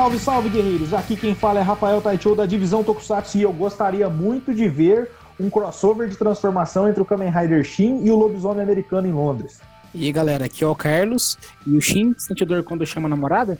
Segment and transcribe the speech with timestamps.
[0.00, 0.94] Salve, salve, guerreiros!
[0.94, 5.10] Aqui quem fala é Rafael Taichou da divisão Tokusatsu e eu gostaria muito de ver
[5.38, 9.60] um crossover de transformação entre o Kamen Rider Shin e o lobisomem americano em Londres.
[9.94, 11.36] E aí, galera, aqui é o Carlos
[11.66, 13.58] e o Shin sente dor quando chama a namorada?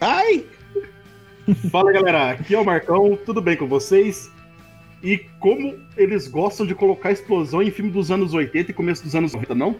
[0.00, 0.44] Ai!
[1.72, 4.30] Fala, galera, aqui é o Marcão, tudo bem com vocês?
[5.02, 9.16] E como eles gostam de colocar explosão em filme dos anos 80 e começo dos
[9.16, 9.74] anos 90, não?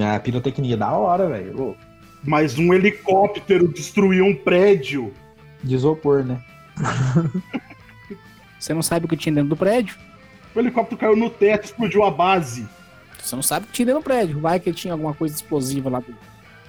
[0.00, 1.76] Ah, pirotecnia da hora, velho.
[2.24, 5.12] Mas um helicóptero destruiu um prédio.
[5.66, 6.40] De isopor, né?
[8.58, 9.96] Você não sabe o que tinha dentro do prédio?
[10.54, 12.66] O helicóptero caiu no teto, explodiu a base.
[13.18, 14.38] Você não sabe o que tinha dentro do prédio.
[14.38, 16.16] Vai que tinha alguma coisa explosiva lá dentro.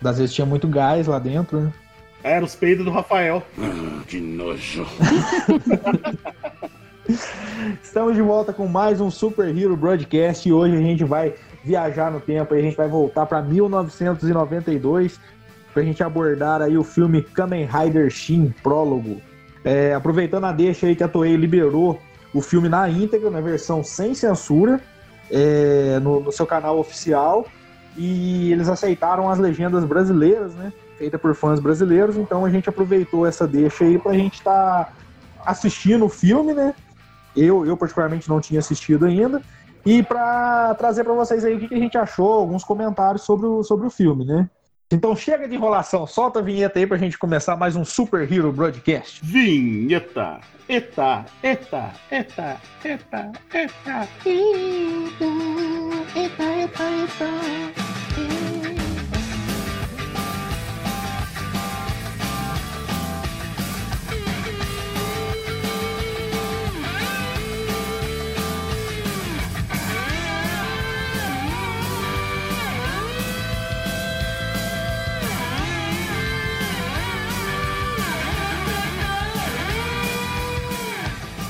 [0.02, 1.74] Das vezes tinha muito gás lá dentro, né?
[2.24, 3.44] Era os peidos do Rafael.
[3.60, 4.86] Ah, que nojo.
[7.82, 12.12] Estamos de volta com mais um Super Hero Broadcast e hoje a gente vai viajar
[12.12, 15.20] no tempo e a gente vai voltar para 1992
[15.78, 19.22] para a gente abordar aí o filme Kamen Rider Shin Prólogo.
[19.64, 22.02] É, aproveitando a deixa aí que a Toei liberou
[22.34, 24.82] o filme na íntegra, na versão sem censura,
[25.30, 27.46] é, no, no, seu canal oficial
[27.96, 30.74] e eles aceitaram as legendas brasileiras, né?
[30.98, 34.86] Feita por fãs brasileiros, então a gente aproveitou essa deixa aí para a gente estar
[34.86, 34.94] tá
[35.46, 36.74] assistindo o filme, né?
[37.36, 39.44] Eu, eu particularmente não tinha assistido ainda.
[39.86, 43.46] E para trazer para vocês aí o que, que, a gente achou, alguns comentários sobre
[43.46, 44.50] o, sobre o filme, né?
[44.90, 48.54] Então chega de enrolação, solta a vinheta aí pra gente começar mais um Super Hero
[48.54, 49.20] Broadcast.
[49.22, 50.40] Vinheta!
[50.70, 53.32] Eta, eta, eta, eta,
[53.64, 53.80] eta.
[53.84, 54.08] Eta,
[56.16, 58.37] eta, eta, eta.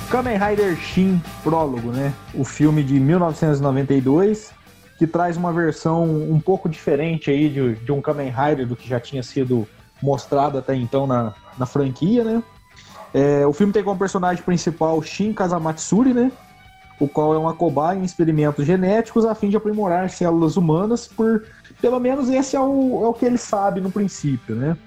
[0.10, 2.14] Kamen Rider Shin Prólogo, né?
[2.34, 4.54] O filme de 1992,
[4.98, 8.88] que traz uma versão um pouco diferente aí de, de um Kamen Rider do que
[8.88, 9.68] já tinha sido
[10.02, 12.42] mostrado até então na, na franquia, né?
[13.14, 16.32] É, o filme tem como personagem principal Shin Kazamatsuri, né?
[17.02, 21.44] O qual é uma cobaia em experimentos genéticos a fim de aprimorar células humanas por...
[21.82, 24.78] Pelo menos esse é o, é o que ele sabe no princípio, né?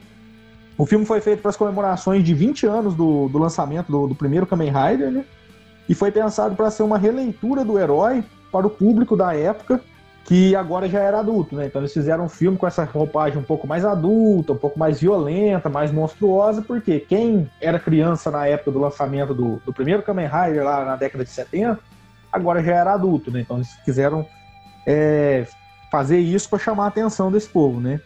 [0.80, 4.14] O filme foi feito para as comemorações de 20 anos do, do lançamento do, do,
[4.14, 5.26] primeiro Kamen Rider, né?
[5.86, 9.82] E foi pensado para ser uma releitura do herói para o público da época,
[10.24, 11.66] que agora já era adulto, né?
[11.66, 14.98] Então eles fizeram um filme com essa roupagem um pouco mais adulta, um pouco mais
[14.98, 20.28] violenta, mais monstruosa, porque quem era criança na época do lançamento do, do primeiro Kamen
[20.28, 21.78] Rider, lá na década de 70,
[22.32, 23.40] agora já era adulto, né?
[23.42, 24.26] Então eles quiseram
[24.86, 25.46] é,
[25.90, 28.00] fazer isso para chamar a atenção desse povo, né?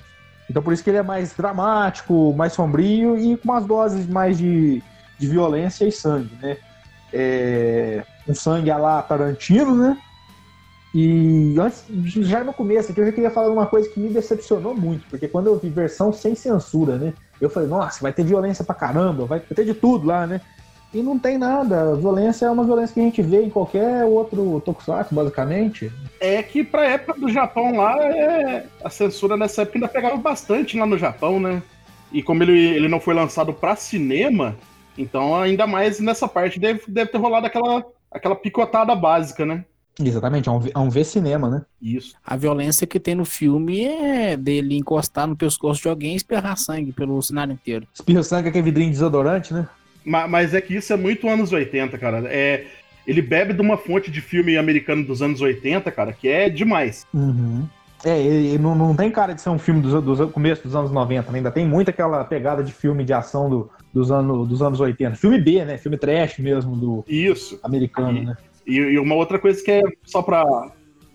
[0.49, 4.37] Então por isso que ele é mais dramático, mais sombrio e com umas doses mais
[4.37, 4.83] de,
[5.19, 6.57] de violência e sangue, né?
[7.13, 9.97] É, um sangue a lá Tarantino, né?
[10.95, 11.85] E antes,
[12.25, 15.27] já no começo aqui, eu já queria falar uma coisa que me decepcionou muito, porque
[15.27, 17.13] quando eu vi versão sem censura, né?
[17.41, 20.41] Eu falei, nossa, vai ter violência pra caramba, vai ter de tudo lá, né?
[20.95, 21.93] E não tem nada.
[21.93, 25.91] A violência é uma violência que a gente vê em qualquer outro tokusatsu, basicamente.
[26.21, 28.67] É que pra época do Japão lá, é...
[28.83, 31.61] a censura nessa época ainda pegava bastante lá no Japão, né?
[32.13, 34.57] E como ele, ele não foi lançado pra cinema,
[34.97, 39.65] então ainda mais nessa parte deve, deve ter rolado aquela, aquela picotada básica, né?
[39.99, 41.63] Exatamente, é um, é um V-cinema, né?
[41.81, 42.15] Isso.
[42.25, 46.57] A violência que tem no filme é dele encostar no pescoço de alguém e espirrar
[46.57, 47.87] sangue pelo cenário inteiro.
[47.95, 49.69] Espirra sangue é aquele vidrinho desodorante, né?
[50.05, 52.23] Mas é que isso é muito anos 80, cara.
[52.27, 52.67] É,
[53.07, 57.07] ele bebe de uma fonte de filme americano dos anos 80, cara, que é demais.
[57.13, 57.67] Uhum.
[58.05, 60.91] É, ele não, não tem cara de ser um filme dos, dos começo dos anos
[60.91, 61.39] 90, né?
[61.39, 65.17] ainda tem muito aquela pegada de filme de ação do, dos, anos, dos anos 80.
[65.17, 65.79] Filme B, né?
[65.79, 67.59] Filme trash mesmo do Isso.
[67.63, 68.37] americano, e, né?
[68.67, 70.45] E, e, uma outra coisa que é só pra,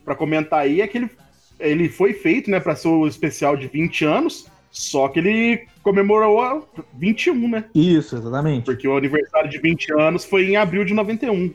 [0.04, 1.12] pra comentar aí é que ele,
[1.60, 6.40] ele foi feito, né, pra ser o especial de 20 anos, só que ele comemorou
[6.40, 6.62] a
[6.94, 7.66] 21, né?
[7.74, 8.66] Isso, exatamente.
[8.66, 11.52] Porque o aniversário de 20 anos foi em abril de 91.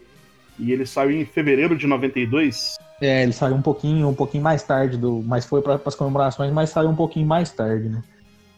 [0.59, 2.75] E ele saiu em fevereiro de 92.
[3.01, 6.53] É, ele saiu um pouquinho, um pouquinho mais tarde do, mas foi para as comemorações,
[6.53, 8.03] mas saiu um pouquinho mais tarde, né?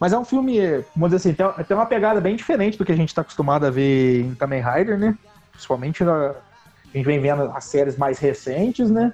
[0.00, 0.58] Mas é um filme,
[0.94, 3.64] vamos dizer assim, tem, tem uma pegada bem diferente do que a gente está acostumado
[3.64, 5.17] a ver em Kamen Rider, né?
[5.52, 9.12] Principalmente na, a gente vem vendo as séries mais recentes, né?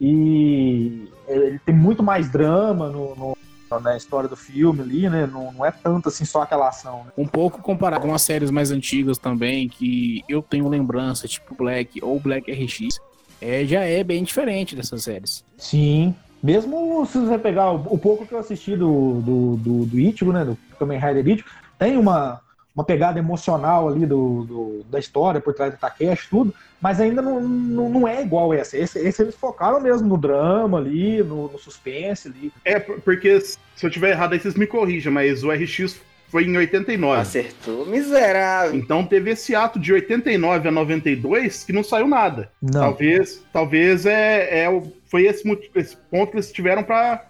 [0.00, 3.33] E ele tem muito mais drama no, no
[3.80, 5.26] na história do filme ali, né?
[5.26, 7.04] Não, não é tanto assim só aquela ação.
[7.04, 7.12] Né?
[7.16, 12.02] Um pouco comparado com as séries mais antigas também, que eu tenho lembrança, tipo Black
[12.02, 13.00] ou Black RX,
[13.40, 15.44] é, já é bem diferente dessas séries.
[15.56, 16.14] Sim.
[16.42, 20.32] Mesmo se você pegar o, o pouco que eu assisti do, do, do, do Ichigo,
[20.32, 20.44] né?
[20.44, 21.48] Do Kamen Rider Ichigo,
[21.78, 22.40] tem uma,
[22.74, 27.22] uma pegada emocional ali do, do, da história por trás do Takeshi, tudo, mas ainda
[27.22, 28.76] não, não, não é igual essa.
[28.76, 32.52] Esse, esse, eles focaram mesmo no drama ali, no, no suspense ali.
[32.64, 36.56] É, porque se eu tiver errado aí vocês me corrijam, mas o RX foi em
[36.56, 37.20] 89.
[37.20, 38.74] Acertou, miserável.
[38.74, 42.50] Então teve esse ato de 89 a 92 que não saiu nada.
[42.60, 42.80] Não.
[42.80, 47.24] Talvez, talvez é, é foi esse, esse ponto que eles tiveram para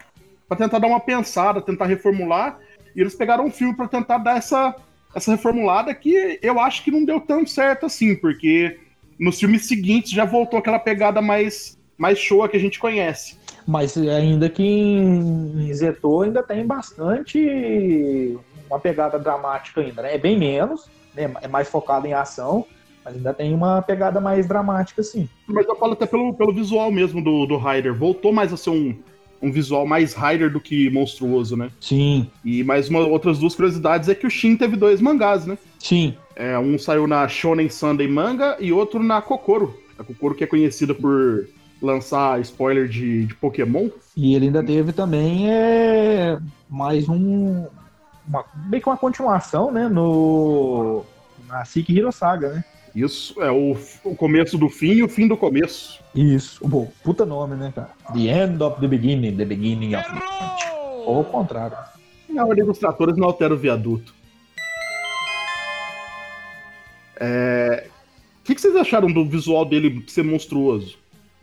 [0.57, 2.59] tentar dar uma pensada, tentar reformular.
[2.97, 4.75] E eles pegaram um filme para tentar dar essa,
[5.15, 8.79] essa reformulada que eu acho que não deu tão certo assim, porque
[9.19, 13.39] nos filmes seguintes já voltou aquela pegada mais, mais show que a gente conhece.
[13.67, 18.39] Mas ainda que em Zetor ainda tem bastante
[18.69, 20.15] uma pegada dramática ainda, né?
[20.15, 21.33] É bem menos, né?
[21.41, 22.67] é mais focado em ação,
[23.05, 25.29] mas ainda tem uma pegada mais dramática, sim.
[25.47, 27.95] Mas eu falo até pelo, pelo visual mesmo do, do Ryder.
[27.95, 28.97] Voltou mais a ser um,
[29.45, 31.71] um visual mais Ryder do que monstruoso, né?
[31.81, 32.27] Sim.
[32.45, 35.59] E mais uma, outras duas curiosidades é que o Shin teve dois mangás, né?
[35.79, 36.15] Sim.
[36.35, 39.79] É, um saiu na Shonen Sunday Manga e outro na Kokoro.
[39.99, 41.47] A Kokoro que é conhecida por
[41.81, 43.89] lançar spoiler de, de Pokémon.
[44.17, 46.39] E ele ainda teve também é,
[46.69, 47.67] mais um.
[48.27, 49.89] Uma, meio que uma continuação, né?
[49.89, 51.05] No.
[51.47, 52.65] Na Siki Hiro Saga, né?
[52.95, 56.01] Isso, é o, o começo do fim e o fim do começo.
[56.15, 57.91] Isso, bom, puta nome, né, cara?
[58.13, 60.75] The End of the Beginning, The Beginning of the End.
[61.05, 61.77] Ou o contrário.
[62.29, 64.15] Na ordem dos tratores não altera o viaduto.
[67.17, 67.89] É...
[68.41, 70.99] O que, que vocês acharam do visual dele ser monstruoso?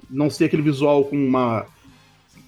[0.10, 1.66] Não ser aquele visual com uma.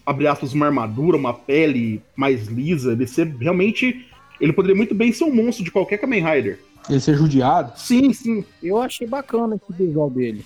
[0.05, 2.93] abre aspas, uma armadura, uma pele mais lisa.
[2.93, 4.05] Ele ser realmente.
[4.39, 6.59] Ele poderia muito bem ser um monstro de qualquer Kamen Rider.
[6.89, 7.73] Ele ser judiado?
[7.77, 8.45] Sim, sim.
[8.61, 10.45] Eu achei bacana esse visual dele.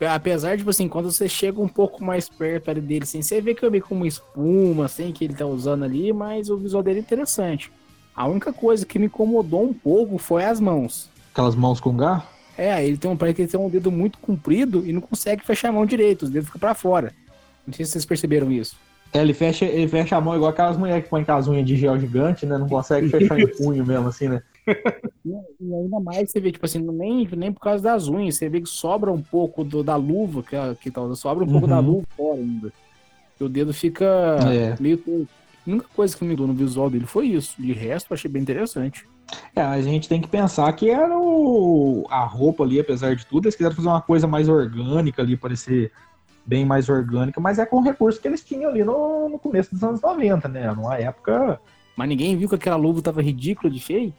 [0.00, 3.40] Apesar de, tipo assim, quando você chega um pouco mais perto ali dele, assim, você
[3.40, 6.82] vê que é meio como espuma, assim, que ele tá usando ali, mas o visual
[6.82, 7.70] dele é interessante.
[8.14, 11.08] A única coisa que me incomodou um pouco foi as mãos.
[11.32, 12.26] Aquelas mãos com garra?
[12.58, 15.44] É, ele tem um, parece que ele tem um dedo muito comprido e não consegue
[15.44, 17.12] fechar a mão direito, os dedos ficam pra fora.
[17.66, 18.76] Não sei se vocês perceberam isso.
[19.12, 21.66] É, ele fecha, ele fecha a mão igual aquelas mulheres que põem com as unhas
[21.66, 22.58] de gel gigante, né?
[22.58, 24.42] Não consegue fechar em punho mesmo, assim, né?
[24.66, 28.60] E ainda mais você vê, tipo assim, nem, nem por causa das unhas, você vê
[28.60, 31.70] que sobra um pouco do, da luva, que, que tá, sobra um pouco Uhum.
[31.72, 32.72] da luva fora ainda.
[33.40, 34.04] O dedo fica
[34.52, 34.76] É.
[34.80, 35.02] meio.
[35.66, 37.60] A única coisa que me mudou no visual dele foi isso.
[37.60, 39.06] De resto, eu achei bem interessante.
[39.54, 43.46] É, a gente tem que pensar que era o, a roupa ali, apesar de tudo,
[43.46, 45.90] eles quiseram fazer uma coisa mais orgânica ali, parecer
[46.44, 49.70] bem mais orgânica, mas é com o recurso que eles tinham ali no, no começo
[49.72, 50.70] dos anos 90, né?
[50.72, 51.60] Numa época.
[51.96, 54.12] Mas ninguém viu que aquela luva tava ridícula de feio.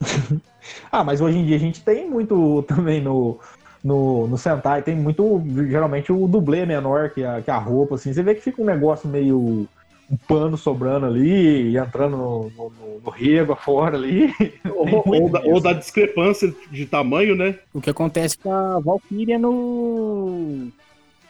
[0.90, 3.38] Ah, mas hoje em dia a gente tem muito também no,
[3.82, 8.12] no, no Sentai, tem muito, geralmente, o dublê menor que a, que a roupa, assim.
[8.12, 9.68] Você vê que fica um negócio meio.
[10.10, 12.72] um pano sobrando ali, e entrando no, no,
[13.04, 14.32] no, rego afora ali.
[14.64, 17.58] Ou, ou da, ou da discrepância de tamanho, né?
[17.72, 20.68] O que acontece com a Valkyria no.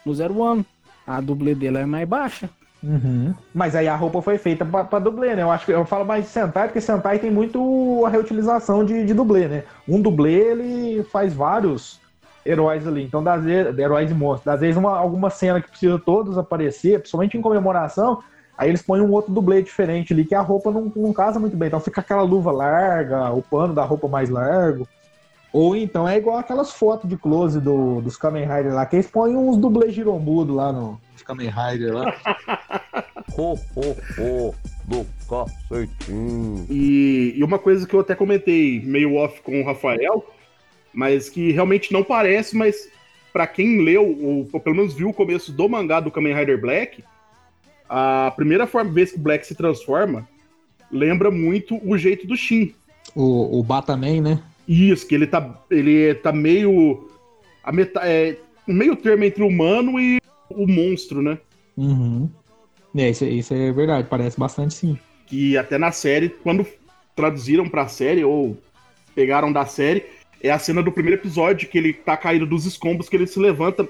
[0.05, 0.65] no Zero One.
[1.07, 2.51] A dublê dela é mais baixa.
[2.87, 3.35] Uhum.
[3.53, 5.43] Mas aí a roupa foi feita pra dublê, né?
[5.43, 9.05] Eu acho que eu falo mais de Sentai, porque Sentai tem muito a reutilização de,
[9.05, 9.65] de dublê, né?
[9.89, 12.01] Um dublê, ele faz vários
[12.45, 13.03] heróis ali.
[13.03, 14.55] Então, das vezes, heróis e monstros.
[14.55, 18.23] Às vezes, uma, alguma cena que precisa todos aparecer, principalmente em comemoração,
[18.57, 21.57] aí eles põem um outro dublê diferente ali, que a roupa não, não casa muito
[21.57, 21.67] bem.
[21.67, 24.87] Então fica aquela luva larga, o pano da roupa mais largo.
[25.53, 29.11] Ou então é igual aquelas fotos de close do, dos Kamen Rider lá, que eles
[29.11, 32.15] põem uns dublês girombudo lá no, nos Kamen Rider lá.
[33.39, 34.55] Ho, ho, ho,
[34.85, 36.67] do cacetinho.
[36.71, 40.25] E, e uma coisa que eu até comentei meio off com o Rafael,
[40.95, 42.89] mas que realmente não parece, mas
[43.35, 46.59] pra quem leu, ou, ou pelo menos viu o começo do mangá do Kamen Rider
[46.59, 47.05] Black,
[47.89, 50.27] a primeira forma, vez que o Black se transforma
[50.91, 52.75] lembra muito o jeito do Shin.
[53.15, 54.43] O, o Batman, né?
[54.67, 57.11] Isso, que ele tá, ele tá meio.
[57.63, 60.21] A meta, é, um meio termo entre o humano e
[60.57, 61.39] o monstro, né?
[61.77, 62.29] Uhum.
[62.97, 64.99] É, isso, isso é verdade, parece bastante sim.
[65.27, 66.67] que até na série, quando
[67.15, 68.57] traduziram pra série, ou
[69.15, 70.07] pegaram da série,
[70.43, 73.39] é a cena do primeiro episódio, que ele tá caído dos escombros, que ele se
[73.39, 73.87] levanta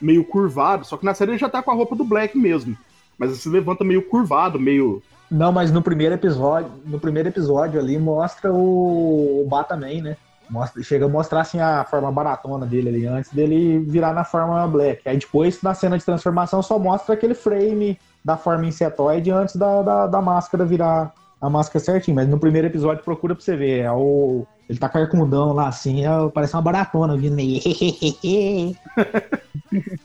[0.00, 2.76] meio curvado, só que na série ele já tá com a roupa do Black mesmo.
[3.18, 5.02] Mas ele se levanta meio curvado, meio.
[5.30, 10.16] Não, mas no primeiro episódio, no primeiro episódio ali mostra o, o Batman, né?
[10.50, 14.66] Mostra, chega a mostrar assim a forma baratona dele ali, antes dele virar na forma
[14.66, 15.08] Black.
[15.08, 19.80] Aí depois, na cena de transformação, só mostra aquele frame da forma insetoide antes da,
[19.82, 22.16] da, da máscara virar a máscara certinho.
[22.16, 23.80] Mas no primeiro episódio, procura pra você ver.
[23.84, 28.76] É o, ele tá carcundão lá assim, é, parece uma baratona vindo aí.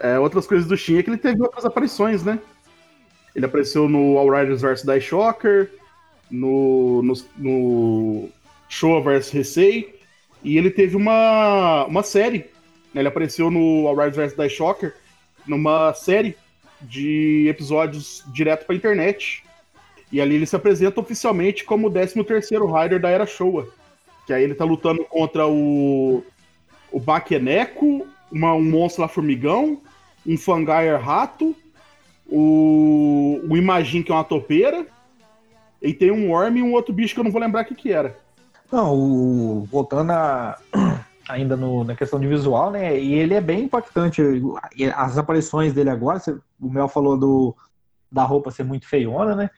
[0.00, 2.38] É, outras coisas do Shin é que ele teve outras aparições, né?
[3.34, 5.70] Ele apareceu no All Riders vs Die Shocker,
[6.30, 8.28] no, no, no
[8.68, 9.94] Showa vs Heisei.
[10.42, 12.46] E ele teve uma, uma série.
[12.94, 14.94] Ele apareceu no All Rise vs Die Shocker,
[15.46, 16.36] numa série
[16.80, 19.42] de episódios direto pra internet.
[20.12, 23.68] E ali ele se apresenta oficialmente como o 13º Rider da Era Showa.
[24.26, 26.22] Que aí ele tá lutando contra o,
[26.92, 29.80] o Bakeneko, uma, um monstro lá formigão,
[30.26, 31.54] um Fangair rato,
[32.26, 34.86] o, o Imagine, que é uma topeira,
[35.82, 37.74] e tem um Worm e um outro bicho que eu não vou lembrar o que
[37.74, 38.18] que era.
[38.74, 40.58] Não, o- voltando a,
[41.28, 42.98] ainda no- na questão de visual, né?
[42.98, 44.20] E ele é bem impactante.
[44.96, 46.20] As aparições dele agora,
[46.60, 47.54] o Mel falou do,
[48.10, 49.48] da roupa ser muito feiona, né?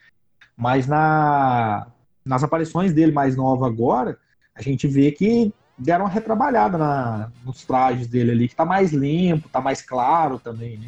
[0.55, 1.87] Mas na,
[2.23, 4.19] nas aparições dele mais nova agora,
[4.53, 8.93] a gente vê que deram uma retrabalhada na, nos trajes dele ali, que tá mais
[8.93, 10.87] limpo, tá mais claro também, né?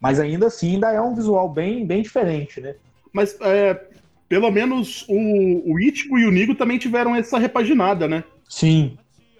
[0.00, 2.76] Mas ainda assim, ainda é um visual bem, bem diferente, né?
[3.12, 3.88] Mas é,
[4.28, 8.24] pelo menos o, o e o Nigo também tiveram essa repaginada, né?
[8.48, 8.96] Sim,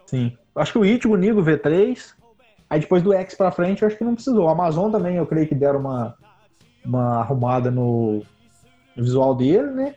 [0.06, 0.36] sim.
[0.54, 2.14] Acho que o Ichigo, o Nigo, o V3.
[2.70, 4.46] Aí depois do X pra frente, eu acho que não precisou.
[4.46, 6.14] O Amazon também, eu creio que deram uma,
[6.84, 8.22] uma arrumada no,
[8.96, 9.94] no visual dele, né?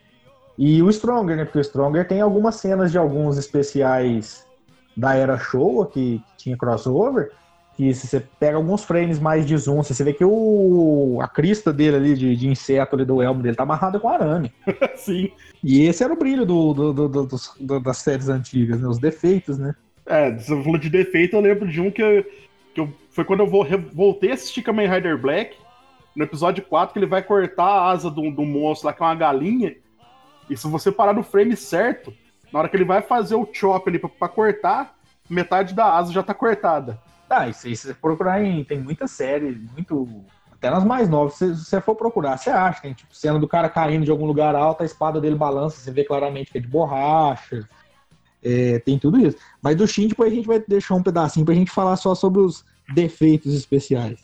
[0.56, 1.44] E o Stronger, né?
[1.44, 4.46] Porque o Stronger tem algumas cenas de alguns especiais
[4.96, 7.30] da era Showa que, que tinha crossover.
[7.78, 11.72] Que se você pega alguns frames mais de zoom, você vê que o, a crista
[11.72, 14.52] dele ali de, de inseto ali do elmo dele tá amarrada com arame.
[14.96, 15.30] Sim.
[15.62, 17.26] E esse era o brilho do, do- do-
[17.60, 18.88] do- das séries antigas, né?
[18.88, 19.76] Os defeitos, né?
[20.04, 22.24] É, você falou de defeito, eu lembro de um que, eu,
[22.74, 23.46] que eu- foi quando eu
[23.94, 25.56] voltei a assistir Kamen Rider Black,
[26.16, 29.06] no episódio 4, que ele vai cortar a asa do, do monstro lá, que é
[29.06, 29.76] uma galinha,
[30.50, 32.12] e se você parar no frame certo,
[32.52, 34.96] na hora que ele vai fazer o chop ali pra, pra cortar,
[35.30, 36.98] metade da asa já tá cortada.
[37.30, 38.64] Ah, isso você procurar em.
[38.64, 40.08] Tem muita série, muito.
[40.52, 42.80] Até nas mais novas, se você for procurar, você acha.
[42.82, 45.90] Tem tipo cena do cara caindo de algum lugar alto, a espada dele balança, você
[45.92, 47.68] vê claramente que é de borracha.
[48.42, 49.36] É, tem tudo isso.
[49.62, 52.40] Mas do Shin, depois a gente vai deixar um pedacinho pra gente falar só sobre
[52.40, 54.18] os defeitos especiais.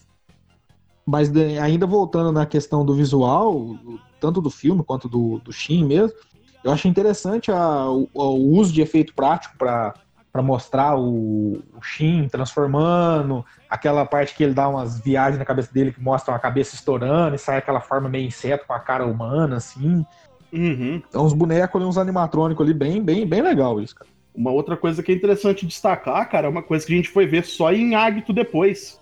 [1.06, 3.76] Mas ainda voltando na questão do visual,
[4.20, 6.16] tanto do filme quanto do, do Shin mesmo,
[6.64, 9.94] eu acho interessante a- o, o uso de efeito prático para
[10.35, 15.73] para mostrar o, o Shin transformando, aquela parte que ele dá umas viagens na cabeça
[15.73, 19.07] dele que mostram a cabeça estourando e sai aquela forma meio inseto com a cara
[19.07, 20.05] humana, assim.
[20.53, 21.00] Uhum.
[21.09, 24.11] Então, uns bonecos ali, uns animatrônicos ali, bem, bem, bem legal isso, cara.
[24.35, 27.26] Uma outra coisa que é interessante destacar, cara, é uma coisa que a gente foi
[27.26, 29.00] ver só em Agito depois.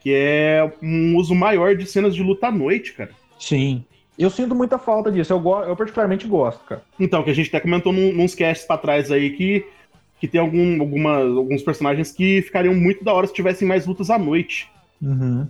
[0.00, 3.10] Que é um uso maior de cenas de luta à noite, cara.
[3.38, 3.84] Sim.
[4.18, 6.82] Eu sinto muita falta disso, eu, eu particularmente gosto, cara.
[6.98, 9.64] Então, que a gente até comentou num, nos casts pra trás aí que,
[10.20, 14.10] que tem algum, alguma, alguns personagens que ficariam muito da hora se tivessem mais lutas
[14.10, 14.70] à noite.
[15.00, 15.46] Uhum.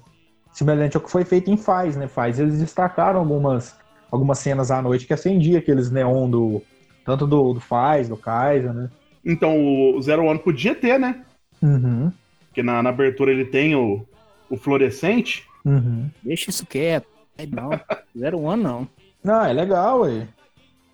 [0.53, 2.09] Semelhante ao que foi feito em Faz, né?
[2.09, 3.77] Faz, eles destacaram algumas,
[4.11, 6.63] algumas cenas à noite que acendia aqueles neon do.
[7.05, 8.91] Tanto do, do Faz, do Kaiser, né?
[9.25, 9.57] Então,
[9.95, 11.25] o Zero One podia ter, né?
[11.63, 12.13] Uhum.
[12.47, 14.07] Porque na, na abertura ele tem o,
[14.51, 15.47] o fluorescente.
[15.65, 16.11] Uhum.
[16.23, 17.07] Deixa isso quieto.
[17.39, 17.71] Aí não.
[18.17, 18.89] Zero One não.
[19.25, 20.27] Não, é legal, ué.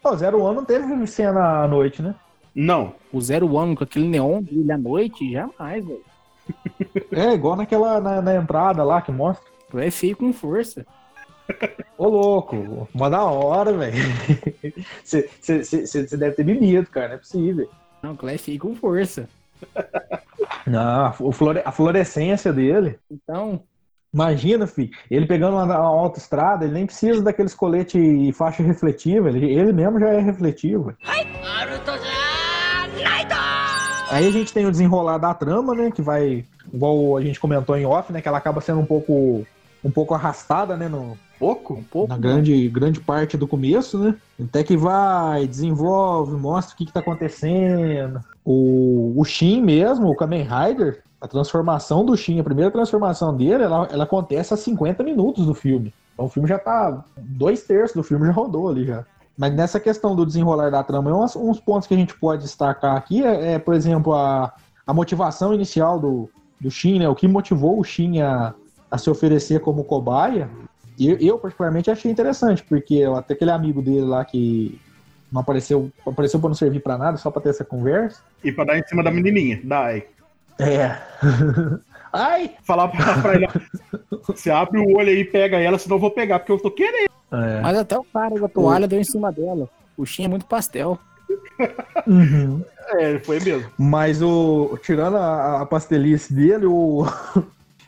[0.02, 2.14] Pô, Zero One não teve cena à noite, né?
[2.54, 2.94] Não.
[3.12, 6.02] O Zero One com aquele neon brilha à noite, jamais, velho.
[7.10, 9.44] É, igual naquela na, na entrada lá que mostra.
[9.76, 10.86] É feio com força.
[11.96, 13.96] Ô, louco, mó da hora, velho.
[15.02, 17.68] Você deve ter bebido, cara, não é possível.
[18.02, 19.28] Não, tu é feio com força.
[20.66, 22.98] Não, o flore- a fluorescência dele.
[23.10, 23.62] Então,
[24.12, 29.28] Imagina, filho, ele pegando uma, uma autoestrada, ele nem precisa daqueles colete e faixa refletiva,
[29.28, 30.94] ele, ele mesmo já é refletivo.
[34.10, 37.76] Aí a gente tem o desenrolar da trama, né, que vai, igual a gente comentou
[37.76, 39.46] em off, né, que ela acaba sendo um pouco,
[39.82, 41.74] um pouco arrastada, né, no, Pouco?
[41.74, 42.08] um pouco.
[42.08, 44.14] na grande, grande parte do começo, né?
[44.40, 48.20] Até que vai, desenvolve, mostra o que, que tá acontecendo.
[48.44, 53.64] O, o Shin mesmo, o Kamen Rider, a transformação do Shin, a primeira transformação dele,
[53.64, 55.92] ela, ela acontece a 50 minutos do filme.
[56.14, 57.04] Então o filme já tá.
[57.16, 59.04] Dois terços do filme já rodou ali já.
[59.36, 62.96] Mas nessa questão do desenrolar da trama, uns, uns pontos que a gente pode destacar
[62.96, 64.52] aqui é, é, por exemplo, a,
[64.86, 67.08] a motivação inicial do, do Shin, né?
[67.08, 68.54] O que motivou o Shin a,
[68.90, 70.48] a se oferecer como cobaia.
[70.96, 74.80] E eu, eu, particularmente, achei interessante, porque até aquele amigo dele lá que
[75.32, 78.22] não apareceu, apareceu pra não servir pra nada, só pra ter essa conversa.
[78.44, 79.60] E pra dar em cima da menininha.
[79.64, 80.04] Dai.
[80.60, 80.96] É.
[82.12, 82.52] Ai!
[82.62, 83.48] Falar pra, pra ele,
[84.24, 86.70] você abre o olho aí e pega ela, senão eu vou pegar, porque eu tô
[86.70, 87.10] querendo.
[87.34, 87.60] É.
[87.60, 89.68] Mas até o cara da toalha deu em cima dela.
[89.96, 90.98] O Shin é muito pastel.
[92.06, 92.62] Uhum.
[92.90, 93.70] É, foi mesmo.
[93.78, 94.78] Mas o.
[94.82, 97.04] Tirando a, a pastelice dele, o.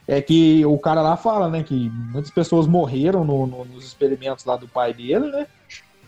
[0.08, 4.44] É que o cara lá fala, né, que muitas pessoas morreram no- no- nos experimentos
[4.44, 5.48] lá do pai dele, né?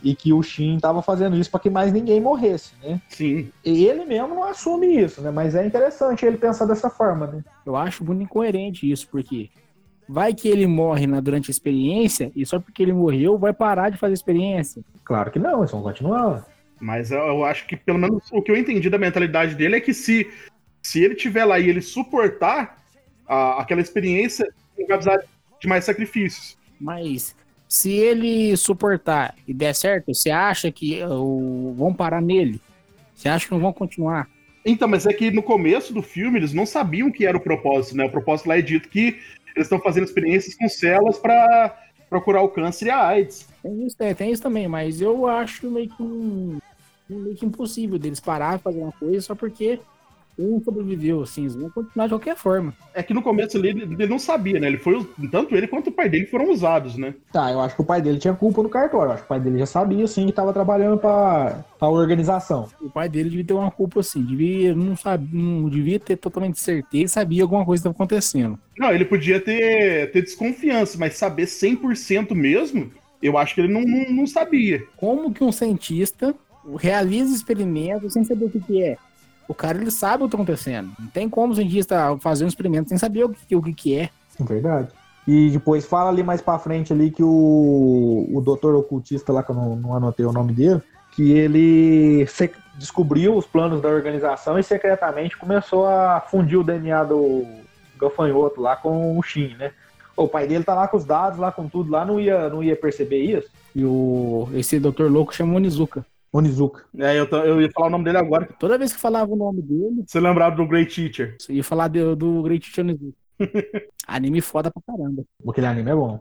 [0.04, 3.00] E que o Shin tava fazendo isso para que mais ninguém morresse, né?
[3.08, 3.50] Sim.
[3.64, 5.32] E ele mesmo não assume isso, né?
[5.32, 7.42] Mas é interessante ele pensar dessa forma, né?
[7.66, 9.50] Eu acho muito incoerente isso, porque
[10.08, 13.90] vai que ele morre na, durante a experiência e só porque ele morreu vai parar
[13.90, 14.82] de fazer a experiência.
[15.04, 16.46] Claro que não, eles vão continuar.
[16.80, 19.80] Mas eu, eu acho que, pelo menos, o que eu entendi da mentalidade dele é
[19.80, 20.28] que se,
[20.80, 22.78] se ele tiver lá e ele suportar
[23.26, 25.22] a- aquela experiência, ele vai precisar
[25.60, 26.56] de mais sacrifícios.
[26.80, 27.34] Mas
[27.68, 32.60] se ele suportar e der certo, você acha que uh, vão parar nele?
[33.14, 34.28] Você acha que não vão continuar?
[34.64, 37.96] Então, mas é que no começo do filme eles não sabiam que era o propósito,
[37.96, 38.04] né?
[38.04, 39.18] O propósito lá é dito que
[39.58, 41.76] eles estão fazendo experiências com células para
[42.08, 43.46] procurar o câncer e a AIDS.
[43.62, 46.58] Tem isso, é, tem isso também, mas eu acho meio que, um-
[47.08, 49.78] meio que impossível deles parar de fazer uma coisa só porque
[50.38, 52.72] um sobreviveu, assim, eles vão continuar de qualquer forma.
[52.94, 54.68] É que no começo ali ele, ele não sabia, né?
[54.68, 57.14] Ele foi, tanto ele quanto o pai dele foram usados, né?
[57.32, 59.08] Tá, eu acho que o pai dele tinha culpa no cartório.
[59.08, 62.68] Eu acho que o pai dele já sabia, sim, que tava trabalhando pra, pra organização.
[62.80, 66.60] O pai dele devia ter uma culpa assim, devia, não, sabe, não devia ter totalmente
[66.60, 68.58] certeza e sabia alguma coisa estava acontecendo.
[68.78, 72.90] Não, ele podia ter, ter desconfiança, mas saber 100% mesmo,
[73.22, 74.82] eu acho que ele não, não, não sabia.
[74.96, 76.34] Como que um cientista
[76.78, 78.96] realiza experimentos sem saber o que, que é?
[79.48, 80.90] O cara ele sabe o que está acontecendo.
[80.98, 83.98] Não tem como o cientista fazer um experimento sem saber o que, o que, que
[83.98, 84.10] é.
[84.38, 84.88] Verdade.
[85.26, 89.50] E depois fala ali mais pra frente ali que o, o doutor ocultista lá, que
[89.50, 90.80] eu não, não anotei o nome dele,
[91.12, 92.26] que ele
[92.76, 97.44] descobriu os planos da organização e secretamente começou a fundir o DNA do
[97.98, 99.72] gafanhoto lá com o Shin, né?
[100.16, 102.62] O pai dele tá lá com os dados, lá com tudo, lá não ia, não
[102.62, 103.48] ia perceber isso.
[103.74, 106.04] E o, esse doutor louco chama Onizuka.
[106.32, 106.84] Onizuka.
[106.98, 108.48] É, eu, tô- eu ia falar o nome dele agora.
[108.58, 111.36] Toda vez que falava o nome dele, Você lembrava do Great Teacher?
[111.38, 113.16] você ia falar do, do Great Teacher Onizuka.
[114.06, 115.24] Anime foda pra caramba.
[115.48, 116.20] Aquele anime é bom.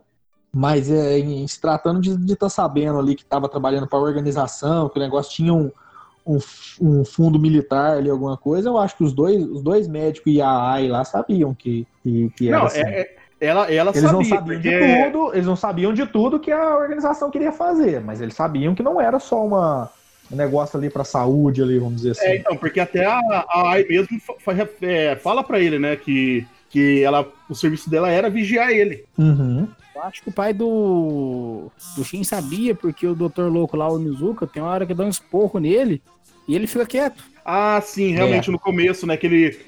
[0.54, 4.02] Mas é, em se tratando de estar tá sabendo ali que estava trabalhando para a
[4.02, 5.70] organização, que o negócio tinha um,
[6.26, 6.38] um,
[6.80, 10.40] um fundo militar ali, alguma coisa, eu acho que os dois, os dois médicos e
[10.40, 12.80] a AI lá sabiam que, que, que era Não, assim.
[12.80, 14.12] é, é- ela, ela Eles sabia.
[14.12, 18.00] não sabiam de porque- tudo, eles não sabiam de tudo que a organização queria fazer,
[18.00, 19.90] mas eles sabiam que não era só uma,
[20.30, 22.24] um negócio ali para saúde ali, vamos dizer assim.
[22.26, 24.20] É, então, porque até a, a AI mesmo
[24.82, 29.04] é, fala pra ele, né, que, que ela, o serviço dela era vigiar ele.
[29.16, 29.68] Uhum.
[29.94, 33.94] Eu acho que o pai do, do Shin sabia, porque o doutor louco lá, o
[33.96, 36.00] Onizuka, tem uma hora que dá um esporro nele
[36.46, 37.22] e ele fica quieto.
[37.44, 39.58] Ah, sim, realmente, no começo, né, que ele,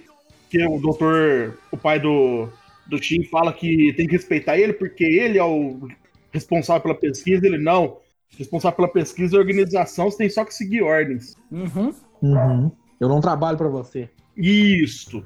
[0.49, 2.49] que o doutor, o pai do,
[2.91, 5.89] do Shin fala que tem que respeitar ele, porque ele é o
[6.33, 7.99] responsável pela pesquisa, ele não.
[8.37, 11.35] Responsável pela pesquisa e organização, você tem só que seguir ordens.
[11.51, 11.95] Uhum.
[12.23, 12.71] Uhum.
[13.01, 14.11] Eu não trabalho para você.
[14.37, 15.25] Isto.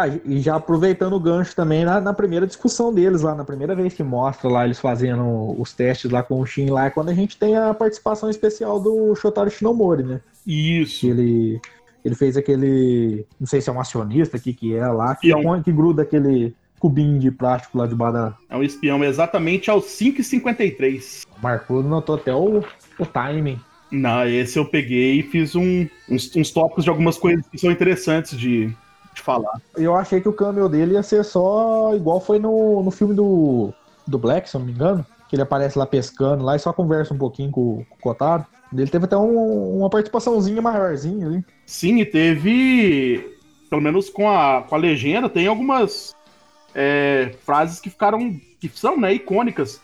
[0.00, 3.74] Ah, e já aproveitando o gancho também na, na primeira discussão deles lá, na primeira
[3.74, 7.08] vez que mostra lá eles fazendo os testes lá com o Shin lá, é quando
[7.08, 10.20] a gente tem a participação especial do Shotaro Shinomori, né?
[10.44, 11.06] Que Isso.
[11.06, 11.60] ele,
[12.04, 15.62] ele fez aquele, não sei se é um acionista aqui que é lá, que, põe-
[15.62, 18.34] que gruda aquele cubinho de plástico lá debaixo da...
[18.48, 21.26] É um espião exatamente aos 5h53.
[21.42, 22.62] Marcou, notou até o,
[22.98, 23.58] o timing.
[23.90, 27.70] Não, esse eu peguei e fiz um- uns, uns tópicos de algumas coisas que são
[27.70, 28.72] interessantes de,
[29.18, 29.60] de falar.
[29.76, 33.72] Eu achei que o cameo dele ia ser só igual foi no, no filme do,
[34.06, 35.04] do Black, se eu não me engano.
[35.28, 38.46] Que ele aparece lá pescando lá e só conversa um pouquinho com, com o Kotaro.
[38.72, 41.44] Ele teve até um- uma participaçãozinha maiorzinha ali.
[41.66, 43.36] Sim, e teve,
[43.68, 46.14] pelo menos com a, com a legenda, tem algumas
[46.74, 49.80] é, frases que ficaram, que são né, icônicas.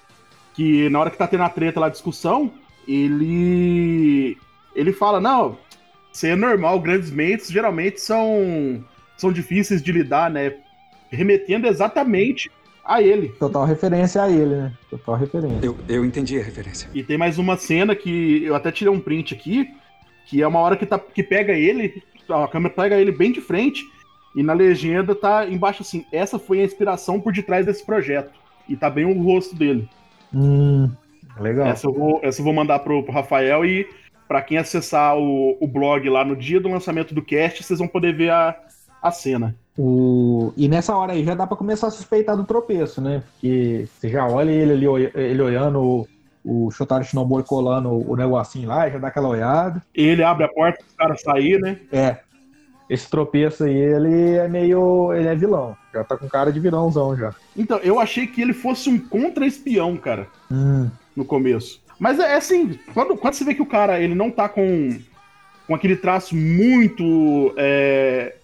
[0.54, 2.50] Que na hora que tá tendo a treta lá, a discussão,
[2.86, 4.38] ele,
[4.74, 5.58] ele fala, não,
[6.12, 8.82] isso é normal, grandes mentes geralmente são,
[9.16, 10.54] são difíceis de lidar, né?
[11.10, 12.50] Remetendo exatamente
[12.84, 13.28] a ele.
[13.30, 14.72] Total referência a ele, né?
[14.90, 15.64] Total referência.
[15.64, 16.88] Eu, eu entendi a referência.
[16.92, 19.68] E tem mais uma cena que eu até tirei um print aqui,
[20.26, 23.40] que é uma hora que, tá, que pega ele, a câmera pega ele bem de
[23.40, 23.84] frente,
[24.34, 28.32] e na legenda tá embaixo assim, essa foi a inspiração por detrás desse projeto.
[28.68, 29.88] E tá bem o rosto dele.
[30.32, 30.90] Hum,
[31.38, 31.66] legal.
[31.66, 33.86] Essa eu vou, essa eu vou mandar pro, pro Rafael e
[34.26, 37.86] pra quem acessar o, o blog lá no dia do lançamento do cast, vocês vão
[37.86, 38.56] poder ver a,
[39.04, 39.54] a cena.
[39.76, 40.54] O...
[40.56, 43.22] E nessa hora aí já dá pra começar a suspeitar do tropeço, né?
[43.32, 46.08] Porque você já olha ele ali, ele olhando o,
[46.42, 49.82] o Shotaro Shinomori colando o negocinho lá, já dá aquela olhada.
[49.94, 51.78] Ele abre a porta pro cara sair, né?
[51.92, 52.16] É.
[52.88, 55.12] Esse tropeço aí, ele é meio.
[55.12, 55.76] Ele é vilão.
[55.92, 57.34] Já tá com cara de vilãozão já.
[57.56, 60.28] Então, eu achei que ele fosse um contra-espião, cara.
[60.50, 60.90] Hum.
[61.16, 61.82] no começo.
[61.98, 64.98] Mas é, é assim, quando, quando você vê que o cara ele não tá com
[65.66, 68.34] com aquele traço muito, é,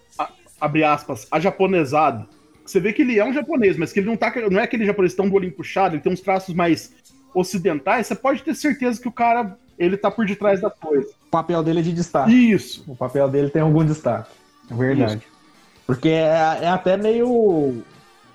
[0.61, 2.25] abre aspas, ajaponesado.
[2.63, 4.85] Você vê que ele é um japonês, mas que ele não, tá, não é aquele
[4.85, 6.93] japonês tão do olhinho puxado, ele tem uns traços mais
[7.33, 11.11] ocidentais, você pode ter certeza que o cara, ele tá por detrás das coisas.
[11.11, 12.31] O papel dele é de destaque.
[12.31, 12.83] Isso.
[12.87, 14.29] O papel dele tem algum destaque.
[14.69, 15.21] É verdade.
[15.87, 17.81] Porque é, é até meio.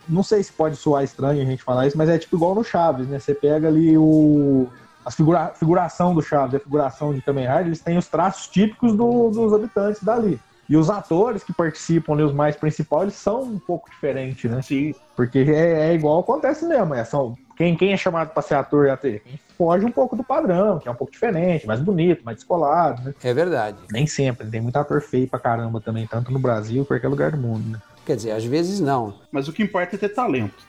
[0.08, 2.64] Não sei se pode soar estranho a gente falar isso, mas é tipo igual no
[2.64, 3.18] Chaves, né?
[3.18, 4.66] Você pega ali o.
[5.04, 8.92] A figura, figuração do Chaves, a figuração de Kamen Rider, eles têm os traços típicos
[8.96, 10.40] do- dos habitantes dali.
[10.68, 14.61] E os atores que participam ali, os mais principais, eles são um pouco diferentes, né?
[14.62, 14.94] Sim.
[15.14, 16.94] Porque é, é igual acontece mesmo.
[16.94, 19.22] É, são, quem, quem é chamado para ser ator e atriz?
[19.22, 23.02] Quem foge um pouco do padrão, que é um pouco diferente, mais bonito, mais descolado,
[23.02, 23.14] né?
[23.22, 23.79] É verdade.
[23.90, 27.09] Nem sempre, tem muito ator feio pra caramba também, tanto no Brasil quanto em qualquer
[27.09, 27.81] lugar do mundo, né?
[28.05, 29.14] Quer dizer, às vezes não.
[29.33, 30.64] Mas o que importa é ter talento.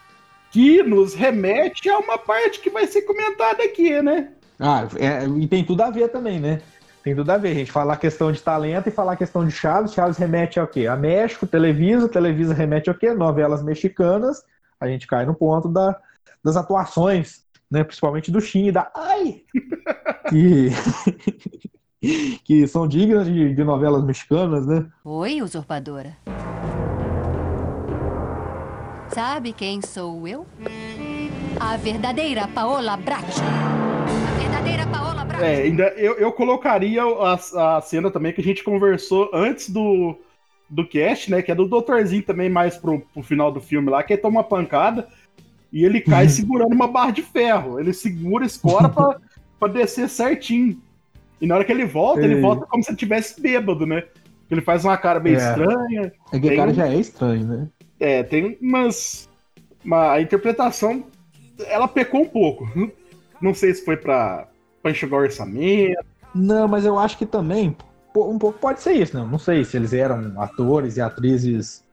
[0.51, 4.29] Que nos remete a uma parte que vai ser comentada aqui, né?
[4.59, 6.61] Ah, é, e tem tudo a ver também, né?
[7.07, 9.93] Tem tudo a ver, a gente falar questão de talento e falar questão de Chaves.
[9.93, 10.87] Chaves remete ao quê?
[10.87, 13.13] A México, Televisa, Televisa remete ao quê?
[13.13, 14.43] Novelas mexicanas.
[14.77, 15.97] A gente cai no ponto da,
[16.43, 17.81] das atuações, né?
[17.85, 19.43] Principalmente do Shin e da Ai!
[20.29, 20.69] Que,
[22.43, 24.85] que são dignas de, de novelas mexicanas, né?
[25.05, 26.17] Oi, usurpadora.
[29.07, 30.45] Sabe quem sou eu?
[31.57, 33.86] A verdadeira Paola Bracho.
[35.41, 40.15] É, ainda eu, eu colocaria a, a cena também que a gente conversou antes do,
[40.69, 41.41] do cast, né?
[41.41, 44.39] Que é do doutorzinho também, mais pro, pro final do filme lá, que ele toma
[44.39, 45.07] uma pancada
[45.71, 47.79] e ele cai segurando uma barra de ferro.
[47.79, 49.17] Ele segura, escora pra,
[49.59, 50.81] pra descer certinho.
[51.39, 52.41] E na hora que ele volta, ele Ei.
[52.41, 54.03] volta como se ele tivesse bêbado, né?
[54.49, 55.49] Ele faz uma cara meio É.
[55.49, 56.13] estranha.
[56.31, 57.67] É que o cara já é estranho, né?
[57.99, 59.29] É, tem umas.
[59.83, 61.05] Uma, a interpretação,
[61.67, 62.67] ela pecou um pouco.
[63.41, 64.47] Não sei se foi pra,
[64.87, 66.05] pra enxugar o orçamento.
[66.33, 67.75] Não, mas eu acho que também
[68.15, 69.27] um pouco pode ser isso, não.
[69.27, 71.83] Não sei se eles eram atores e atrizes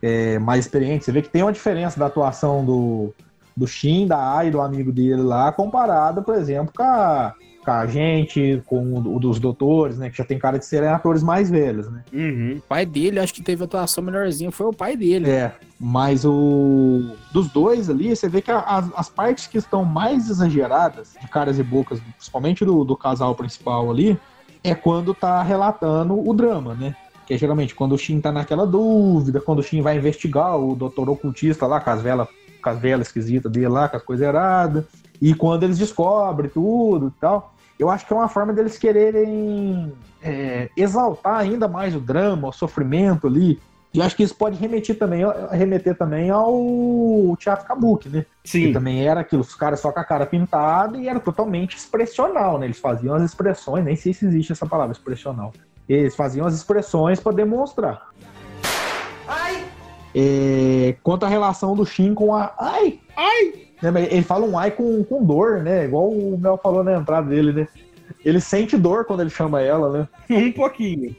[0.00, 1.04] é, mais experientes.
[1.04, 3.12] Você vê que tem uma diferença da atuação do,
[3.56, 7.86] do Shin, da Ai, do amigo dele lá, comparada, por exemplo, com a, com a
[7.86, 10.10] gente, com o dos doutores, né?
[10.10, 12.02] Que já tem cara de serem atores mais velhos, né?
[12.12, 12.56] Uhum.
[12.58, 15.30] O pai dele, acho que teve atuação melhorzinha, foi o pai dele.
[15.30, 20.28] É, mas o dos dois ali, você vê que as, as partes que estão mais
[20.28, 24.18] exageradas, de caras e bocas, principalmente do, do casal principal ali,
[24.64, 26.96] é quando tá relatando o drama, né?
[27.26, 30.74] Que é geralmente quando o Shin tá naquela dúvida, quando o Shin vai investigar o
[30.74, 32.28] doutor ocultista lá, com as velas,
[32.62, 34.84] com as velas esquisitas dele lá, com as coisas erradas,
[35.20, 37.51] e quando eles descobrem tudo e tal.
[37.82, 39.92] Eu acho que é uma forma deles quererem
[40.22, 43.58] é, exaltar ainda mais o drama, o sofrimento ali,
[43.92, 48.24] e eu acho que isso pode remeter também, remeter também ao teatro kabuki, né?
[48.42, 48.72] Que Sim.
[48.72, 52.66] também era aquilo, os caras só com a cara pintada e era totalmente expressional, né?
[52.66, 55.52] Eles faziam as expressões, nem sei se existe essa palavra, expressional.
[55.86, 58.08] Eles faziam as expressões para demonstrar.
[60.14, 63.71] É, quanto à relação do Shin com a ai, Ai!
[63.82, 65.84] Né, Ele fala um ai com, com dor, né?
[65.84, 67.68] Igual o Mel falou na entrada dele, né?
[68.24, 70.08] Ele sente dor quando ele chama ela, né?
[70.30, 71.14] Um pouquinho.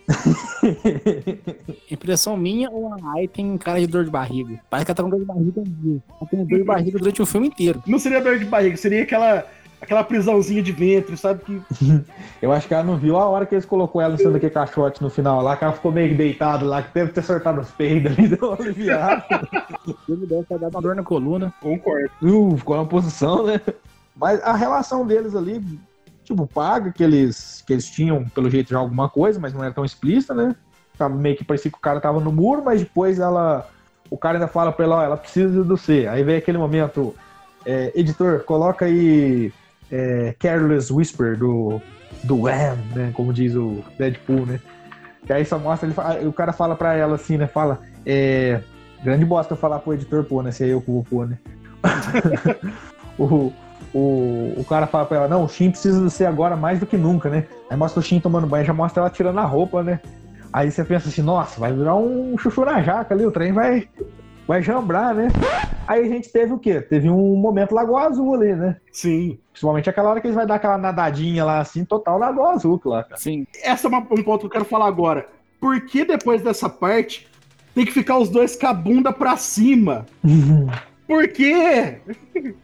[1.92, 4.60] Impressão minha ou a Ai tem cara de dor de barriga?
[4.70, 6.00] Parece que ela tá com dor de barriga um.
[6.20, 7.84] Ela tem dor de barriga durante o filme inteiro.
[7.86, 9.46] Não seria dor de barriga, seria aquela,
[9.84, 11.44] aquela prisãozinha de ventre, sabe?
[11.44, 11.62] Que
[12.42, 14.52] Eu acho que ela não viu a hora que eles colocou ela em cima daquele
[14.52, 17.70] caixote no final lá, que ela ficou meio deitada lá, que deve ter sortado os
[17.72, 19.24] peidos ali, deu uma aliviada.
[20.10, 21.54] Ele deve estar dando uma dor na coluna.
[21.62, 22.10] concordo.
[22.22, 23.62] Uh, ficou na posição, né?
[24.16, 25.62] Mas a relação deles ali,
[26.24, 29.74] tipo, paga que eles, que eles tinham, pelo jeito, já alguma coisa, mas não era
[29.74, 30.56] tão explícita, né?
[30.98, 33.68] Tava meio que parecia que o cara tava no muro, mas depois ela.
[34.10, 36.06] O cara ainda fala pra ela, ó, ela precisa do C.
[36.08, 37.16] Aí vem aquele momento,
[37.66, 39.52] é, editor, coloca aí
[39.94, 41.80] é, Careless Whisper do,
[42.24, 43.12] do Wham, né?
[43.14, 44.60] Como diz o Deadpool, né?
[45.26, 47.46] Que aí só mostra, ele, o cara fala pra ela assim, né?
[47.46, 48.60] Fala, é.
[49.04, 50.52] Grande bosta falar pro editor pô, né?
[50.52, 51.38] Se é eu que vou pôr, né?
[53.20, 53.52] o,
[53.94, 56.86] o, o cara fala pra ela, não, o Shin precisa de você agora mais do
[56.86, 57.46] que nunca, né?
[57.70, 60.00] Aí mostra o Shin tomando banho, já mostra ela tirando a roupa, né?
[60.52, 63.90] Aí você pensa assim, nossa, vai virar um chuchu na jaca ali, o trem vai,
[64.48, 65.30] vai jambrar, né?
[65.88, 66.82] Aí a gente teve o quê?
[66.82, 68.78] Teve um momento Lagoa Azul ali, né?
[68.92, 69.38] Sim.
[69.52, 73.04] Principalmente aquela hora que eles vai dar aquela nadadinha lá, assim, total Lagoa Azul, lá,
[73.04, 73.18] cara.
[73.18, 73.46] Sim.
[73.64, 75.28] Essa é uma- um ponto que eu quero falar agora.
[75.60, 77.28] Por que depois dessa parte
[77.74, 80.06] tem que ficar os dois com a bunda pra cima?
[81.06, 81.98] Por quê?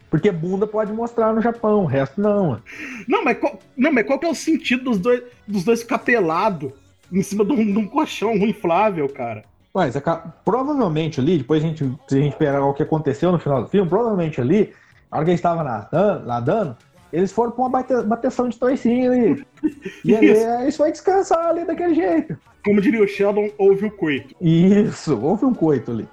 [0.10, 2.48] Porque bunda pode mostrar no Japão, o resto não.
[2.52, 2.64] mano.
[3.08, 6.00] Não, mas qual, não, mas qual que é o sentido dos dois, dos dois ficar
[6.00, 6.72] pelado
[7.12, 9.44] em cima de um, de um colchão inflável, cara?
[9.74, 9.96] Mas
[10.44, 13.70] provavelmente ali, depois a gente, se a gente pegar o que aconteceu no final do
[13.70, 14.74] filme, provavelmente ali,
[15.12, 16.78] na hora que eles estavam nadando, nadando
[17.14, 19.46] Eles foram pra uma bate- bateção de toicinho ali.
[20.06, 20.48] E aí Isso.
[20.62, 22.38] eles foram descansar ali daquele jeito.
[22.64, 24.36] Como diria o Sheldon, houve o coito.
[24.42, 26.08] Isso, houve um coito ali.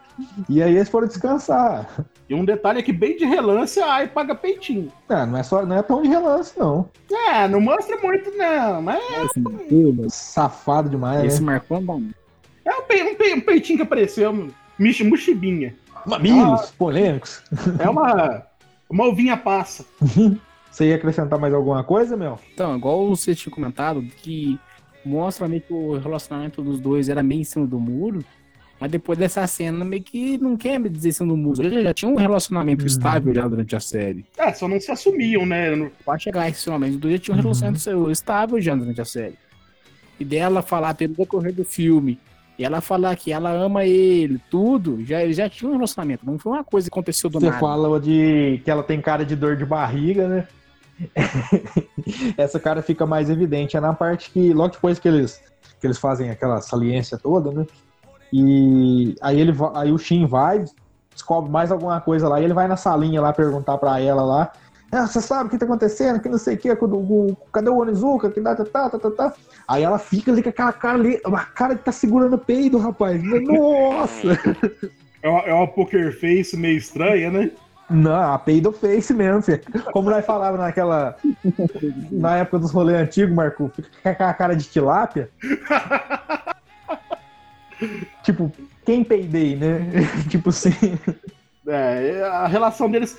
[0.49, 2.05] E aí eles foram descansar.
[2.29, 4.91] E um detalhe é que bem de relance a Ai paga peitinho.
[5.09, 6.89] Ah, não é, só, não é tão de relance, não.
[7.11, 9.03] É, não mostra muito não, mas
[10.09, 11.47] Safado demais, esse né?
[11.53, 12.11] marcou não dá não.
[12.67, 15.75] É um, pe- um pe- um peitinho que apareceu, michi, mochibinha.
[16.07, 17.43] Mamilos, polêmicos.
[17.79, 18.43] É uma,
[18.89, 19.85] uma ovinha passa.
[20.71, 22.39] Você ia acrescentar mais alguma coisa, Mel?
[22.53, 24.61] Então, igual você tinha comentado, que
[25.03, 28.23] mostra meio que o relacionamento dos dois era meio em cima do muro,
[28.79, 31.63] mas depois dessa cena meio que não quer me dizer em cima do muro.
[31.63, 32.87] Eles já tinham um relacionamento Uhum.
[32.89, 34.27] estável já durante a série.
[34.37, 35.91] É, só não se assumiam, né?
[36.05, 37.43] Pode chegar esse finalmente, os dois já tinham um Uhum.
[37.45, 39.35] relacionamento estável já durante a série.
[40.21, 42.21] E dela falar pelo decorrer do filme,
[42.59, 46.25] e ela falar que ela ama ele, tudo, já, eles já tinham um relacionamento.
[46.25, 47.59] Não foi uma coisa que aconteceu do Você nada.
[47.59, 50.49] fala de que ela tem cara de dor de barriga, né?
[52.39, 53.77] Essa cara fica mais evidente.
[53.77, 55.43] É na parte que, logo depois que eles,
[55.79, 57.67] que eles fazem aquela saliência toda, né?
[58.33, 60.65] E aí, ele, aí o Shin vai,
[61.13, 64.53] descobre mais alguma coisa lá, e ele vai na salinha lá perguntar pra ela lá.
[64.93, 66.21] Ah, você sabe o que tá acontecendo?
[66.21, 66.69] Que não sei o que,
[67.53, 68.31] cadê o Onizuka?
[68.31, 69.35] Que dá, tá, tá, tá, tá, tá.
[69.67, 72.79] Aí ela fica ali com aquela cara ali, uma cara que tá segurando o peido,
[72.79, 73.21] rapaz.
[73.23, 74.39] Nossa!
[75.23, 77.51] é, uma, é uma poker face meio estranha, né?
[77.89, 79.61] Não, a peido face mesmo, filho.
[79.93, 81.17] Como nós falávamos naquela.
[82.11, 85.31] Na época dos rolês antigos, Marco, fica com aquela cara de tilápia.
[88.25, 88.51] tipo,
[88.85, 89.87] quem peidei, né?
[90.29, 90.99] tipo assim.
[91.67, 93.19] É, a relação deles.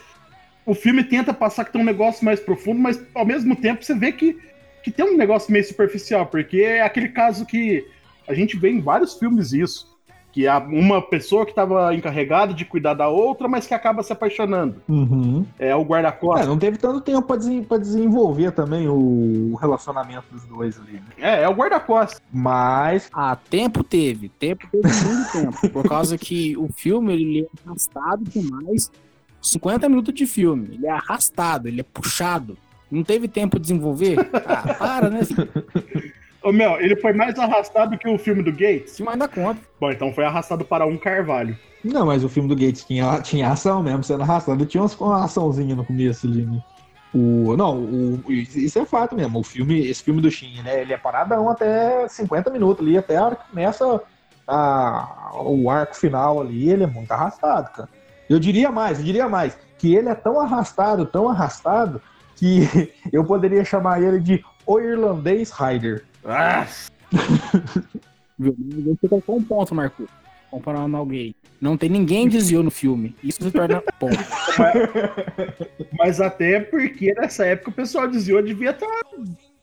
[0.67, 3.95] O filme tenta passar que tem um negócio mais profundo, mas ao mesmo tempo você
[3.95, 4.37] vê que,
[4.83, 7.85] que tem um negócio meio superficial, porque é aquele caso que
[8.27, 9.95] a gente vê em vários filmes isso.
[10.33, 14.13] Que há uma pessoa que estava encarregada de cuidar da outra, mas que acaba se
[14.13, 14.79] apaixonando.
[14.87, 15.43] Uhum.
[15.57, 16.45] É o É, guarda-costas.
[16.47, 20.93] não teve tanto tempo desen- pra desenvolver também o relacionamento dos dois ali.
[20.93, 21.01] né?
[21.17, 22.21] É, é o guarda-costas.
[22.31, 23.09] Mas.
[23.11, 24.29] Ah, tempo teve.
[24.29, 25.69] Tempo teve muito tempo.
[25.69, 28.91] Por causa que o filme ele é arrastado demais.
[29.41, 30.69] 50 minutos de filme.
[30.75, 32.57] Ele é arrastado, ele é puxado.
[32.89, 34.17] Não teve tempo de desenvolver?
[34.45, 35.19] Ah, para, né?
[36.41, 38.95] Ô, Mel, ele foi mais arrastado que o filme do Gates?
[38.95, 39.59] filme ainda conta.
[39.79, 41.57] Bom, então foi arrastado para um Carvalho.
[41.83, 44.65] Não, mas o filme do Gates tinha, tinha ação mesmo, sendo arrastado.
[44.65, 46.61] Tinha umas- uma açãozinha no começo ali, né?
[47.13, 49.39] O, não, o, isso é fato mesmo.
[49.39, 50.81] O filme, esse filme do Shin, né?
[50.81, 54.01] Ele é paradão até 50 minutos ali, até a hora que começa
[54.47, 57.89] a- o arco final ali, ele é muito arrastado, cara.
[58.29, 62.01] Eu diria mais, eu diria mais, que ele é tão arrastado, tão arrastado,
[62.35, 66.03] que eu poderia chamar ele de O Irlandês Rider.
[66.25, 66.67] Ah?
[68.37, 68.53] Mas
[68.85, 70.07] Você colocou um ponto, Marco.
[70.51, 71.35] Comparando ao gay.
[71.59, 73.15] Não tem ninguém desviou no filme.
[73.23, 74.15] Isso se torna ponto.
[75.97, 78.87] mas até porque nessa época o pessoal desviou devia estar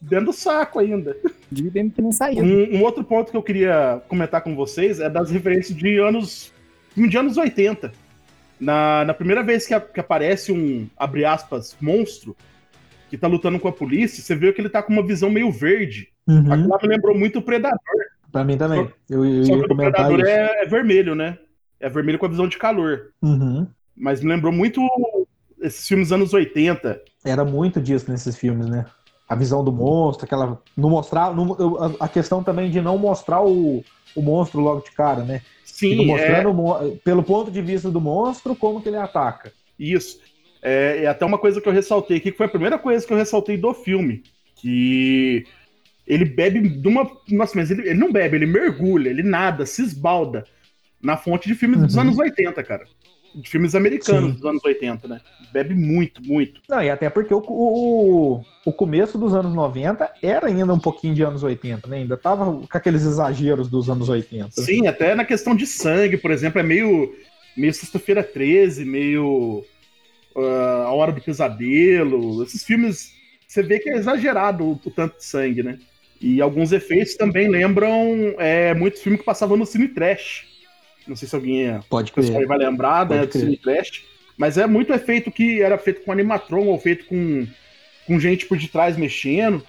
[0.01, 1.17] dentro do saco ainda.
[1.51, 2.43] Devia ter nem saído.
[2.43, 6.53] Um, um outro ponto que eu queria comentar com vocês é das referências de anos.
[6.97, 7.93] de anos 80.
[8.65, 12.37] Na, na primeira vez que, a- que aparece um, abre aspas, monstro
[13.11, 15.53] que tá lutando com a polícia, você vê que ele tá com uma visão meio
[15.53, 16.09] verde.
[16.27, 16.53] Uhum.
[16.53, 17.79] Aquilo lá me lembrou muito o Predador.
[18.33, 18.89] Pra mim também.
[19.09, 21.39] Eu, eu Só que o Predador é, é vermelho, né?
[21.79, 23.11] É vermelho com a visão de calor.
[23.23, 23.67] Uhum.
[23.97, 24.81] Mas me lembrou muito
[25.61, 27.01] esses filmes anos 80.
[27.25, 28.87] Era muito disso nesses filmes, né?
[29.29, 30.61] A visão do monstro, aquela.
[30.77, 31.35] Não mostrar.
[31.35, 35.43] não- eu- a questão também de não mostrar o, o monstro logo de cara, né?
[35.65, 39.53] Sim, é, mostrando mon- pelo ponto de vista do monstro como que ele ataca.
[39.79, 40.21] Isso.
[40.63, 43.13] É, é até uma coisa que eu ressaltei aqui, que foi a primeira coisa que
[43.13, 44.23] eu ressaltei do filme.
[44.57, 45.45] Que
[46.07, 47.11] ele bebe de uma.
[47.29, 50.45] Nossa, mas ele, ele não bebe, ele mergulha, ele nada, se esbalda
[51.03, 52.03] na fonte de filmes dos Uhum.
[52.03, 52.87] anos 80, cara.
[53.35, 54.37] De filmes americanos Sim.
[54.37, 55.21] dos anos 80, né?
[55.53, 56.61] Bebe muito, muito.
[56.69, 61.15] Não, e até porque o, o, o começo dos anos 90 era ainda um pouquinho
[61.15, 61.99] de anos 80, né?
[61.99, 64.51] Ainda tava com aqueles exageros dos anos 80.
[64.53, 67.13] Sim, até na questão de sangue, por exemplo, é meio.
[67.57, 69.65] meio Sexta-feira 13, meio.
[70.37, 72.43] ah, a Hora do Pesadelo.
[72.43, 73.13] Esses filmes,
[73.47, 75.79] você vê que é exagerado o, o tanto de sangue, né?
[76.21, 80.47] E alguns efeitos também lembram é, muitos filmes que passavam no Cine Trash.
[81.07, 82.47] Não sei se alguém é, Pode crer.
[82.47, 83.43] vai lembrar, né, Pode do crer.
[83.45, 84.03] Cine Trash.
[84.37, 87.47] Mas é muito efeito que era feito com animatron ou feito com,
[88.07, 89.63] com gente por detrás mexendo.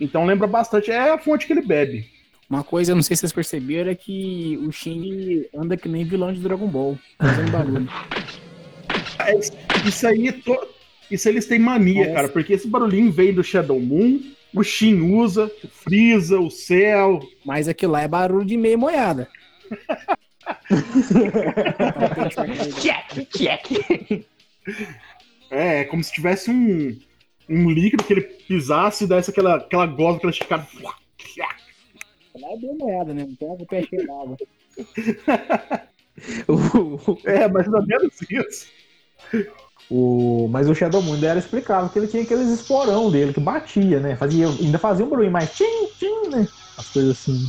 [0.00, 0.90] Então lembra bastante.
[0.90, 2.08] É a fonte que ele bebe.
[2.48, 6.04] Uma coisa, eu não sei se vocês perceberam, é que o Shin anda que nem
[6.04, 7.88] vilão de Dragon Ball, fazendo barulho.
[9.18, 9.34] É,
[9.88, 10.68] Isso aí, to-
[11.10, 12.14] isso aí eles têm mania, Parece.
[12.14, 14.20] cara, porque esse barulhinho veio do Shadow Moon,
[14.54, 17.20] o Shin usa, o Freeza, o Cell.
[17.44, 19.28] Mas aquilo lá é barulho de meia moiada.
[25.50, 26.98] É, é como se tivesse um,
[27.48, 30.66] um líquido que ele pisasse e desse aquela, aquela gosma, aquela esticada.
[32.34, 33.24] Lá é bem moeda, né?
[33.26, 33.82] Não tem o pé
[37.24, 38.66] É, mais ou menos isso.
[39.88, 43.40] O, mas o Shadow Moon ainda era explicável que ele tinha aqueles esporão dele que
[43.40, 44.16] batia, né?
[44.16, 46.48] Fazia, ainda fazia um barulho mais tchim, tchim, né?
[46.76, 47.48] As coisas assim.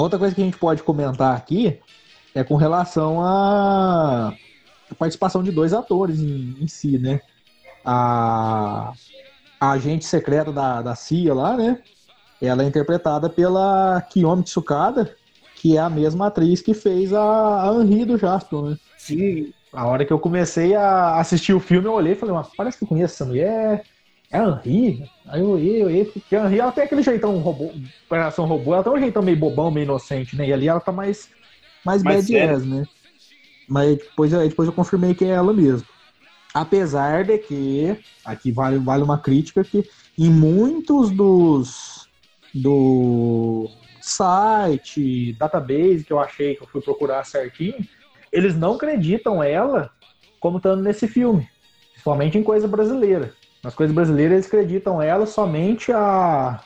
[0.00, 1.78] Uma outra coisa que a gente pode comentar aqui
[2.34, 4.32] é com relação à
[4.98, 7.20] participação de dois atores em, em si, né?
[7.84, 8.94] A,
[9.60, 11.82] a agente secreta da, da CIA lá, né?
[12.40, 15.14] Ela é interpretada pela Kiyomi Tsukada,
[15.56, 18.78] que é a mesma atriz que fez a, a Henri do Jasper, né?
[18.96, 19.52] Sim.
[19.70, 22.78] A hora que eu comecei a assistir o filme, eu olhei e falei, mas parece
[22.78, 23.84] que eu conheço essa mulher.
[24.32, 25.02] É a Henri?
[25.26, 27.72] Aí eu olhei, eu olhei, porque a Henri ela tem aquele jeitão robô,
[28.06, 30.46] operação robô, ela tem um jeitão meio bobão, meio inocente, né?
[30.48, 31.28] E ali ela tá mais,
[31.84, 32.86] mais, Mais badass, né?
[33.68, 35.86] Mas depois, eu- depois eu confirmei que é ela mesmo.
[36.54, 39.84] Apesar de que, aqui vale, vale uma crítica, que
[40.18, 42.08] em muitos dos
[42.52, 43.68] do
[44.00, 47.76] site, database que eu achei, que eu fui procurar certinho,
[48.32, 49.90] eles não acreditam ela
[50.40, 51.48] como estando nesse filme.
[51.92, 53.32] Principalmente em coisa brasileira.
[53.62, 56.60] Nas coisas brasileiras eles acreditam ela somente a,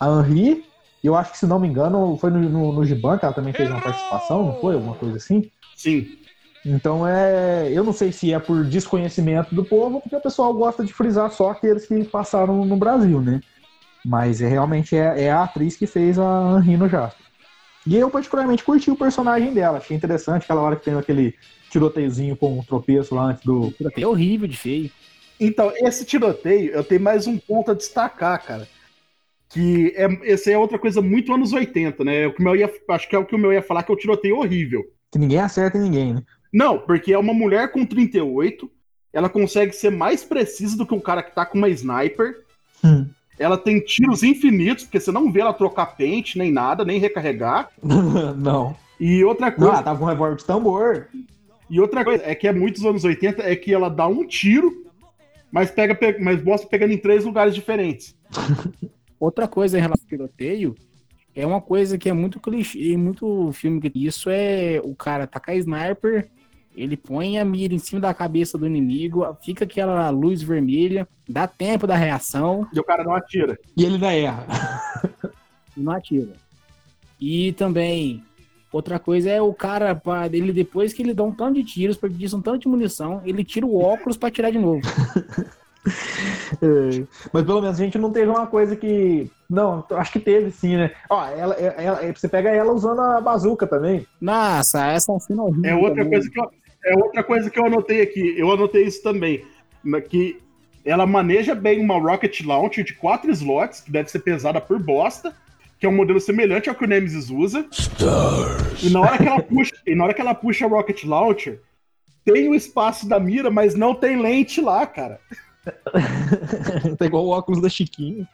[0.00, 0.64] a Henri.
[1.02, 3.34] E eu acho que, se não me engano, foi no, no, no Giban que ela
[3.34, 4.74] também fez uma participação, não foi?
[4.74, 5.50] Alguma coisa assim?
[5.76, 6.16] Sim.
[6.64, 7.70] Então é.
[7.72, 11.30] Eu não sei se é por desconhecimento do povo, porque o pessoal gosta de frisar
[11.30, 13.40] só aqueles que passaram no Brasil, né?
[14.04, 17.26] Mas é, realmente é, é a atriz que fez a Henri no Jasper.
[17.84, 21.34] E eu particularmente curti o personagem dela, achei interessante aquela hora que tem aquele
[21.68, 23.74] tiroteiozinho com um tropeço lá antes do.
[23.96, 24.90] É horrível de feio.
[25.42, 28.68] Então, esse tiroteio, eu tenho mais um ponto a destacar, cara.
[29.48, 32.26] Que é, esse é outra coisa muito anos 80, né?
[32.28, 33.90] O que o meu ia, acho que é o que o meu ia falar, que
[33.90, 34.84] é o tiroteio horrível.
[35.10, 36.22] Que ninguém acerta em ninguém, né?
[36.52, 38.70] Não, porque é uma mulher com 38,
[39.12, 42.44] ela consegue ser mais precisa do que um cara que tá com uma sniper.
[42.84, 43.06] Hum.
[43.38, 47.68] Ela tem tiros infinitos, porque você não vê ela trocar pente, nem nada, nem recarregar.
[47.82, 48.76] não.
[49.00, 51.08] E outra coisa, ela tava com um revólver de tambor.
[51.68, 54.82] e outra coisa é que é muitos anos 80, é que ela dá um tiro,
[55.52, 58.16] mas pega, pe- mas mostra pegando em três lugares diferentes.
[59.20, 60.74] Outra coisa em relação ao tiroteio
[61.34, 65.56] é uma coisa que é muito clichê, muito filme que isso é o cara tacar
[65.56, 66.28] sniper,
[66.74, 71.46] ele põe a mira em cima da cabeça do inimigo, fica aquela luz vermelha, dá
[71.46, 73.58] tempo da reação E o cara não atira.
[73.76, 74.46] E ele ainda erra.
[75.76, 76.32] e não atira.
[77.20, 78.24] E também
[78.72, 81.96] outra coisa é o cara, pá, ele depois que ele dá um tanto de tiros,
[81.96, 84.80] desperdiça um tanto de munição, ele tira o óculos pra tirar de novo.
[86.62, 89.28] É, Mas pelo menos a gente não teve uma coisa que.
[89.50, 90.92] Não, acho que teve sim, né?
[91.10, 94.06] Ó, ela, ela- você pega ela usando a bazuca também.
[94.20, 95.70] Nossa, essa cena horrível.
[95.70, 96.10] É outra também.
[96.10, 96.50] coisa que eu,
[96.84, 98.34] é outra coisa que eu anotei aqui.
[98.38, 99.44] Eu anotei isso também.
[100.08, 100.38] Que
[100.84, 105.34] ela maneja bem uma rocket launcher de quatro slots, que deve ser pesada por bosta,
[105.82, 107.66] que é um modelo semelhante ao que o Nemesis usa.
[108.80, 111.60] E na hora que ela puxa, e na hora que ela puxa a rocket launcher,
[112.24, 115.18] tem o espaço da mira, mas não tem lente lá, cara.
[116.96, 118.28] tá igual o óculos da Chiquinho.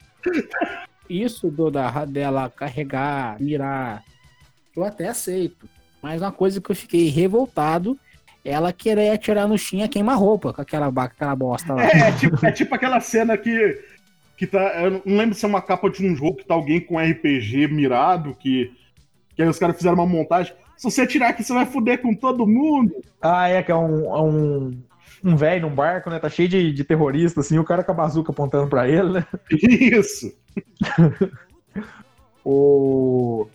[1.09, 4.05] Isso do, da, dela carregar, mirar,
[4.77, 5.67] eu até aceito.
[6.03, 7.99] Mas uma coisa que eu fiquei revoltado,
[8.45, 11.83] ela querer atirar no Shin a queima-roupa com aquela, aquela bosta lá.
[11.83, 13.83] É, é tipo, é tipo aquela cena que,
[14.39, 14.83] que tá.
[14.83, 17.67] Eu não lembro se é uma capa de um jogo que tá alguém com RPG
[17.69, 18.73] mirado, que,
[19.35, 20.55] que aí os caras fizeram uma montagem.
[20.77, 22.95] Se você atirar aqui, você vai fuder com todo mundo.
[23.21, 24.05] Ah, é, que é um.
[24.17, 24.83] é um...
[25.25, 26.21] Um velho num barco, né?
[26.21, 29.27] Tá cheio de, de terrorista, assim, o cara com a bazuca apontando pra ele, né?
[29.51, 30.33] Isso.
[32.45, 33.47] O.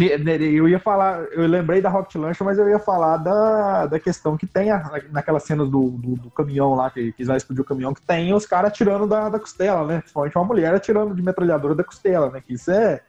[0.00, 4.36] Eu ia falar, eu lembrei da Rocket Launcher, mas eu ia falar da, da questão
[4.36, 7.94] que tem a- naquela cena do, do, do caminhão lá, que, que explodir o caminhão,
[7.94, 9.98] que tem os caras atirando da, da costela, né?
[10.00, 12.42] Principalmente uma mulher atirando de metralhadora da costela, né?
[12.44, 13.00] Que isso é.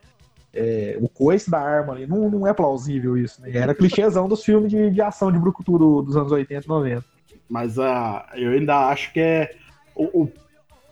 [0.54, 3.50] é, o coice da arma ali, não, não é plausível isso, né?
[3.54, 7.04] Era clichêzão dos filmes de, de ação de Brucutu do- dos anos 80 e 90.
[7.48, 9.54] Mas ah, eu ainda acho que é.
[9.94, 10.32] O, o-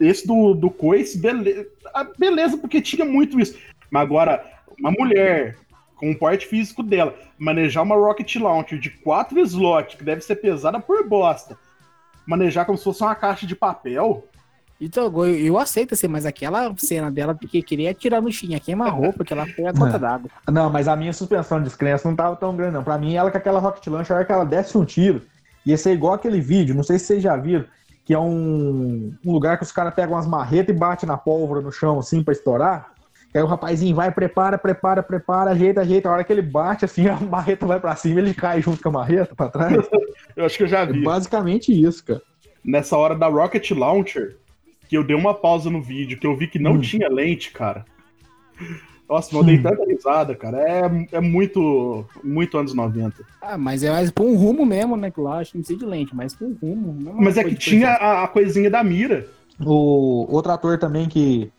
[0.01, 1.67] esse do, do Coice, beleza,
[2.19, 3.57] beleza, porque tinha muito isso.
[3.91, 4.45] Mas agora,
[4.79, 5.57] uma mulher
[6.05, 10.37] com o porte físico dela, manejar uma Rocket Launcher de quatro slots, que deve ser
[10.37, 11.57] pesada por bosta,
[12.27, 14.27] manejar como se fosse uma caixa de papel.
[14.81, 18.61] Então, eu, eu aceito assim, mas aquela cena dela que queria atirar no Shin a
[18.61, 19.99] queima-roupa, que ela foi a É.
[19.99, 20.31] d'água.
[20.51, 22.85] Não, mas a minha suspensão de descrença não tava tão grande, não.
[22.85, 25.23] Pra mim, ela com aquela Rocket Launcher, a hora que ela desce um tiro,
[25.67, 27.65] Ia ser igual aquele vídeo, não sei se vocês já viram,
[28.05, 31.63] que é um, um lugar que os caras pegam umas marretas e batem na pólvora
[31.63, 32.93] no chão, assim, pra estourar.
[33.35, 36.09] Aí o rapazinho vai, prepara, prepara, prepara, ajeita, ajeita.
[36.09, 38.91] A hora que ele bate, assim, a marreta vai pra cima, ele cai junto com
[38.91, 39.77] a marreta pra trás.
[40.37, 41.03] Eu acho que eu já É vi.
[41.03, 42.21] basicamente isso, cara.
[42.65, 44.37] Nessa hora da Rocket Launcher,
[44.89, 46.81] que eu dei uma pausa no vídeo, que eu vi que não Hum.
[46.81, 47.85] tinha lente, cara.
[49.09, 50.59] Nossa, eu dei tanta risada, cara.
[50.59, 53.23] É, é muito, muito anos 90.
[53.41, 55.11] Ah, mas é mais pra um rumo mesmo, né?
[55.11, 56.91] Que lá acho que não precisa de lente, mas pra um rumo.
[57.13, 59.27] uma Mas é que tinha a, a coisinha da mira.
[59.61, 61.53] O outro ator também que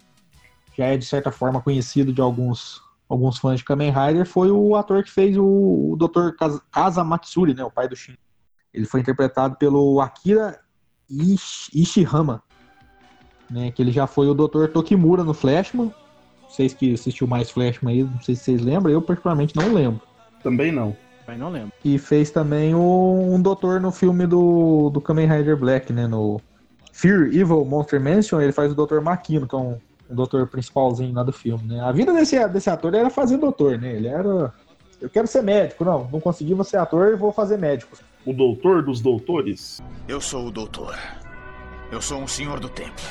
[0.78, 4.76] já é de certa forma conhecido de alguns, alguns fãs de Kamen Rider foi o
[4.76, 6.36] ator que fez o, o Dr.
[6.38, 8.16] Kaz- Kasa Matsuri, né, o pai do Shin.
[8.74, 10.60] Ele foi interpretado pelo Akira
[11.10, 12.44] Ish- Ishihama,
[13.50, 14.68] né, que ele já foi o Dr.
[14.74, 15.94] Tokimura no Flashman.
[16.50, 20.02] Vocês que assistiu mais Flashman aí, não sei se vocês lembram, eu particularmente não lembro.
[20.44, 20.96] Também não.
[21.28, 21.72] Mas não lembro.
[21.84, 22.80] E fez também o,
[23.34, 26.06] um doutor no filme do, do Kamen Rider Black, né?
[26.06, 26.40] No
[26.94, 29.00] Fear Evil Monster Mansion, ele faz o Dr.
[29.02, 29.80] Makino, que é um,
[30.10, 31.82] um doutor principalzinho lá do filme, né?
[31.82, 33.94] A vida desse, desse ator era fazer doutor, né?
[33.94, 34.54] Ele era.
[35.02, 37.98] Eu quero ser médico, não, não consegui vou ser ator e vou fazer médico.
[38.26, 39.82] O doutor dos doutores.
[40.08, 40.98] Eu sou o doutor.
[41.92, 43.02] Eu sou um senhor do tempo.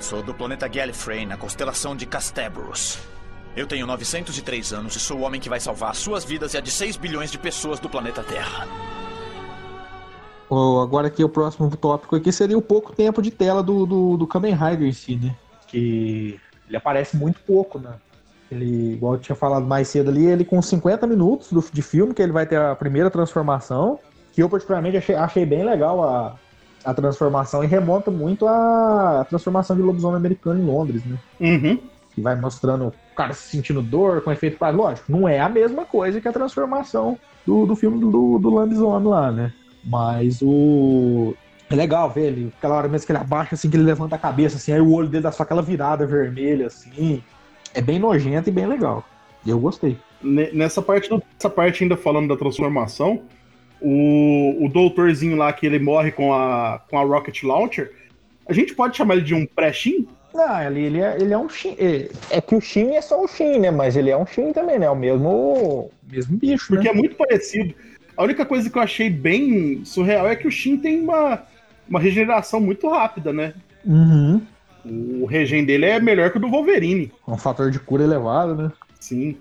[0.00, 2.98] Sou do planeta Gallifrey, na constelação de Castabros.
[3.56, 6.60] Eu tenho 903 anos e sou o homem que vai salvar suas vidas e a
[6.60, 8.66] de 6 bilhões de pessoas do planeta Terra.
[10.48, 14.16] Ó, agora aqui o próximo tópico aqui seria o pouco tempo de tela do, do,
[14.16, 15.36] do Kamen Rider em si, né?
[15.70, 17.90] Que ele aparece muito pouco, né?
[18.50, 22.12] Ele, igual eu tinha falado mais cedo ali, ele com 50 minutos do- de filme,
[22.12, 23.98] que ele vai ter a primeira transformação,
[24.32, 26.36] que eu particularmente achei, achei bem legal a,
[26.84, 31.16] a transformação e remonta muito à transformação de lobisomem americano em Londres, né?
[31.40, 31.78] Uhum.
[32.12, 34.82] Que vai mostrando o cara se sentindo dor com efeito prático.
[34.82, 37.16] Lógico, não é a mesma coisa que a transformação
[37.46, 39.52] do, do filme do, do lobisomem lá, né?
[39.84, 41.34] Mas o.
[41.70, 44.18] É legal ver ele, aquela hora mesmo que ele abaixa, assim, que ele levanta a
[44.18, 47.22] cabeça, assim, aí o olho dele dá só aquela virada vermelha, assim.
[47.72, 49.04] É bem nojento e bem legal.
[49.46, 49.96] Eu gostei.
[50.20, 53.22] Ne- Nessa parte, nessa parte ainda falando da transformação,
[53.80, 57.92] o, o doutorzinho lá que ele morre com a, com a Rocket Launcher,
[58.48, 60.08] a gente pode chamar ele de um pré-Shin?
[60.34, 61.76] Não, ele, ele, é, ele é um Shin.
[61.78, 63.70] É, é que o Shin é só o Shin, né?
[63.70, 64.90] Mas ele é um Shin também, né?
[64.90, 66.90] O mesmo, mesmo bicho, Porque né?
[66.90, 67.74] é muito parecido.
[68.16, 71.42] A única coisa que eu achei bem surreal é que o Shin tem uma,
[71.90, 73.52] uma regeneração muito rápida, né?
[73.84, 74.40] Uhum.
[74.84, 77.12] O regen dele é melhor que o do Wolverine.
[77.26, 78.72] Um fator de cura elevado, né?
[78.98, 79.36] Sim.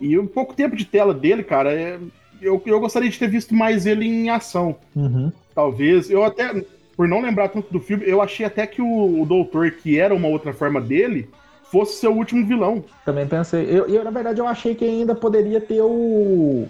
[0.00, 1.98] E o pouco tempo de tela dele, cara, é-
[2.42, 4.76] eu, eu gostaria de ter visto mais ele em ação.
[4.94, 5.32] Uhum.
[5.54, 6.10] Talvez.
[6.10, 6.62] Eu até,
[6.96, 10.14] por não lembrar tanto do filme, eu achei até que o, o doutor, que era
[10.14, 11.30] uma outra forma dele,
[11.70, 12.84] fosse seu último vilão.
[13.04, 13.64] Também pensei.
[13.64, 16.66] Eu, eu, na verdade, eu achei que ainda poderia ter o.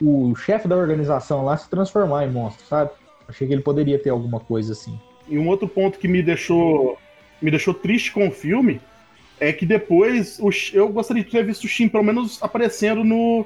[0.00, 2.90] O chefe da organização lá se transformar em monstro, sabe?
[3.32, 5.00] Achei que ele poderia ter alguma coisa assim.
[5.26, 6.98] E um outro ponto que me deixou
[7.40, 8.80] me deixou triste com o filme
[9.40, 13.44] é que depois o eu gostaria de ter visto o Shin pelo menos aparecendo no,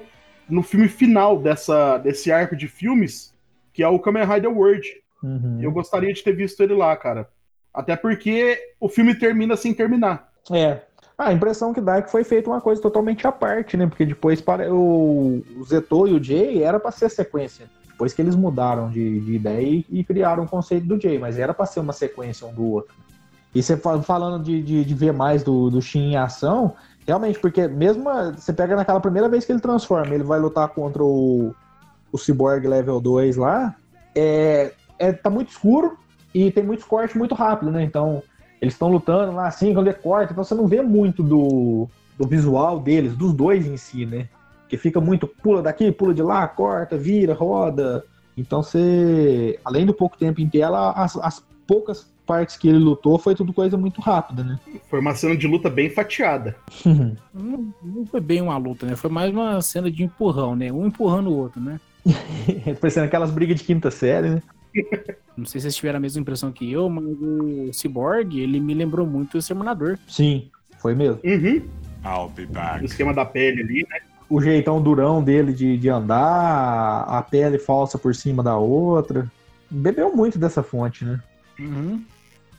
[0.48, 3.32] no filme final dessa, desse arco de filmes,
[3.72, 4.86] que é o Kamen Rider World.
[5.22, 5.58] Uhum.
[5.62, 7.28] Eu gostaria de ter visto ele lá, cara.
[7.72, 10.30] Até porque o filme termina sem terminar.
[10.52, 10.80] É.
[11.16, 13.86] Ah, a impressão que dá é que foi feita uma coisa totalmente à parte, né?
[13.86, 17.70] Porque depois para o, o Zeto e o Jay era pra ser sequência.
[17.96, 21.38] Depois que eles mudaram de, de ideia e, e criaram o conceito do Jay, mas
[21.38, 22.94] era pra ser uma sequência um do outro.
[23.54, 26.74] E você fa- falando de, de, de ver mais do, do Shin em ação,
[27.06, 31.02] realmente, porque mesmo você pega naquela primeira vez que ele transforma, ele vai lutar contra
[31.02, 31.54] o,
[32.12, 33.74] o Cyborg Level 2 lá,
[34.14, 35.96] é, é, tá muito escuro
[36.34, 37.82] e tem muitos cortes muito rápido, né?
[37.82, 38.22] Então,
[38.60, 41.88] eles estão lutando lá assim, quando ele corta, então você não vê muito do,
[42.18, 44.28] do visual deles, dos dois em si, né?
[44.68, 48.04] Que fica muito, pula daqui, pula de lá, corta, vira, roda.
[48.36, 53.18] Então você, além do pouco tempo em tela, as, as poucas partes que ele lutou
[53.18, 54.58] foi tudo coisa muito rápida, né?
[54.90, 56.56] Foi uma cena de luta bem fatiada.
[57.32, 58.96] Não, não foi bem uma luta, né?
[58.96, 60.72] Foi mais uma cena de empurrão, né?
[60.72, 61.78] Um empurrando o outro, né?
[62.80, 64.42] Parecendo aquelas brigas de quinta série, né?
[65.36, 68.74] Não sei se vocês tiveram a mesma impressão que eu, mas o Cyborg, ele me
[68.74, 69.98] lembrou muito o Exterminador.
[70.08, 71.20] Sim, foi mesmo.
[71.24, 71.62] Uhum.
[72.04, 72.84] I'll be O back.
[72.84, 73.98] esquema da pele ali, né?
[74.28, 79.30] O jeitão durão dele de, de andar, a pele falsa por cima da outra.
[79.70, 81.20] Bebeu muito dessa fonte, né?
[81.58, 82.02] Uhum.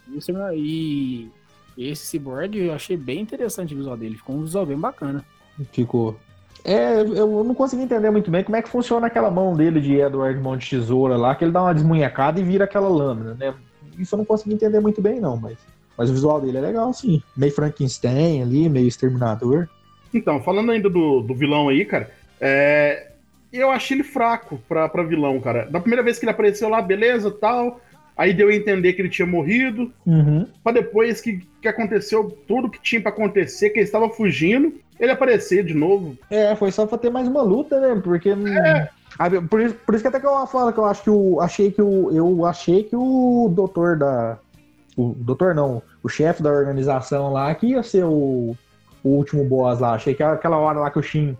[0.07, 1.29] E o Exterminador- E
[1.77, 4.15] esse Cyborg eu achei bem interessante o visual dele.
[4.15, 5.23] Ficou um visual bem bacana.
[5.71, 6.17] Ficou.
[6.63, 9.95] É, eu não consegui entender muito bem como é que funciona aquela mão dele de
[9.95, 13.53] Edward de Tesoura lá, que ele dá uma desmunhecada e vira aquela lâmina, né?
[13.97, 15.57] Isso eu não consegui entender muito bem, não, mas,
[15.97, 17.21] mas o visual dele é legal, sim.
[17.35, 19.69] Meio Frankenstein ali, meio Exterminador.
[20.13, 23.07] Então, falando ainda do, do vilão aí, cara, é,
[23.51, 25.65] eu achei ele fraco pra, pra vilão, cara.
[25.69, 27.79] Da primeira vez que ele apareceu lá, beleza, tal.
[28.17, 29.91] Aí deu a entender que ele tinha morrido.
[30.05, 30.47] Uhum.
[30.63, 35.11] Pra depois que, que aconteceu tudo que tinha pra acontecer, que ele estava fugindo, ele
[35.11, 36.17] aparecer de novo.
[36.29, 38.01] É, foi só pra ter mais uma luta, né?
[38.03, 38.33] Porque.
[38.33, 38.87] não-
[39.19, 41.39] Ah, Por isso, por isso que até que eu falo que eu acho que o.
[41.41, 42.11] Achei que o.
[42.11, 44.37] Eu achei que o doutor da.
[44.95, 48.55] O doutor não, o chefe da organização lá que ia ser o,
[49.07, 49.93] o último boss lá.
[49.93, 51.37] Achei que aquela hora lá que o Shin.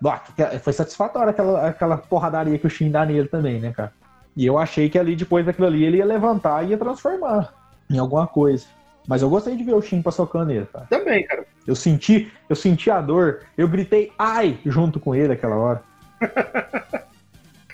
[0.00, 3.92] Bah, que- Foi satisfatória aquela, aquela porradaria que o Shin dá nele também, né, cara?
[4.36, 7.54] E eu achei que ali, depois daquilo ali, ele ia levantar e ia transformar
[7.90, 8.66] em alguma coisa.
[9.08, 10.86] Mas eu gostei de ver o Shin socando ele, cara.
[10.90, 11.46] Também, cara.
[11.66, 15.82] Eu senti, eu senti a dor, eu gritei ai junto com ele aquela hora.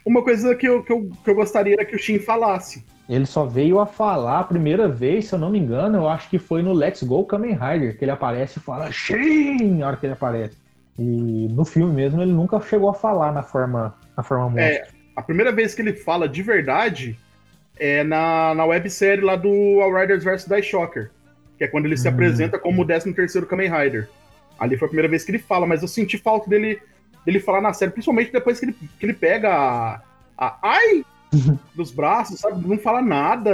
[0.05, 2.85] Uma coisa que eu, que eu, que eu gostaria era que o Shin falasse.
[3.13, 6.31] Ele só veio a falar a primeira vez, se eu não me engano, eu acho
[6.31, 9.97] que foi no Let's Go Kamen Rider, que ele aparece e fala Shin na hora
[9.99, 10.57] que ele aparece.
[10.99, 14.63] E no filme mesmo ele nunca chegou a falar na forma, na forma monstro.
[14.63, 17.19] É, a primeira vez que ele fala de verdade
[17.79, 19.51] é na, na websérie lá do
[19.83, 20.47] All Riders vs.
[20.47, 21.11] Die Shocker.
[21.59, 22.13] Que é quando ele se Hum.
[22.13, 24.09] apresenta como o 13º Kamen Rider.
[24.59, 26.81] Ali foi a primeira vez que ele fala, mas eu senti falta dele,
[27.27, 30.01] dele falar na série, principalmente depois que ele, que ele pega a,
[30.39, 31.05] a ai
[31.74, 32.66] dos braços, sabe?
[32.66, 33.51] Não fala nada.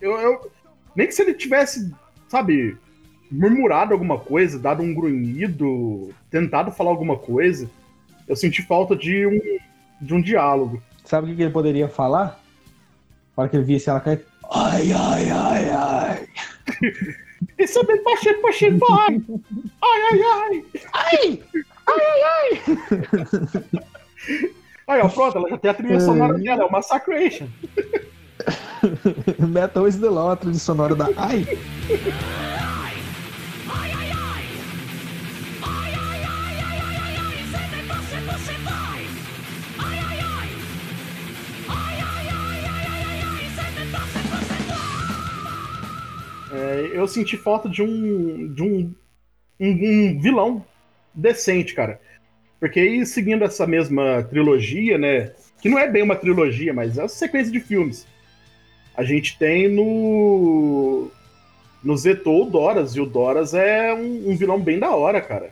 [0.00, 0.50] eu-
[0.94, 1.92] nem que se ele tivesse,
[2.28, 2.76] sabe,
[3.30, 7.68] murmurado alguma coisa, dado um grunhido, tentado falar alguma coisa,
[8.28, 9.40] eu senti falta de um,
[10.00, 10.82] de um diálogo.
[11.04, 12.40] Sabe o que que ele poderia falar?
[13.36, 14.24] Na hora que ele visse ela cair.
[14.52, 16.28] Ai, ai, ai, ai.
[17.58, 19.18] É bem pache, pache, vai!
[19.82, 20.64] Ai, ai, ai!
[21.88, 22.62] Ai!
[24.86, 27.48] Aí, ó, pronto, ela já tem a trilha sonora dela, é o Massacration.
[29.38, 31.46] Metal is the law, a trilha sonora da Ai.
[46.52, 48.52] É, eu senti falta de um.
[48.52, 48.94] de um,
[49.58, 50.64] um, um vilão
[51.14, 52.00] decente, cara.
[52.62, 55.32] Porque aí, seguindo essa mesma trilogia, né?
[55.60, 58.06] Que não é bem uma trilogia, mas é uma sequência de filmes.
[58.96, 61.10] A gente tem no.
[61.82, 65.50] No Zetou o Doras, e o Doras é um, um vilão bem da hora, cara.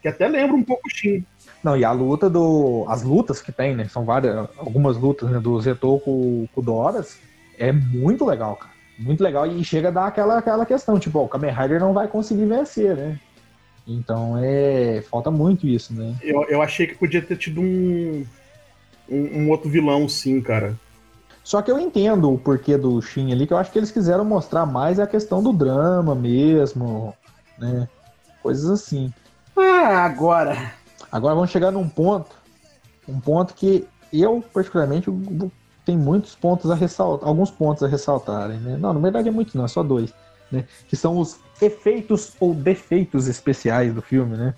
[0.00, 1.24] Que até lembra um pouco o Shin.
[1.64, 2.86] Não, e a luta do.
[2.88, 3.88] As lutas que tem, né?
[3.88, 4.48] São várias.
[4.56, 7.18] Algumas lutas né, do Zetou com, com o Doras.
[7.58, 8.72] É muito legal, cara.
[8.96, 9.48] Muito legal.
[9.48, 12.46] E chega a dar aquela, aquela questão, tipo, ó, o Kamen Rider não vai conseguir
[12.46, 13.18] vencer, né?
[13.86, 15.02] Então é.
[15.02, 16.14] Falta muito isso, né?
[16.22, 18.26] Eu, eu achei que podia ter tido um,
[19.08, 20.76] um, um outro vilão, sim, cara.
[21.44, 24.24] Só que eu entendo o porquê do Shin ali, que eu acho que eles quiseram
[24.24, 27.14] mostrar mais a questão do drama mesmo,
[27.56, 27.88] né?
[28.42, 29.12] Coisas assim.
[29.56, 30.72] Ah, agora.
[31.10, 32.34] Agora vamos chegar num ponto,
[33.08, 35.08] um ponto que eu, particularmente,
[35.84, 38.76] tem muitos pontos a ressaltar, alguns pontos a ressaltarem, né?
[38.76, 40.12] Não, na verdade é muitos não, é só dois,
[40.50, 40.64] né?
[40.88, 44.54] Que são os efeitos ou defeitos especiais do filme, né?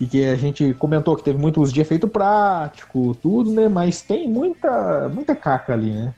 [0.00, 3.68] E que a gente comentou que teve muito uso de efeito prático, tudo, né?
[3.68, 6.14] Mas tem muita, muita caca ali, né?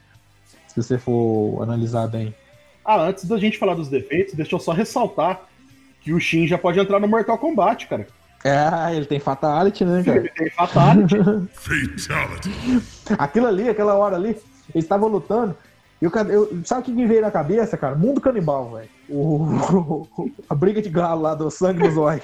[0.68, 2.34] Se você for analisar bem.
[2.84, 5.42] Ah, antes da gente falar dos defeitos, deixa eu só ressaltar
[6.00, 8.06] que o Shin já pode entrar no Mortal Kombat, cara.
[8.44, 10.18] Ah, ele tem fatality, né, cara?
[10.18, 11.16] Ele tem Fatality.
[13.18, 14.30] Aquilo ali, aquela hora ali,
[14.74, 15.56] eles estavam lutando.
[16.00, 17.94] Eu, eu, sabe o que me veio na cabeça, cara?
[17.94, 18.88] Mundo canibal, velho.
[20.48, 22.22] A briga de galo lá do sangue no zóio.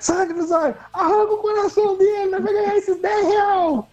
[0.00, 0.74] Sangue no zóio!
[0.92, 3.88] Arranca o coração dele, nós vai ganhar esses 10 real!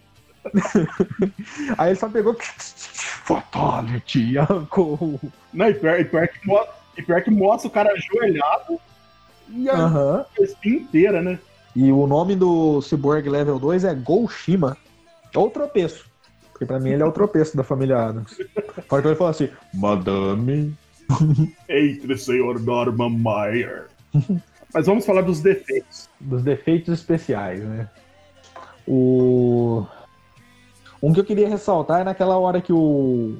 [1.78, 2.36] Aí ele só pegou.
[2.38, 5.20] Fatality, arrancou.
[5.52, 8.78] Não, e pior, e pior que mostra, e pior que mostra o cara ajoelhado
[9.48, 10.24] e a Aham.
[10.40, 11.38] espinha inteira, né?
[11.74, 14.76] E o nome do Cyborg Level 2 é Golshima.
[15.34, 16.10] Ou tropeço.
[16.52, 18.36] Porque pra mim ele é o tropeço da família Adams.
[18.88, 20.76] Fora que ele fala assim, Madame.
[21.68, 23.86] Entre senhor Norman Meyer.
[24.72, 26.08] Mas vamos falar dos defeitos.
[26.20, 27.88] Dos defeitos especiais, né?
[28.86, 29.84] O.
[31.02, 33.38] Um que eu queria ressaltar é naquela hora que o.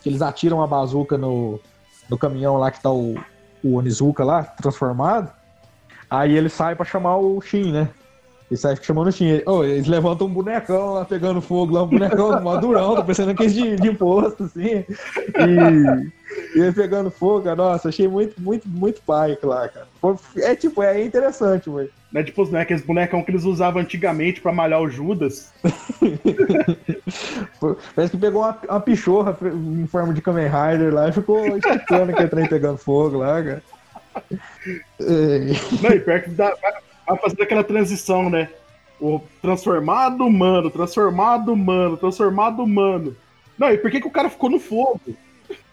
[0.00, 1.60] que eles atiram a bazuca no,
[2.08, 3.14] no caminhão lá que tá o,
[3.62, 5.30] o Onizuka lá, transformado.
[6.08, 7.90] Aí ele sai pra chamar o Shin, né?
[8.50, 9.42] Ele sai chamando o Shin.
[9.46, 13.30] Oh, eles levantam um bonecão lá pegando fogo lá, um bonecão mó durão, tá parecendo
[13.30, 14.84] aqueles de, de imposto, assim.
[15.38, 19.86] E, e ele pegando fogo, cara, nossa, achei muito, muito, muito pai lá, cara.
[20.38, 21.90] É tipo, é interessante, velho.
[22.12, 22.24] Né?
[22.24, 25.52] Tipo, né, aqueles bonecão que eles usavam antigamente pra malhar o Judas.
[27.94, 32.10] Parece que pegou uma, uma pichorra em forma de Kamen Rider lá e ficou escutando
[32.10, 33.62] aquele trem pegando fogo lá, cara.
[35.00, 35.38] É,
[35.82, 36.52] Não, e pior que dá,
[37.06, 38.48] vai fazendo aquela transição, né?
[39.00, 43.16] O transformado humano, transformado humano, transformado humano.
[43.58, 45.00] Não, e por que, que o cara ficou no fogo?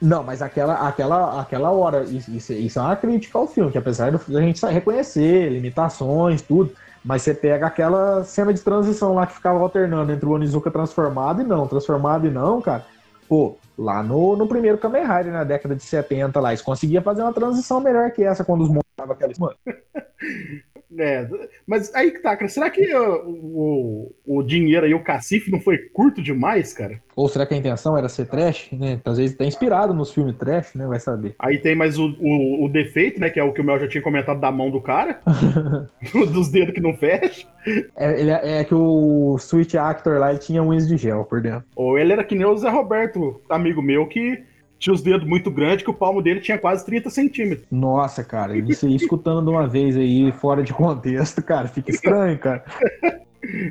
[0.02, 3.78] Não, mas aquela, aquela, aquela hora, isso, isso, isso é uma crítica ao filme, que
[3.78, 6.72] apesar da gente reconhecer limitações, tudo,
[7.04, 11.42] mas você pega aquela cena de transição lá que ficava alternando entre o Onizuka transformado
[11.42, 12.86] e não, transformado e não, cara.
[13.28, 17.22] Pô, lá no, no primeiro Kamen Rider, na década de 70 lá, eles conseguiam fazer
[17.22, 19.38] uma transição melhor que essa quando os montavam aqueles.
[19.38, 19.56] Mano,
[20.98, 21.28] É,
[21.66, 22.50] mas aí que tá, cara.
[22.50, 27.02] Será que uh, o, o dinheiro aí, o cacife, não foi curto demais, cara?
[27.18, 29.02] ou será que a intenção era ser trash, né?
[29.04, 30.86] Às vezes tá inspirado nos filmes trash, né?
[30.86, 31.34] Vai saber.
[31.40, 33.32] Aí tem mais o, o, o defeito, né?
[33.32, 35.20] Que é o que o Mel já tinha comentado da mão do cara.
[36.32, 37.50] dos dedos que não fecham.
[37.98, 41.42] É, ele é, é que o Switch Actor lá ele tinha unhas de gel por
[41.42, 41.66] dentro.
[41.76, 44.44] Ou ele era que nem o Zé Roberto, amigo meu, que
[44.80, 47.68] tinha os dedos muito grandes, que o palmo dele tinha quase 30 centímetros.
[47.72, 52.38] Nossa, cara, isso aí escutando de uma vez aí, fora de contexto, cara, fica estranho,
[52.38, 52.64] cara.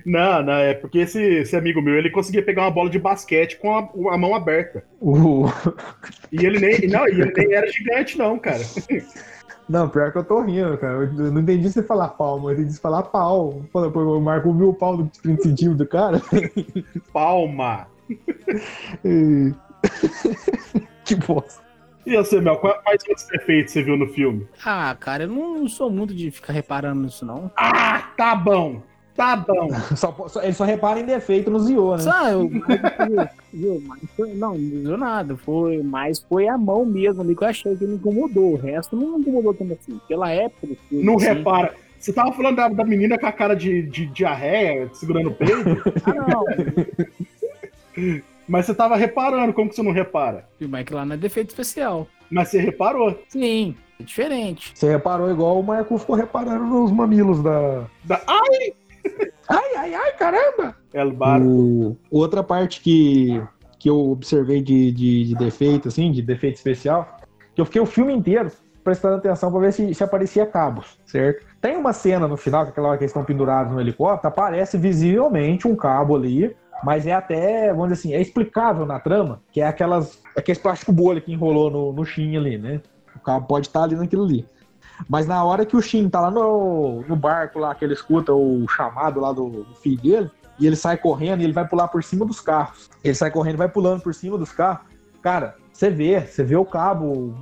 [0.06, 3.58] Não, não, é porque esse, esse amigo meu, ele conseguia pegar uma bola de basquete
[3.58, 4.82] com a, a mão aberta.
[5.00, 5.44] O...
[6.32, 8.62] E ele nem, não, e ele nem era gigante, não, cara.
[9.68, 10.92] Não, pior que eu tô rindo, cara.
[10.92, 13.64] Eu não entendi você falar palmo, eu entendi você falar pau.
[13.74, 16.22] O Marco viu o pau do 30 centímetros do cara.
[17.12, 17.88] Palma.
[21.06, 21.64] Que bosta.
[22.04, 24.46] E você, Mel, qual- quais outros defeitos você viu no filme?
[24.64, 27.50] Ah, cara, eu não sou muito de ficar reparando nisso, não.
[27.56, 28.80] Ah, tá bom.
[29.16, 29.68] Tá bom.
[29.96, 31.98] Só, só- ele só repara em defeito no Zio, né?
[32.02, 35.36] Só, eu, mas, viu, mas foi- não, não viu nada.
[35.38, 38.52] Foi, mas foi a mão mesmo ali que eu achei que me incomodou.
[38.52, 39.98] O resto não me incomodou tanto assim.
[40.06, 40.74] Pela época.
[40.88, 41.74] filme, Não assim, repara.
[41.98, 45.82] Você tava falando da, da menina com a cara de, de diarreia, segurando o peito,
[46.04, 46.44] Ah, não.
[48.48, 50.48] mas você tava reparando, como que você não repara?
[50.60, 52.06] Mas que lá não é defeito especial.
[52.30, 53.18] Mas você reparou.
[53.28, 54.72] Sim, é diferente.
[54.74, 57.84] Você reparou igual o Marco ficou reparando nos mamilos da.
[58.04, 58.20] Da...
[58.26, 58.72] Ai,
[59.48, 60.76] Ai, ai, ai, caramba!
[60.92, 61.40] El Bar.
[61.40, 63.40] O- Outra parte que,
[63.78, 67.16] que eu observei de, de, de defeito, assim, de defeito especial,
[67.54, 68.50] que eu fiquei o filme inteiro
[68.82, 71.44] prestando atenção pra ver se, se aparecia cabos, certo?
[71.60, 74.28] Tem uma cena no final, que é aquela hora que eles estão pendurados no helicóptero,
[74.28, 76.54] aparece visivelmente um cabo ali,
[76.86, 80.92] mas é até, vamos dizer assim, é explicável na trama, que é aquelas, aqueles plástico
[80.92, 82.80] bolha que enrolou no, no Shin ali, né?
[83.16, 84.48] O cabo pode estar ali naquilo ali.
[85.08, 88.32] Mas na hora que o Shin tá lá no, no barco lá, que ele escuta
[88.32, 90.30] o chamado lá do, do filho dele,
[90.60, 92.88] e ele sai correndo e ele vai pular por cima dos carros.
[93.02, 94.86] Ele sai correndo e vai pulando por cima dos carros.
[95.20, 97.34] Cara, você vê, você vê o cabo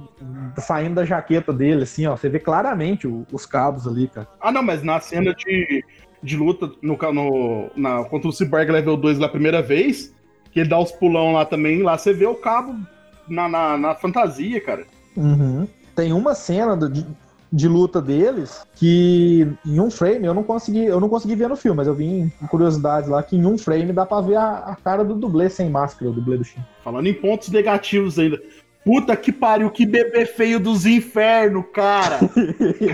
[0.57, 2.17] saindo da jaqueta dele, assim, ó.
[2.17, 4.27] Você vê claramente o- os cabos ali, cara.
[4.41, 5.85] Ah, não, mas na cena de,
[6.25, 10.13] de luta no, no, na, contra o Cyborg Level 2 lá a primeira vez,
[10.51, 12.75] que ele dá os pulão lá também, lá você vê o cabo
[13.29, 14.85] na, na, na fantasia, cara.
[15.95, 17.07] Tem uma cena do- de,
[17.53, 21.57] de luta deles que em um frame eu não consegui, eu não consegui ver no
[21.57, 24.59] filme, mas eu vi em, curiosidades lá que em um frame dá pra ver a,
[24.59, 26.61] a cara do dublê sem máscara, o dublê do Shin.
[26.83, 28.41] Falando em pontos negativos ainda.
[28.85, 32.19] Puta que pariu, que bebê feio dos infernos, cara!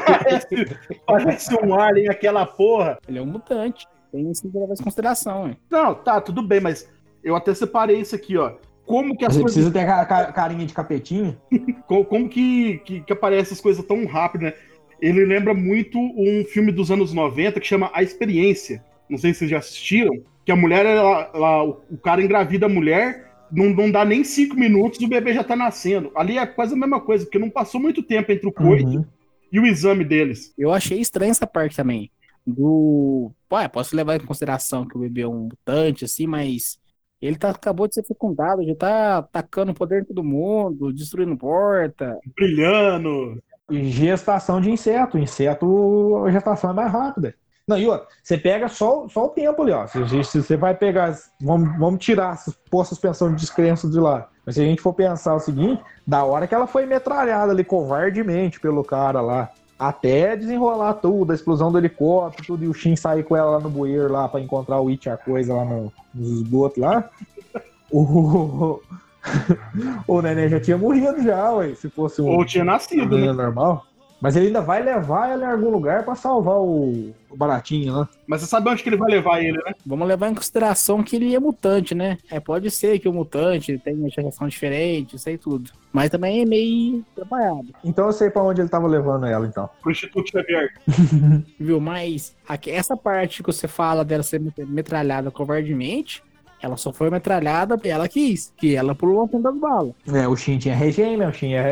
[0.06, 0.76] parece,
[1.06, 2.98] parece um alien aquela porra.
[3.08, 3.86] Ele é um mutante.
[4.12, 5.56] Tem isso que levar em consideração, hein?
[5.70, 6.88] Não, tá, tudo bem, mas
[7.22, 8.52] eu até separei isso aqui, ó.
[8.86, 11.36] Como que as Você coisas precisa ter a ca- carinha de capetinho.
[11.86, 14.54] Co- Como que, que, que aparece essas coisas tão rápido, né?
[15.00, 18.84] Ele lembra muito um filme dos anos 90 que chama A Experiência.
[19.08, 20.12] Não sei se vocês já assistiram.
[20.44, 24.24] Que a mulher, ela, ela- o o cara engravida a mulher, não, não dá nem
[24.24, 26.10] cinco minutos, o bebê já tá nascendo.
[26.16, 29.04] Ali é quase a mesma coisa, porque não passou muito tempo entre o coito Uhum.
[29.52, 30.54] e o exame deles.
[30.56, 32.10] Eu achei estranha essa parte também.
[32.46, 33.32] Do.
[33.48, 36.78] Pô, posso levar em consideração que o bebê é um mutante, assim, mas
[37.20, 41.36] ele tá, acabou de ser fecundado, já tá atacando o poder em todo mundo, destruindo
[41.36, 42.18] porta.
[42.36, 43.40] Brilhando.
[43.70, 45.18] E gestação de inseto.
[45.18, 47.34] Inseto, a gestação é mais rápida.
[47.70, 49.86] Não, e ó, você pega só, só o tempo ali, ó.
[49.86, 51.16] Se, se- você vai pegar.
[51.40, 52.36] Vamos, vamos tirar,
[52.68, 54.26] pôr a suspensão de descrença de lá.
[54.44, 57.62] Mas se a gente for pensar o seguinte, da hora que ela foi metralhada ali
[57.62, 62.96] covardemente pelo cara lá, até desenrolar tudo, a explosão do helicóptero, tudo, e o Shin
[62.96, 65.92] sair com ela lá no bueiro lá pra encontrar o It, a coisa lá no,
[66.12, 67.08] nos esgotos lá.
[67.92, 68.80] O,
[70.06, 72.28] o neném já tinha morrido já, ué, se fosse um.
[72.28, 73.22] Ou tinha nascido, né?
[73.22, 73.84] Menina normal.
[74.20, 78.08] Mas ele ainda vai levar ela em algum lugar pra salvar o, o baratinho lá.
[78.26, 79.72] Mas você sabe onde que ele vai levar ele, né?
[79.86, 82.18] Vamos levar em consideração que ele é mutante, né?
[82.30, 85.70] É, pode ser que o mutante tenha uma geração diferente, isso aí tudo.
[85.92, 89.68] Mas também é meio trabalhado, Então eu sei pra onde ele tava levando ela, então.
[89.82, 90.70] Pro Instituto Xavier.
[91.58, 91.80] viu?
[91.80, 96.22] Mas aqui- essa parte que você fala dela ser met- metralhada covardemente
[96.62, 99.92] Ela só foi metralhada porque ela quis, que ela pulou ponta das balas.
[100.12, 101.26] É, o Shin tinha regen, né?
[101.28, 101.62] O Shin ia,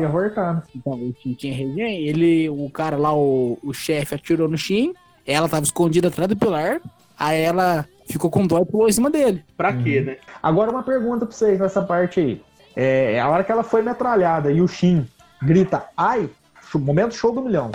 [0.00, 0.54] ia voltar.
[0.54, 0.62] né?
[0.76, 2.06] Então, o Shin tinha regen.
[2.06, 4.92] Ele, o cara lá, o, o chefe, atirou no Shin.
[5.26, 6.80] Ela tava escondida atrás do pilar.
[7.18, 9.42] Aí ela ficou com dó e pulou em cima dele.
[9.56, 9.82] Pra Uhum.
[9.82, 10.16] quê, né?
[10.42, 12.40] Agora uma pergunta pra vocês nessa parte aí.
[12.76, 15.04] É, a hora que ela foi metralhada e o Shin
[15.42, 16.30] grita, ai,
[16.76, 17.70] momento show do milhão.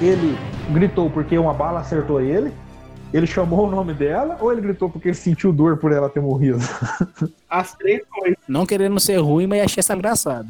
[0.00, 0.36] Ele
[0.72, 2.52] gritou porque uma bala acertou ele,
[3.12, 6.20] ele chamou o nome dela, ou ele gritou porque ele sentiu dor por ela ter
[6.20, 6.58] morrido?
[7.48, 8.36] As três coisas.
[8.46, 10.46] Não querendo ser ruim, mas achei essa engraçada.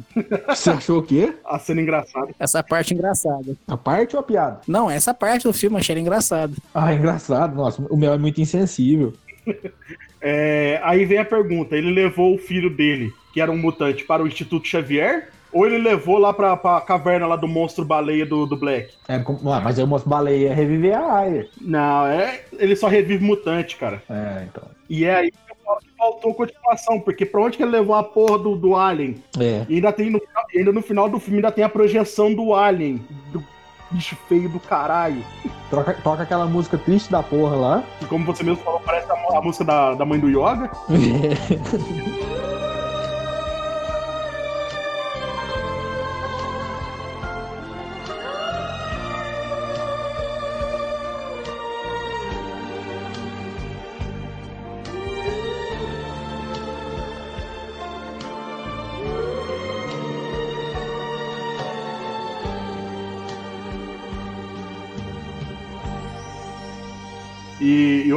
[0.47, 1.33] Você achou o quê?
[1.45, 2.29] A cena engraçada.
[2.37, 3.55] Essa parte engraçada.
[3.67, 4.61] A parte ou a piada?
[4.67, 6.53] Não, essa parte do filme achei ela engraçada.
[6.73, 7.55] Ah, engraçado.
[7.55, 9.13] Nossa, o meu é muito insensível.
[10.21, 14.21] É, aí vem a pergunta: ele levou o filho dele, que era um mutante, para
[14.21, 15.29] o Instituto Xavier?
[15.51, 18.93] Ou ele levou lá pra, pra caverna lá do monstro baleia do, do Black?
[19.07, 19.19] É,
[19.63, 21.47] mas aí o moço baleia ia reviver a Aya.
[21.59, 24.01] Não, é, ele só revive mutante, cara.
[24.09, 24.63] É, então.
[24.89, 25.37] E é aí que
[25.97, 29.15] faltou continuação, porque pra onde que ele levou a porra do, do Alien?
[29.39, 29.65] É.
[29.67, 32.53] E ainda tem no, final- ainda no final do filme ainda tem a projeção do
[32.53, 33.43] Alien, do
[33.91, 35.23] bicho feio do caralho.
[35.69, 37.83] Troca, toca aquela música triste da porra lá.
[37.99, 40.69] Que como você mesmo falou, parece a, a música da, da mãe do Yoga.
[40.89, 41.29] E,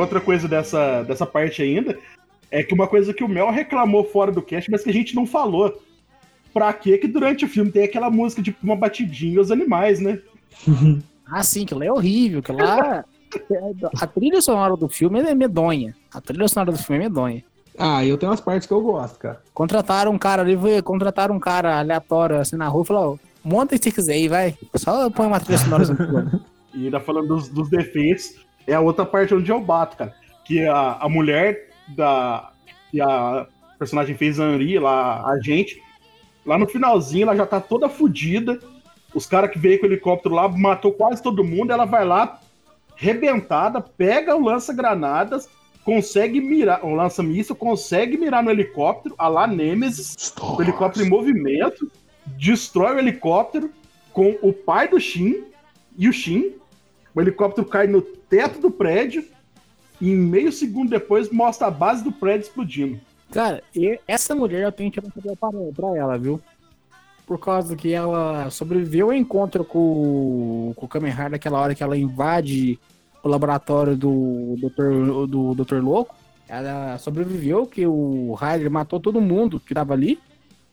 [0.03, 1.98] outra coisa dessa, dessa parte ainda
[2.50, 5.14] é que uma coisa que o Mel reclamou fora do cast, mas que a gente
[5.14, 5.82] não falou.
[6.53, 10.18] Pra quê que durante o filme tem aquela música de uma batidinha aos animais, né?
[11.34, 12.40] Ah, sim, aquilo é horrível.
[12.40, 13.05] Aquilo lá.
[13.98, 15.96] A trilha sonora do filme é medonha.
[16.12, 17.42] A trilha sonora do filme é medonha.
[17.78, 19.40] ah, eu tenho umas partes que eu gosto, cara.
[19.55, 23.74] Contrataram um cara ali, contrataram um cara aleatório assim na rua e falou: "Ó, monta
[23.78, 24.55] se quiser aí, vai.
[24.76, 26.40] Só põe uma trilha sonora no filme.
[26.74, 28.34] E ainda falando dos, dos defeitos,
[28.66, 30.14] é a outra parte onde eu bato, cara.
[30.44, 32.50] Que a, a mulher da.
[32.90, 33.46] que a
[33.78, 35.80] personagem fez a Henri, lá, a gente.
[36.44, 38.58] Lá no finalzinho, ela já tá toda fodida.
[39.14, 41.72] Os caras que veio com o helicóptero lá matou quase todo mundo.
[41.72, 42.40] Ela vai lá,
[42.96, 45.48] rebentada, pega o lança-granadas,
[45.84, 51.90] consegue mirar, o lança-míssil, consegue mirar no helicóptero, a lá Nemesis, o helicóptero em movimento,
[52.38, 53.70] destrói o helicóptero
[54.12, 55.44] com o pai do Shin
[55.96, 56.54] e o Shin.
[57.14, 59.24] O helicóptero cai no teto do prédio
[60.00, 63.00] e em meio segundo depois mostra a base do prédio explodindo.
[63.30, 66.40] Cara, e essa mulher eu tenho que um pra, pra ela, viu?
[67.26, 71.82] Por causa que ela sobreviveu ao encontro com, com o Kamen Rider naquela hora que
[71.82, 72.78] ela invade
[73.22, 75.26] o laboratório do Dr.
[75.28, 75.76] do Dr.
[75.76, 76.14] Louco.
[76.48, 80.18] Ela sobreviveu, que o Rider matou todo mundo que tava ali.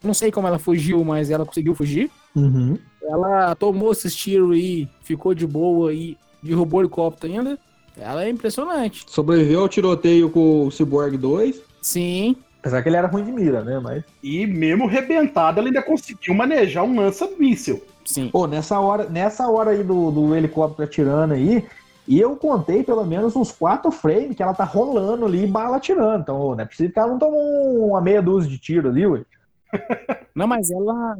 [0.03, 2.09] Não sei como ela fugiu, mas ela conseguiu fugir.
[2.35, 2.77] Uhum.
[3.03, 7.59] Ela tomou esses tiros e ficou de boa e derrubou o helicóptero ainda.
[7.97, 9.05] Ela é impressionante.
[9.07, 11.61] Sobreviveu ao tiroteio com o Cyborg 2.
[11.81, 13.79] Sim, Apesar que ele era ruim de mira, né?
[13.79, 14.03] Mas.
[14.21, 17.81] E mesmo rebentada, ela ainda conseguiu manejar um lança-míssil.
[18.05, 18.29] sim.
[18.29, 21.65] Pô, nessa hora, nessa hora aí do, do helicóptero atirando aí,
[22.05, 25.77] e eu contei pelo menos uns quatro frames que ela tá rolando ali e bala
[25.77, 26.21] atirando.
[26.21, 29.23] Então, não é possível que ela não tomou uma meia dúzia de tiro ali, ué.
[30.33, 31.15] Não, mas ela,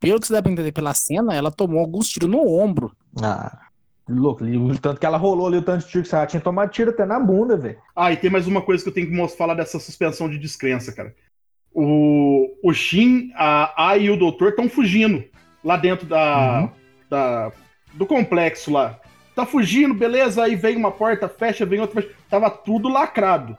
[0.00, 2.92] pelo que você dá pra entender pela cena, ela tomou alguns tiros no ombro.
[3.20, 3.65] Ah,
[4.08, 4.44] louco.
[4.44, 6.90] O tanto que ela rolou ali, o tanto de tiro que ela tinha tomado tiro
[6.90, 7.76] até na bunda, velho.
[7.94, 10.92] Ah, e tem mais uma coisa que eu tenho que falar dessa suspensão de descrença,
[10.92, 11.14] cara.
[11.74, 15.22] O, o Shin, a A e o Doutor estão fugindo
[15.62, 16.70] lá dentro da, Uhum.
[17.10, 17.52] da-
[17.94, 18.98] do complexo lá.
[19.34, 20.42] Tá fugindo, beleza?
[20.44, 22.14] Aí vem uma porta, fecha, vem outra, fecha.
[22.30, 23.56] Tava tudo lacrado.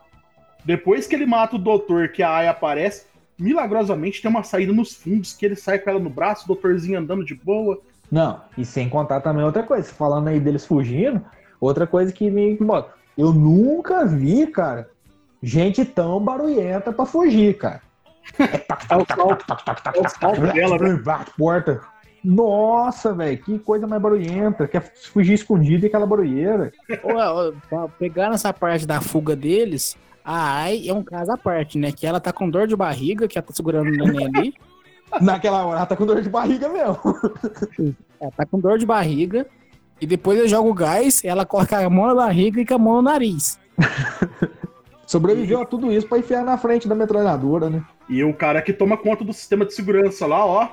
[0.64, 3.06] Depois que ele mata o Doutor, que a Aya aparece,
[3.38, 6.98] milagrosamente tem uma saída nos fundos, que ele sai com ela no braço, o Doutorzinho
[6.98, 7.80] andando de boa.
[8.10, 11.22] Não, e sem contar também outra coisa, falando aí deles fugindo,
[11.60, 12.88] outra coisa que me incomoda.
[13.16, 14.88] Eu nunca vi, cara,
[15.42, 17.82] gente tão barulhenta pra fugir, cara.
[18.38, 18.58] É
[19.96, 21.00] é o salto dela, né?
[21.02, 21.80] Bate porta.
[22.22, 24.66] Nossa, velho, que coisa mais barulhenta.
[24.66, 26.72] Quer fugir escondido e aquela barulheira.
[27.68, 31.92] Pra pegar nessa parte da fuga deles, a Ai é um caso à parte, né?
[31.92, 34.54] Que ela tá com dor de barriga, que ela tá segurando o neném ali.
[35.20, 36.98] Naquela hora, ela tá com dor de barriga mesmo.
[38.20, 39.46] Ela tá com dor de barriga.
[40.00, 42.78] E depois ele joga o gás, ela coloca a mão na barriga e com a
[42.78, 43.58] mão no nariz.
[45.06, 47.82] Sobreviveu a tudo isso pra enfiar na frente da metralhadora, né?
[48.08, 50.68] E o cara que toma conta do sistema de segurança lá, ó,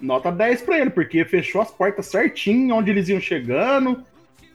[0.00, 4.02] nota 10 pra ele, porque fechou as portas certinho, onde eles iam chegando,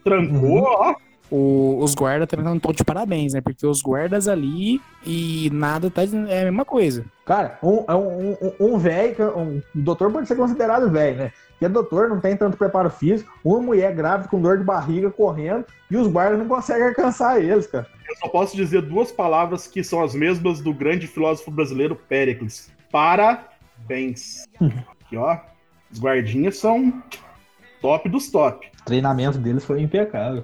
[0.04, 0.64] trancou, Uhum.
[0.64, 0.96] ó.
[1.36, 3.42] O- os guardas também não estão de parabéns, né?
[3.42, 7.04] Porque os guardas ali e nada tá é a mesma coisa.
[7.26, 11.32] Cara, um, é um, um, um velho, que- um doutor pode ser considerado velho, né?
[11.52, 15.66] Porque doutor não tem tanto preparo físico, uma mulher grávida com dor de barriga correndo
[15.90, 17.88] e os guardas não conseguem alcançar eles, cara.
[18.10, 22.70] Eu só posso dizer duas palavras que são as mesmas do grande filósofo brasileiro Péricles.
[22.92, 24.48] Parabéns.
[24.62, 25.38] Aqui, ó.
[25.92, 27.02] Os guardinhas são
[27.82, 28.68] top dos top.
[28.82, 30.44] O treinamento deles foi impecável.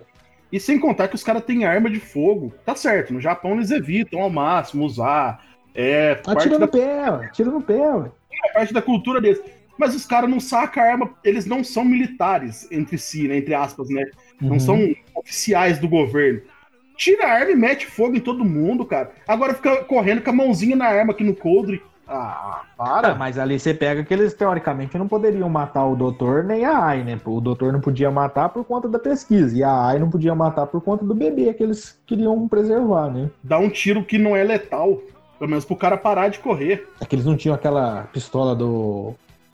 [0.52, 2.54] E sem contar que os caras têm arma de fogo.
[2.66, 5.43] Tá certo, no Japão eles evitam ao máximo usar.
[5.76, 7.78] É parte Atira da, no pé, ué, atira no pé,
[8.45, 9.41] é parte da cultura deles.
[9.78, 13.38] Mas os caras não sacam arma, eles não são militares entre si, né?
[13.38, 14.04] Entre aspas, né?
[14.41, 14.60] Não Uhum.
[14.60, 16.41] são oficiais do governo.
[16.97, 19.12] Tira a arma e mete fogo em todo mundo, cara.
[19.26, 21.82] Agora fica correndo com a mãozinha na arma aqui no coldre.
[22.12, 23.14] Ah, para.
[23.14, 27.03] mas ali você pega que eles teoricamente não poderiam matar o doutor nem a AI,
[27.03, 27.20] né?
[27.24, 30.66] O doutor não podia matar por conta da pesquisa e a AI não podia matar
[30.66, 33.30] por conta do bebê que eles queriam preservar, né?
[33.43, 34.97] Dá um tiro que não é letal.
[35.38, 36.88] Pelo menos pro cara parar de correr.
[36.99, 39.14] É que eles não tinham aquela pistola do,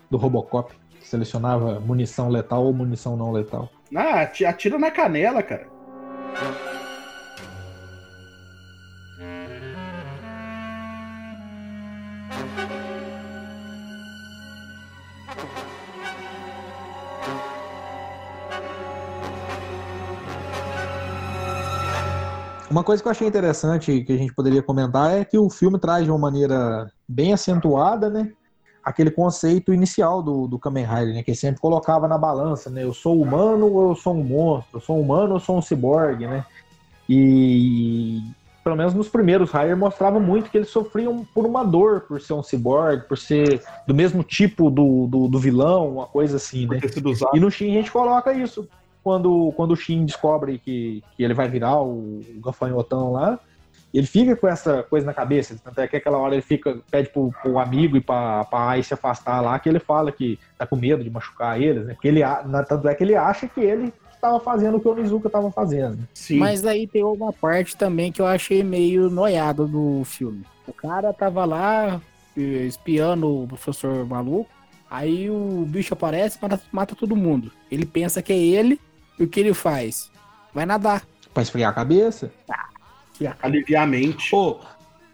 [0.10, 3.70] do Robocop que selecionava munição letal ou munição não letal.
[3.95, 5.68] Ah, ati- atira na canela, cara.
[22.76, 25.80] Uma coisa que eu achei interessante que a gente poderia comentar é que o filme
[25.80, 28.34] traz de uma maneira bem acentuada, né?
[28.84, 31.23] Aquele conceito inicial do, do Kamen Rider, né?
[31.23, 32.84] Que ele sempre colocava na balança, né?
[32.84, 34.78] Eu sou humano ou eu sou um monstro?
[34.78, 36.45] Eu sou humano ou eu sou um ciborgue, né?
[37.07, 38.21] E
[38.61, 42.34] pelo menos nos primeiros Rider mostrava muito que eles sofriam por uma dor por ser
[42.34, 46.80] um ciborgue, por ser do mesmo tipo do, do, do vilão, uma coisa assim, né?
[47.34, 48.67] E no Shin a gente coloca isso.
[49.06, 53.39] Quando, quando o Shin descobre que, que ele vai virar o, o gafanhotão lá,
[53.93, 55.56] ele fica com essa coisa na cabeça.
[55.64, 58.82] Tanto é que aquela hora ele fica, pede pro, pro amigo e pra, pra Ai
[58.82, 61.93] se afastar lá, que ele fala que tá com medo de machucar eles, né?
[61.93, 62.22] Porque ele,
[62.68, 65.99] tanto é que ele acha que ele estava fazendo o que o Mizuka estava fazendo.
[66.12, 66.39] Sim.
[66.39, 70.43] Mas aí tem uma parte também que eu achei meio noiada do filme.
[70.68, 72.01] O cara tava lá
[72.36, 74.49] eh, espiando o professor maluco,
[74.89, 77.51] aí o bicho aparece e mata, mata todo mundo.
[77.72, 78.80] Ele pensa que é ele,
[79.20, 80.11] o que ele faz?
[80.53, 81.03] Vai nadar.
[81.34, 82.32] Pra esfriar a cabeça.
[83.41, 84.30] Aliviar a mente.
[84.32, 84.59] Pô,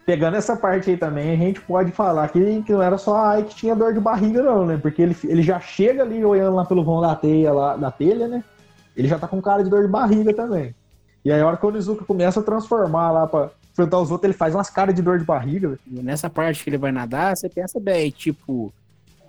[0.04, 3.30] pegando essa parte aí também, a gente pode falar que, que não era só a
[3.30, 4.76] Ai que tinha dor de barriga, não, né?
[4.76, 8.28] Porque ele, ele já chega ali olhando lá pelo vão da teia, lá, da telha,
[8.28, 8.44] né?
[8.96, 10.74] Ele já tá com cara de dor de barriga também.
[11.24, 14.28] E aí, a hora que o Onizuka começa a transformar lá pra enfrentar os outros,
[14.28, 16.02] ele faz umas caras de dor de barriga, velho.
[16.02, 18.72] Nessa parte que ele vai nadar, você pensa bem, tipo,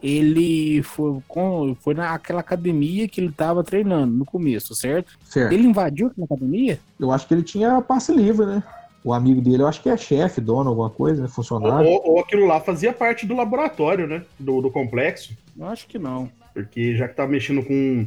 [0.04, 5.18] ele foi, com, foi naquela academia que ele tava treinando no começo, certo?
[5.24, 5.54] Certo.
[5.54, 6.78] Ele invadiu aquela academia?
[7.00, 8.62] Eu acho que ele tinha passe livre, né?
[9.04, 11.28] O amigo dele, eu acho que é chefe, dono, alguma coisa, né?
[11.28, 11.90] Ou, Funcionário.
[11.90, 14.24] ou- ou aquilo lá fazia parte do laboratório, né?
[14.40, 15.34] Do, do complexo.
[15.58, 16.30] Eu acho que não.
[16.54, 18.06] Porque já que tá mexendo com,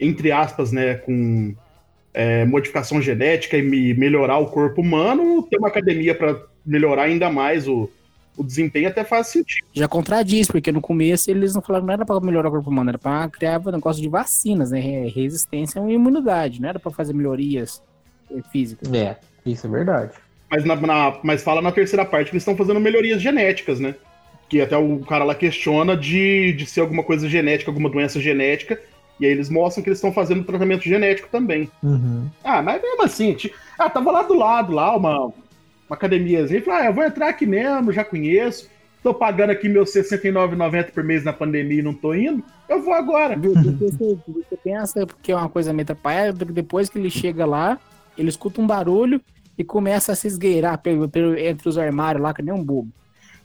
[0.00, 0.94] entre aspas, né?
[0.94, 1.54] Com
[2.14, 7.30] é, modificação genética e me- melhorar o corpo humano, ter uma academia pra melhorar ainda
[7.30, 7.90] mais o,
[8.36, 9.66] o desempenho até faz sentido.
[9.72, 12.70] Já contradiz, porque no começo eles não falaram que não era pra melhorar o corpo
[12.70, 14.78] humano, era pra criar um negócio de vacinas, né?
[14.80, 17.82] Re- Resistência e imunidade, não era pra fazer melhorias
[18.30, 18.92] eh, físicas.
[18.92, 20.12] É, isso é verdade.
[20.50, 23.94] Mas, na, na- mas fala na terceira parte que eles estão fazendo melhorias genéticas, né?
[24.48, 28.80] Que até o cara lá questiona de, de ser alguma coisa genética, alguma doença genética.
[29.18, 31.70] E aí eles mostram que eles estão fazendo tratamento genético também.
[31.82, 32.28] Uhum.
[32.44, 35.32] Ah, mas mesmo assim, ti- ah, tava lá do lado, lá, uma,
[35.88, 36.62] uma academiazinha.
[36.62, 38.68] Falei, ah, eu vou entrar aqui mesmo, já conheço.
[39.02, 42.42] Tô pagando aqui meus R$ 69,90 por mês na pandemia e não tô indo.
[42.68, 43.36] Eu vou agora.
[43.38, 47.78] Você, você pensa que é uma coisa metapaia, porque depois que ele chega lá,
[48.18, 49.20] ele escuta um barulho
[49.56, 52.88] e começa a se esgueirar pelo, pelo- entre os armários lá, que nem um bobo.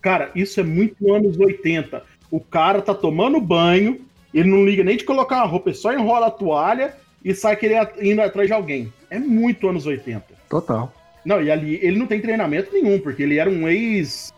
[0.01, 2.03] Cara, isso é muito anos 80.
[2.31, 4.01] O cara tá tomando banho,
[4.33, 7.55] ele não liga nem de colocar uma roupa, ele só enrola a toalha e sai
[7.55, 8.91] querer indo atrás de alguém.
[9.11, 10.23] É muito anos 80.
[10.49, 10.91] Total.
[11.25, 14.31] Não, e ali ele não tem treinamento nenhum, porque ele era um ex.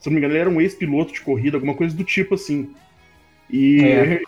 [0.00, 2.74] Se não me engano, ele era um ex-piloto de corrida, alguma coisa do tipo assim.
[3.50, 4.22] E, É.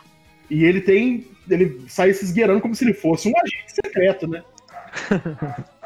[0.51, 1.27] e ele tem.
[1.49, 4.43] Ele sai se esgueirando como se ele fosse um agente secreto, né?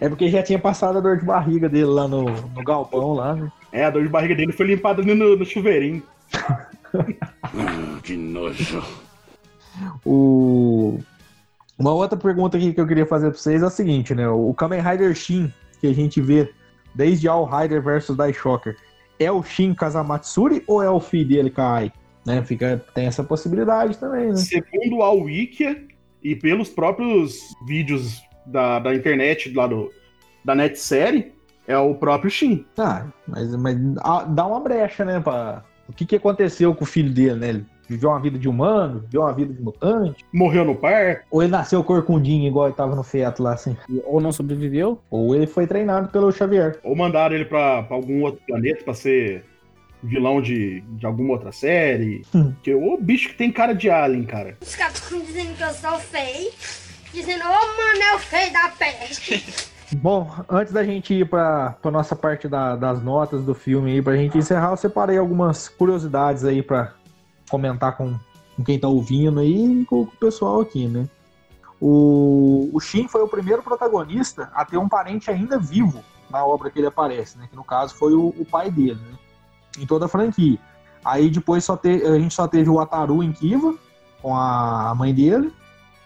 [0.00, 3.34] É porque já tinha passado a dor de barriga dele lá no, no galpão lá,
[3.34, 3.52] né?
[3.72, 6.02] É, a dor de barriga dele foi limpada ali no, no chuveirinho.
[8.02, 8.82] Que nojo.
[10.04, 10.98] O...
[11.78, 14.28] Uma outra pergunta aqui que eu queria fazer pra vocês é a seguinte, né?
[14.28, 16.52] O Kamen Rider Shin, que a gente vê
[16.94, 18.76] desde All Rider versus Daishocker,
[19.18, 21.92] é o Shin Kazamatsuri ou é o filho dele, Kai?
[22.24, 22.42] Né?
[22.44, 24.36] Fica, tem essa possibilidade também, né?
[24.36, 25.84] Segundo a Wikia
[26.22, 29.90] e pelos próprios vídeos da, da internet, lá do,
[30.44, 31.32] da net série,
[31.66, 32.64] é o próprio Shin.
[32.78, 35.18] Ah, mas, mas ah, dá uma brecha, né?
[35.18, 35.64] Pra...
[35.88, 37.48] O que, que aconteceu com o filho dele, né?
[37.48, 41.22] Ele viveu uma vida de humano, viveu uma vida de mutante, Morreu no parto.
[41.30, 43.76] ou ele nasceu corcundinho igual ele tava no feto lá, assim.
[44.04, 45.00] Ou não sobreviveu.
[45.10, 46.78] Ou ele foi treinado pelo Xavier.
[46.82, 49.44] Ou mandaram ele pra, pra algum outro planeta pra ser
[50.02, 52.22] vilão de, de alguma outra série.
[52.34, 52.52] Hum.
[52.52, 54.56] Porque o bicho que tem cara de alien, cara.
[54.60, 56.50] Os caras ficam dizendo que eu sou feio.
[57.12, 59.64] Dizendo, ô mano, é o feio da peste.
[59.96, 64.02] Bom, antes da gente ir pra, pra nossa parte da- das notas do filme aí,
[64.02, 66.92] pra gente encerrar, eu separei algumas curiosidades aí pra
[67.50, 68.14] comentar com,
[68.56, 71.08] com quem tá ouvindo aí e com, o pessoal aqui, né?
[71.80, 76.70] O, o Shin foi o primeiro protagonista a ter um parente ainda vivo na obra
[76.70, 77.46] que ele aparece, né?
[77.50, 79.18] Que no caso foi o, o pai dele, né?
[79.78, 80.58] Em toda a franquia.
[81.04, 83.74] Aí depois só te, a gente só teve o Ataru em Kiva,
[84.22, 85.52] com a mãe dele,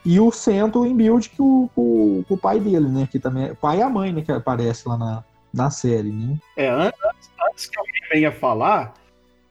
[0.05, 3.09] e o Sento em Build com, com- com o pai dele, né?
[3.11, 4.23] Que também é o pai e a mãe, né?
[4.23, 6.37] Que aparece lá na, na série, né?
[6.57, 8.95] É, an- antes, antes que alguém venha falar,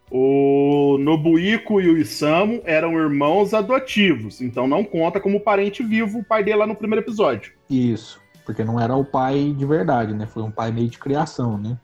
[0.09, 6.23] o Nobuiko e o Isamu eram irmãos adotivos, então não conta como parente vivo o
[6.23, 7.53] pai dele lá no primeiro episódio.
[7.69, 10.25] Isso, porque não era o pai de verdade, né?
[10.25, 11.77] Foi um pai meio de criação, né?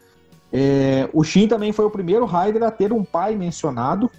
[0.51, 4.09] É, o Shin também foi o primeiro Raider a ter um pai mencionado,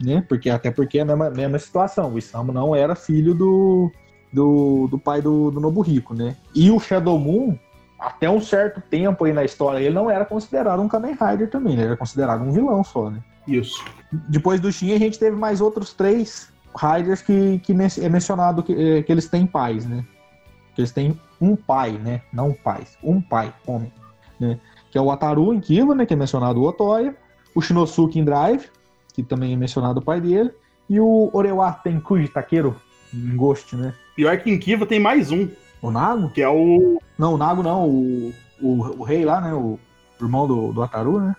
[0.00, 0.22] né?
[0.28, 2.12] Porque até porque é a mesma, mesma situação.
[2.12, 3.90] O Isamu não era filho do,
[4.32, 6.36] do, do pai do, do Nobuhiko, né?
[6.54, 7.58] E o Shadow Moon,
[7.98, 11.72] até um certo tempo aí na história, ele não era considerado um Kamen Rider também,
[11.72, 13.20] ele era considerado um vilão só, né?
[13.48, 13.82] Isso.
[14.28, 18.72] Depois do Shin, a gente teve mais outros três Riders que, que é mencionado que,
[18.72, 20.04] eh, que eles têm pais, né?
[20.74, 22.22] Que eles têm um pai, né?
[22.32, 23.92] Não pais, um pai, homem,
[24.38, 24.60] né?
[24.90, 26.06] Que é o Ataru em Kiva, né?
[26.06, 27.16] Que é mencionado o Otoya.
[27.54, 28.66] O Shinosuke em Drive,
[29.14, 30.52] que também é mencionado o pai dele.
[30.88, 32.76] E o Orewa Tenkuji Takeru
[33.12, 33.94] em Ghost, né?
[34.14, 35.48] Pior que em Kiva tem mais um,
[35.82, 36.30] O Nago?
[36.30, 37.00] que é o.
[37.18, 39.52] Não, o Nago não, o, o, o rei lá, né?
[39.52, 39.78] O
[40.20, 41.34] irmão do, do Ataru, né?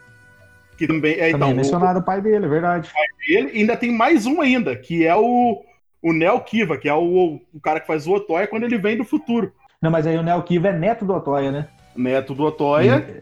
[0.80, 2.90] Que também é, Também então, é o- mencionado o pai dele, é verdade.
[3.28, 5.62] ele ainda tem mais um ainda, que é o.
[6.02, 8.96] O Neo Kiva, que é o, o cara que faz o Otoya quando ele vem
[8.96, 9.52] do futuro.
[9.82, 11.68] Não, mas aí o Neo Kiva é neto do Otoya, né?
[11.94, 13.22] Neto do Otoya.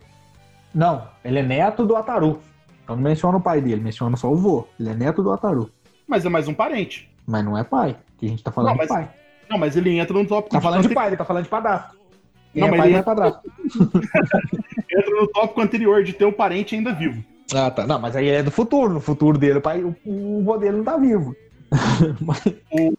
[0.75, 2.39] Não, ele é neto do Ataru.
[2.83, 4.67] Então não menciona o pai dele, menciona só o vô.
[4.79, 5.71] Ele é neto do Ataru.
[6.07, 7.11] Mas é mais um parente.
[7.25, 9.09] Mas não é pai, que a gente tá falando Não, de pai.
[9.49, 11.49] Não, mas ele entra no tópico Tá falando de ante- pai, ele tá falando de
[11.49, 11.97] padrasto.
[12.53, 13.41] Quem Não, é mas pai ele- não é padrasto.
[14.95, 17.23] entra no tópico anterior de ter o parente ainda vivo.
[17.53, 17.87] Ah, tá.
[17.87, 18.93] Não, mas aí ele é do futuro.
[18.93, 21.35] No futuro dele, o pai, o, o vô dele não tá vivo.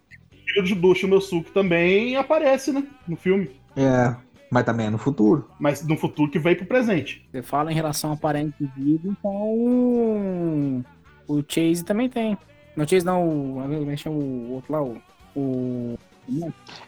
[0.51, 2.83] O filho do Shinosuke também aparece, né?
[3.07, 3.51] No filme.
[3.77, 4.17] É,
[4.51, 5.49] mas também é no futuro.
[5.59, 7.27] Mas no futuro que veio pro presente.
[7.31, 10.85] Você fala em relação a parente vivo, então.
[11.29, 12.37] O Chase também tem.
[12.75, 13.63] Não, Chase não, o.
[13.63, 14.83] É o outro lá?
[14.83, 14.97] O.
[15.37, 15.99] o...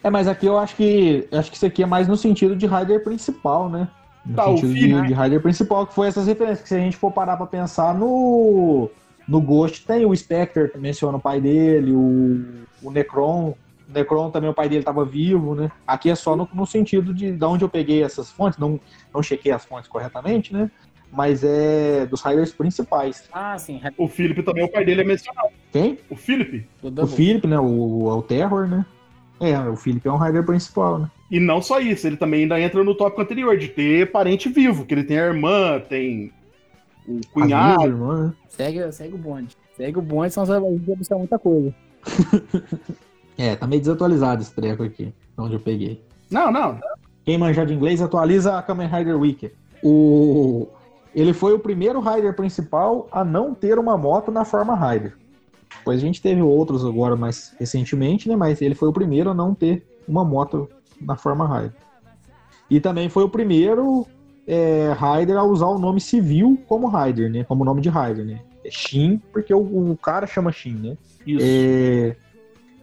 [0.03, 2.67] É, mas aqui eu acho que acho que isso aqui é mais no sentido de
[2.67, 3.89] Rider principal, né?
[4.25, 6.63] No Tá, o sentido filho, de, de Rider principal, que foi essas referências.
[6.63, 8.91] Que se a gente for parar pra pensar no.
[9.27, 12.45] No Ghost tem o Spectre, que menciona o pai dele, o,
[12.83, 13.55] o Necron.
[13.89, 15.71] O Necron também, o pai dele tava vivo, né?
[15.87, 18.81] Aqui é só no, no sentido de, de onde eu peguei essas fontes, não,
[19.15, 20.69] não chequei as fontes corretamente, né?
[21.13, 23.29] Mas é dos Riders principais.
[23.33, 23.81] Ah, sim.
[23.97, 25.49] O Philip também, o pai dele é mencionado.
[25.73, 25.99] Quem?
[26.09, 26.67] O Philip.
[26.83, 27.07] Do O.
[27.07, 27.59] Philip, né?
[27.59, 28.85] O, o Terror, né?
[29.41, 31.11] É, o Philip é um Rider principal, né?
[31.31, 34.85] E não só isso, ele também ainda entra no tópico anterior, de ter parente vivo,
[34.85, 36.33] que ele tem a irmã, tem
[37.09, 37.85] o cunhado.
[37.85, 38.33] irmãs, né?
[38.49, 39.57] Segue, segue o bonde.
[39.77, 41.75] Segue o bonde, senão você vai vai buscar muita coisa.
[43.39, 46.05] É, tá meio desatualizado esse treco aqui, onde eu peguei.
[46.31, 46.79] Não, não.
[47.25, 49.51] Quem manjar de inglês, atualiza a Kamen Rider Wiki.
[49.83, 50.69] O...
[51.15, 55.17] Ele foi o primeiro Rider principal a não ter uma moto na forma Rider.
[55.79, 58.37] Depois a gente teve outros agora mais recentemente, né?
[58.37, 60.69] Mas ele foi o primeiro a não ter uma moto
[61.01, 61.73] na forma Rider.
[62.69, 64.07] E também foi o primeiro
[64.47, 67.45] é, Rider a usar o nome civil como Rider, né?
[67.45, 68.41] Como nome de Rider, né?
[68.65, 70.97] É Shin, porque o, o cara chama Shin, né?
[71.27, 71.45] Isso.
[71.49, 72.17] É,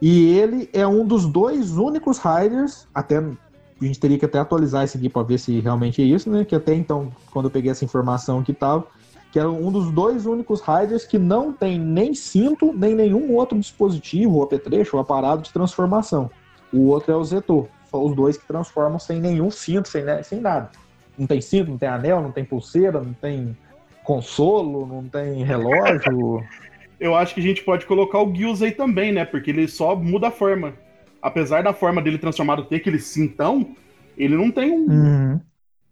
[0.00, 4.84] e ele é um dos dois únicos Riders, até a gente teria que até atualizar
[4.84, 6.44] isso aqui para ver se realmente é isso, né?
[6.44, 8.86] Que até então, quando eu peguei essa informação que tava,
[9.32, 13.58] que era um dos dois únicos Riders que não tem nem cinto, nem nenhum outro
[13.58, 16.30] dispositivo, ou apetrecho, ou aparado de transformação.
[16.72, 17.66] O outro é o Zetor.
[17.90, 20.70] São os dois que transformam sem nenhum cinto, sem, ne- sem nada.
[21.16, 23.56] Não tem cinto, não tem anel, não tem pulseira, não tem
[24.04, 26.42] consolo, não tem relógio.
[27.00, 29.24] Eu acho que a gente pode colocar o Gills aí também, né?
[29.24, 30.74] Porque ele só muda a forma.
[31.22, 33.74] Apesar da forma dele transformado ter aquele cintão,
[34.16, 35.40] ele não tem um, Uhum.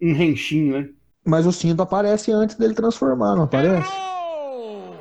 [0.02, 0.88] um renchinho, né?
[1.26, 3.90] Mas o cinto aparece antes dele transformar, não aparece?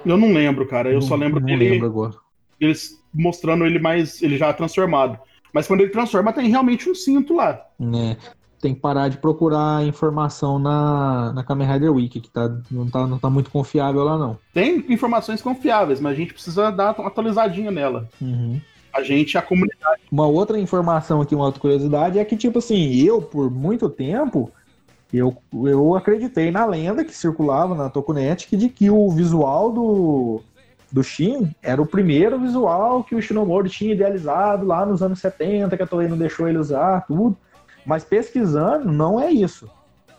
[0.06, 0.92] Eu não lembro, cara.
[0.92, 2.14] Eu só lembro não dele lembro agora.
[2.60, 4.22] eles mostrando ele mais.
[4.22, 5.20] ele já transformado.
[5.54, 7.62] Mas quando ele transforma, tem realmente um cinto lá.
[7.80, 8.18] né?
[8.60, 13.06] Tem que parar de procurar informação na, na Kamen Rider Wiki, que tá, não, tá,
[13.06, 14.38] não tá muito confiável lá, não.
[14.54, 18.10] Tem informações confiáveis, mas a gente precisa dar uma atualizadinha nela.
[18.20, 18.60] Uhum.
[18.92, 20.02] A gente, a comunidade.
[20.12, 24.52] Uma outra informação aqui, uma outra curiosidade, é que, tipo assim, eu, por muito tempo,
[25.18, 30.42] eu, eu acreditei na lenda que circulava na Tokunet que de que o visual do,
[30.92, 35.76] do Shin era o primeiro visual que o Shinomori tinha idealizado lá nos anos 70,
[35.76, 37.38] que a Toei não deixou ele usar, tudo.
[37.86, 39.70] Mas pesquisando, não é isso,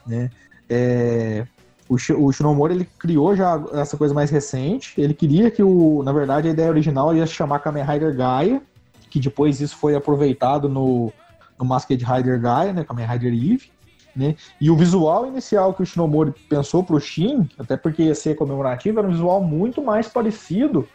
[0.07, 0.30] né?
[0.68, 1.47] É,
[1.88, 6.12] o, o Shinomori, ele criou já essa coisa mais recente, ele queria que o, na
[6.12, 8.62] verdade, a ideia original ia se chamar Kamen Rider Gaia,
[9.11, 11.12] que depois isso foi aproveitado no,
[11.59, 13.70] no Masked Rider Gaia, né, Kamen Rider Eve,
[14.16, 14.34] né?
[14.60, 18.98] E o visual inicial que o Shinomori pensou pro Shin, até porque ia ser comemorativo,
[18.98, 20.88] era um visual muito mais parecido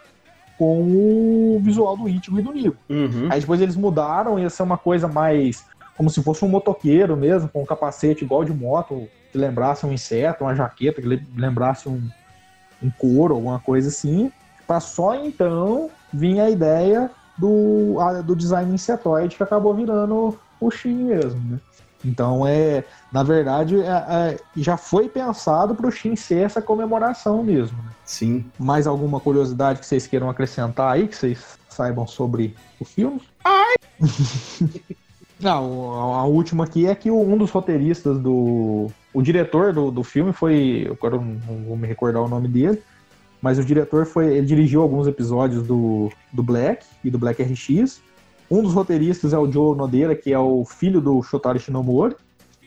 [0.58, 2.78] com o visual do Ichigo e do Nigo.
[2.90, 3.28] Uhum.
[3.30, 5.66] Aí depois eles mudaram, ia ser uma coisa mais
[5.98, 9.92] como se fosse um motoqueiro mesmo, com um capacete igual de moto, que lembrasse um
[9.92, 12.02] inseto, uma jaqueta, que le- lembrasse um,
[12.82, 14.32] um couro, alguma coisa assim,
[14.66, 21.06] para só então vir a ideia do, do design insetoide que acabou virando o Shin
[21.06, 21.60] mesmo, né?
[22.04, 27.44] Então é, na verdade, é- é, já foi pensado para o Shin ser essa comemoração
[27.44, 27.78] mesmo.
[27.84, 27.90] né?
[28.06, 28.46] Sim.
[28.58, 33.22] Mais alguma curiosidade que vocês queiram acrescentar aí, que vocês saibam sobre o filme?
[35.40, 38.92] Não, a a última aqui é que um dos roteiristas do.
[39.14, 40.88] O diretor do, do filme foi.
[40.92, 42.82] Agora eu não vou me recordar o nome dele.
[43.42, 44.36] Mas o diretor foi.
[44.38, 48.02] Ele dirigiu alguns episódios do, do Black e do Black RX.
[48.52, 52.18] Um dos roteiristas é o Joe Nodeira, que é o filho do Shotaro Shinomori.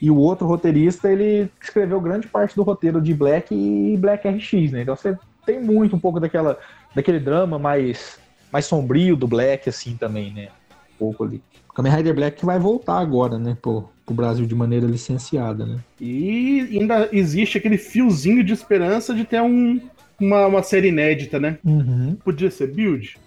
[0.00, 4.72] E o outro roteirista, ele escreveu grande parte do roteiro de Black e Black RX,
[4.72, 4.80] né?
[4.80, 5.14] Então você
[5.44, 6.58] tem muito um pouco daquela,
[6.94, 8.18] daquele drama mais,
[8.50, 10.48] mais sombrio do Black, assim, também, né?
[10.94, 11.42] Um pouco ali.
[11.74, 13.54] Kamen Rider Black que vai voltar agora, né?
[13.60, 15.78] Pro, pro Brasil de maneira licenciada, né?
[16.00, 19.78] E ainda existe aquele fiozinho de esperança de ter um,
[20.18, 21.58] uma, uma série inédita, né?
[21.62, 22.16] Uhum.
[22.24, 23.18] Podia ser build?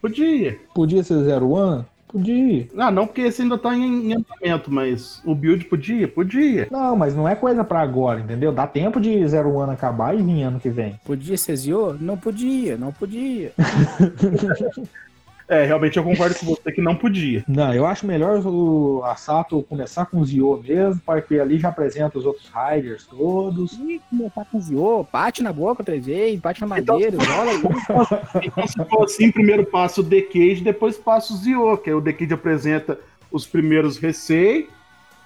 [0.00, 0.58] Podia.
[0.74, 1.84] Podia ser Zero One?
[2.12, 2.68] Podia.
[2.76, 6.06] Ah, não, porque esse ainda tá em, em andamento, mas o build podia?
[6.06, 6.68] Podia.
[6.70, 8.52] Não, mas não é coisa pra agora, entendeu?
[8.52, 11.00] Dá tempo de Zero One acabar e vir ano que vem.
[11.04, 11.96] Podia ser Zio?
[11.98, 13.52] Não podia, não podia.
[15.52, 17.44] É, realmente eu concordo com você que não podia.
[17.46, 21.68] Não, eu acho melhor o a Sato começar com o Zio mesmo, porque ali já
[21.68, 23.72] apresenta os outros Riders todos.
[23.74, 28.46] E começar com Zio, bate na boca três vezes, bate na Então- madeira, rola aí.
[28.46, 32.00] Então, se for assim, primeiro passa o Decade, depois passa o Zio, que aí o
[32.00, 32.98] Decade apresenta
[33.30, 34.68] os primeiros Recei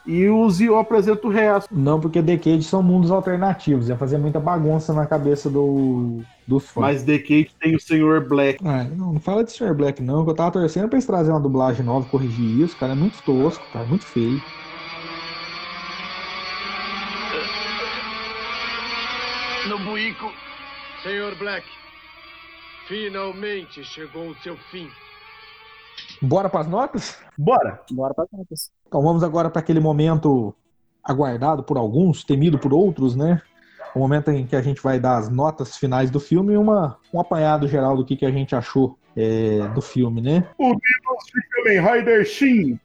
[0.04, 1.68] e o Zio apresenta o resto.
[1.72, 6.82] Não, porque Decade são mundos alternativos, ia fazer muita bagunça na cabeça do, dos fãs.
[6.82, 8.58] Mas Decade tem o Senhor Black.
[8.66, 9.74] Ah, não, não fala de Sr.
[9.74, 12.76] Black não, que eu tava torcendo pra eles trazerem uma dublagem nova e corrigir isso,
[12.76, 14.40] cara, é muito tosco, cara, muito feio.
[19.68, 20.32] Nobuiko.
[21.02, 21.66] Senhor Black,
[22.88, 24.88] finalmente chegou o seu fim.
[26.20, 27.18] Bora pras notas?
[27.36, 27.80] Bora!
[27.90, 28.70] Bora pra contas.
[28.86, 30.54] Então vamos agora para aquele momento
[31.02, 33.40] aguardado por alguns, temido por outros, né?
[33.96, 36.98] O momento em que a gente vai dar as notas finais do filme e uma,
[37.14, 40.46] um apanhado geral do que, que a gente achou é, do filme, né?
[40.58, 40.82] Unidos
[41.34, 42.78] de Kamen Rider Shin.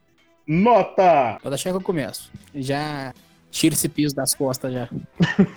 [0.48, 1.38] Nota!
[1.44, 2.32] Vou deixar que eu começo.
[2.56, 3.14] Já
[3.50, 4.88] tira esse piso das costas já.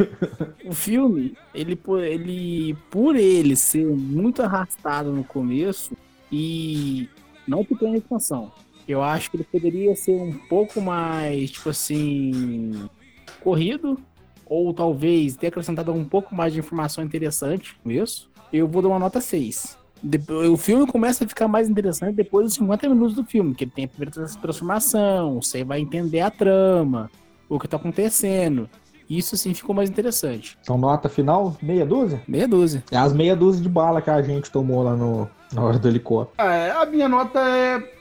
[0.67, 5.97] o filme, ele, por- ele, por ele ser muito arrastado no começo
[6.33, 7.09] e
[7.47, 8.51] não pequena expansão,
[8.89, 12.89] eu acho que ele poderia ser um pouco mais, tipo assim,
[13.41, 14.01] corrido,
[14.55, 18.31] ou talvez ter acrescentado um pouco mais de informação interessante começo.
[18.53, 19.77] Eu vou dar uma nota 6.
[20.01, 23.65] Depois, o filme começa a ficar mais interessante depois dos 50 minutos do filme, que
[23.65, 27.11] ele tem a primeira trans- transformação, você vai entender a trama,
[27.49, 28.69] o que tá acontecendo.
[29.11, 30.57] Isso sim ficou mais interessante.
[30.63, 32.23] Então, nota final, meia dúzia?
[32.29, 32.85] Meia dúzia.
[32.91, 35.89] É as meia dúzia de bala que a gente tomou lá no, na hora do
[35.89, 36.49] helicóptero.
[36.49, 37.93] É, a minha nota é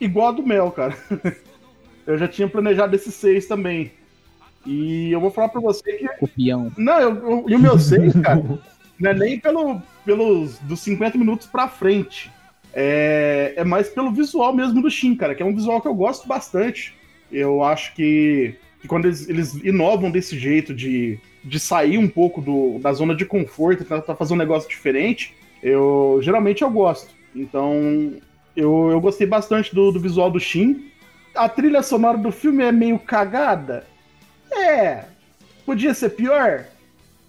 [0.00, 0.96] igual a do Mel, cara.
[2.06, 3.92] Eu já tinha planejado esse 6 também.
[4.68, 6.06] E eu vou falar pra você que.
[6.18, 6.70] Copião.
[6.76, 8.42] Não, eu, eu- e o meu 6, cara,
[9.00, 12.30] não é nem pelo, pelos dos 50 minutos pra frente.
[12.74, 15.94] É, é mais pelo visual mesmo do Shin, cara, que é um visual que eu
[15.94, 16.94] gosto bastante.
[17.32, 22.42] Eu acho que, que quando eles, eles inovam desse jeito de, de sair um pouco
[22.42, 27.10] do, da zona de conforto, tentar fazer um negócio diferente, eu geralmente eu gosto.
[27.34, 28.12] Então,
[28.54, 30.90] eu, eu gostei bastante do, do visual do Shin.
[31.34, 33.86] A trilha sonora do filme é meio cagada.
[34.52, 35.04] É.
[35.64, 36.64] Podia ser pior?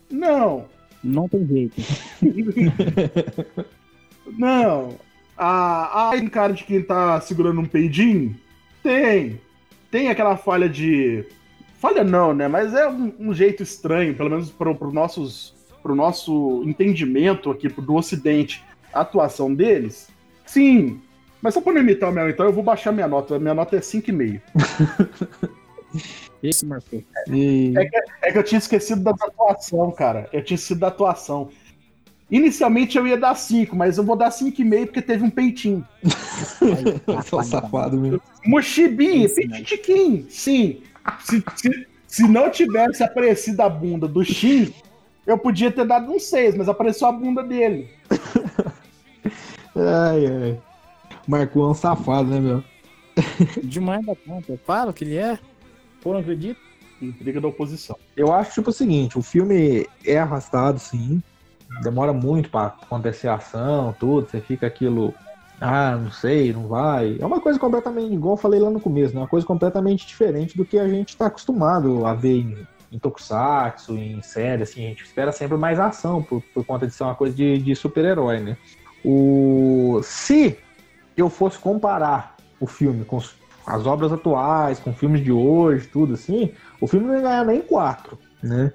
[0.10, 0.66] Não.
[1.04, 1.82] Não tem jeito.
[4.38, 4.98] Não.
[5.38, 8.36] A, a tem cara de quem tá segurando um peidinho.
[8.84, 9.40] Tem.
[9.90, 11.26] Tem aquela falha de.
[11.80, 12.48] Falha não, né?
[12.50, 17.70] Mas é um, um jeito estranho, pelo menos pro, pro, nossos, pro nosso entendimento aqui
[17.70, 18.62] do Ocidente,
[18.94, 20.10] a atuação deles.
[20.46, 21.00] Sim.
[21.42, 23.40] Mas só pra não imitar o meu, então eu vou baixar minha nota.
[23.40, 24.42] Minha nota é 5,5.
[26.42, 27.04] Esse marcou.
[27.28, 27.74] E...
[27.78, 30.30] É que, é que eu tinha esquecido da atuação, cara.
[30.32, 31.50] Eu tinha esquecido da atuação.
[32.32, 35.86] Inicialmente eu ia dar 5, mas eu vou dar 5,5 porque teve um peitinho.
[37.26, 38.22] Só safado mesmo.
[38.46, 40.82] Mochibi, peitiquim, sim.
[41.22, 44.72] Se, se, se não tivesse aparecido a bunda do Shin,
[45.26, 47.90] eu podia ter dado um 6, mas apareceu a bunda dele.
[49.76, 50.62] Ai, ai.
[51.28, 52.64] Marcou um safado, né, meu?
[53.64, 54.52] Demais da conta.
[54.52, 55.40] Eu falo que ele é.
[56.06, 56.60] Não acredito.
[57.02, 57.96] Intriga da oposição.
[58.16, 61.22] Eu acho, tipo, o seguinte, o filme é arrastado, sim.
[61.82, 64.28] Demora muito pra acontecer a ação, tudo.
[64.30, 65.14] Você fica aquilo.
[65.62, 67.18] Ah, não sei, não vai.
[67.20, 69.22] É uma coisa completamente, igual eu falei lá no começo, né?
[69.22, 73.96] Uma coisa completamente diferente do que a gente tá acostumado a ver em, em Tokusatsu,
[73.98, 74.86] em série, assim.
[74.86, 77.76] A gente espera sempre mais ação por, por conta de ser uma coisa de, de
[77.76, 78.58] super-herói, né?
[79.06, 80.02] O...
[80.04, 80.58] Se
[81.16, 86.14] eu fosse comparar o filme com os- as obras atuais, com filmes de hoje, tudo
[86.14, 88.72] assim, o filme não ia ganhar nem quatro, né?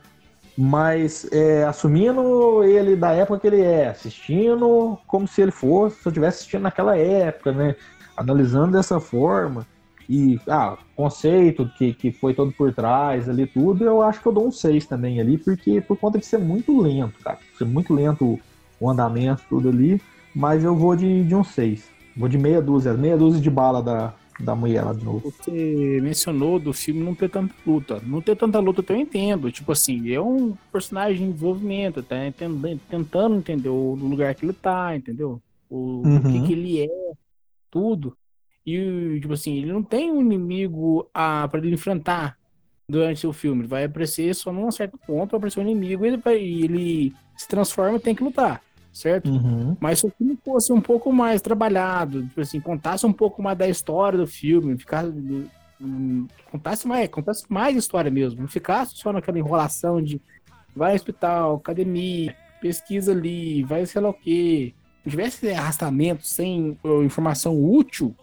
[0.57, 6.07] Mas é, assumindo ele da época que ele é, assistindo como se ele fosse, se
[6.07, 7.75] eu estivesse assistindo naquela época, né?
[8.17, 9.67] Analisando dessa forma.
[10.09, 14.33] E, ah, conceito que, que foi todo por trás ali, tudo, eu acho que eu
[14.33, 17.39] dou um 6 também ali, porque por conta de ser muito lento, cara.
[17.59, 18.39] Ser muito lento
[18.79, 20.01] o andamento, tudo ali.
[20.35, 21.89] Mas eu vou de, de um 6.
[22.17, 25.31] Vou de meia dúzia, meia dúzia de bala da, da mulher lá de novo.
[25.31, 28.01] Você mencionou do filme não ter tanta luta.
[28.05, 29.51] Não ter tanta luta eu entendo.
[29.53, 32.17] Tipo assim, é um personagem em desenvolvimento, tá
[32.91, 35.41] tentando entender o lugar que ele tá, entendeu?
[35.71, 36.47] O, o que, Uhum.
[36.47, 37.13] que ele é,
[37.71, 38.17] tudo.
[38.67, 42.37] E, tipo assim, ele não tem um inimigo ah, para ele enfrentar
[42.89, 43.63] durante o filme.
[43.63, 46.23] Ele vai aparecer só num certo ponto, vai aparecer um inimigo e ele,
[46.65, 48.63] ele se transforma e tem que lutar,
[48.95, 49.29] certo?
[49.29, 49.77] Uhum.
[49.81, 53.59] Mas se o filme fosse um pouco mais trabalhado, tipo assim, contasse um pouco mais
[53.59, 55.13] da história do filme, ficasse,
[55.81, 60.23] hum, contasse mais, contasse mais história mesmo, não ficasse só naquela enrolação de
[60.75, 64.73] vai ao hospital, academia, pesquisa ali, vai sei lá o quê.
[65.03, 68.15] Se tivesse arrastamento sem uh, informação útil,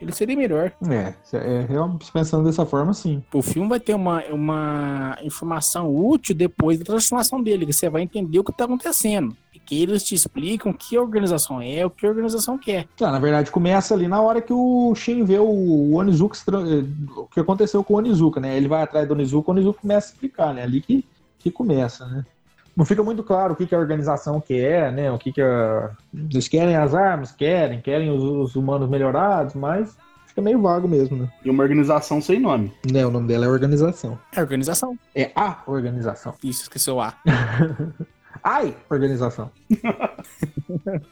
[0.00, 0.72] ele seria melhor.
[0.88, 3.22] É, é, realmente pensando dessa forma, sim.
[3.32, 8.02] O filme vai ter uma, uma informação útil depois da transformação dele, que você vai
[8.02, 9.34] entender o que está acontecendo.
[9.66, 12.86] Que eles te explicam que a organização é, o que a organização quer.
[13.00, 16.84] Ah, na verdade, começa ali na hora que o Shin vê o Onizuka, eh,
[17.16, 18.56] o que aconteceu com o Onizuka, né?
[18.56, 20.62] Ele vai atrás do Onizuka, o Onizuka começa a explicar, né?
[20.62, 21.04] Ali que,
[21.38, 22.24] que começa, né?
[22.76, 25.10] Não fica muito claro o que, que a organização quer, né?
[25.10, 25.90] O que, que a...
[26.14, 31.16] Eles querem as armas, querem, querem os, os humanos melhorados, mas fica meio vago mesmo,
[31.16, 31.32] né?
[31.42, 32.70] E uma organização sem nome.
[32.92, 34.18] Né, o nome dela é organização.
[34.34, 34.98] É organização.
[35.14, 36.34] É a organização.
[36.44, 37.14] Isso, esqueceu A.
[38.46, 39.50] Ai, organização.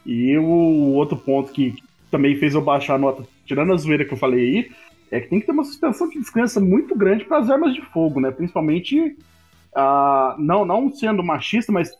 [0.05, 1.75] E o outro ponto que
[2.09, 4.71] também fez eu baixar a nota, tirando a zoeira que eu falei aí,
[5.11, 7.81] é que tem que ter uma suspensão de descrença muito grande para as armas de
[7.81, 8.31] fogo, né?
[8.31, 9.17] Principalmente,
[9.75, 11.91] ah, não, não sendo machista, mas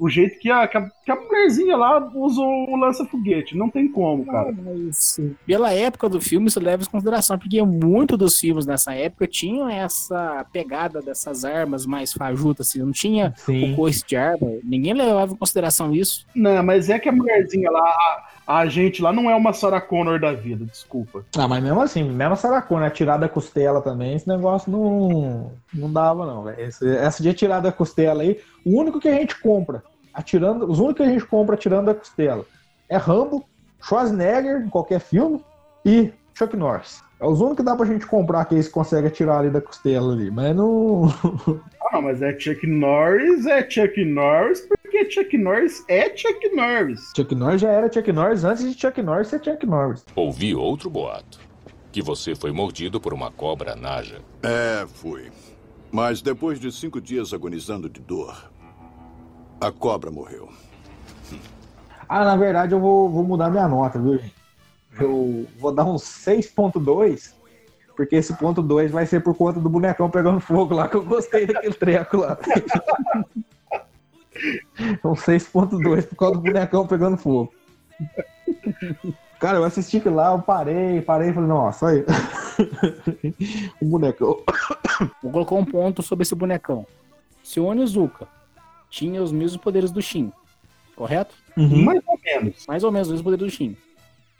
[0.00, 3.54] o jeito que a, que a, que a mulherzinha lá usa o lança-foguete.
[3.54, 4.50] Não tem como, cara.
[4.50, 9.26] Mas, pela época do filme, isso leva em consideração, porque muito dos filmes nessa época
[9.26, 13.74] tinham essa pegada dessas armas mais fajutas, assim, não tinha Sim.
[13.74, 16.26] o coice de arma, ninguém levava em consideração isso.
[16.34, 18.24] Não, mas é que a mulherzinha lá,
[18.58, 21.24] a, gente lá não é uma Sarah Connor da vida, desculpa.
[21.36, 22.90] Ah, mas mesmo assim, mesmo a Saracona, né?
[22.90, 26.60] Tirar da costela também, esse negócio não, não dava, não, velho.
[26.60, 29.82] Esse- Essa de atirar da costela aí, o único que a gente compra,
[30.12, 32.44] atirando, os únicos que a gente compra atirando da costela
[32.88, 33.44] é Rambo,
[33.80, 35.44] Schwarzenegger, em qualquer filme,
[35.84, 37.02] e Chuck Norris.
[37.20, 40.12] É os únicos que dá pra gente comprar que eles conseguem atirar ali da costela
[40.12, 41.08] ali, mas não.
[41.92, 47.12] Ah, mas é Chuck Norris, é Chuck Norris, porque Chuck Norris é Chuck Norris.
[47.16, 50.04] Chuck Norris já era Chuck Norris antes de Chuck Norris ser Chuck Norris.
[50.16, 51.38] Ouvi outro boato.
[51.92, 54.20] Que você foi mordido por uma cobra naja.
[54.42, 55.30] É, fui.
[55.92, 58.50] Mas depois de cinco dias agonizando de dor,
[59.60, 60.48] a cobra morreu.
[62.08, 64.34] Ah, na verdade eu vou, vou mudar minha nota, viu, gente?
[64.98, 67.32] Eu vou dar um 6.2,
[67.94, 71.04] porque esse ponto 2 vai ser por conta do bonecão pegando fogo lá, que eu
[71.04, 72.36] gostei daquele treco lá.
[75.04, 77.52] um 6.2 por causa do bonecão pegando fogo.
[79.38, 82.04] Cara, eu assisti aquilo lá, eu parei, parei e falei, nossa, aí.
[83.80, 84.42] o bonecão.
[85.22, 86.86] Vou colocar um ponto sobre esse bonecão.
[87.42, 88.28] Se o Onizuka
[88.90, 90.30] tinha os mesmos poderes do Shin,
[90.94, 91.34] correto?
[91.56, 91.84] Uhum.
[91.84, 92.66] Mais ou menos.
[92.66, 93.76] Mais ou menos os mesmos poderes do Shin.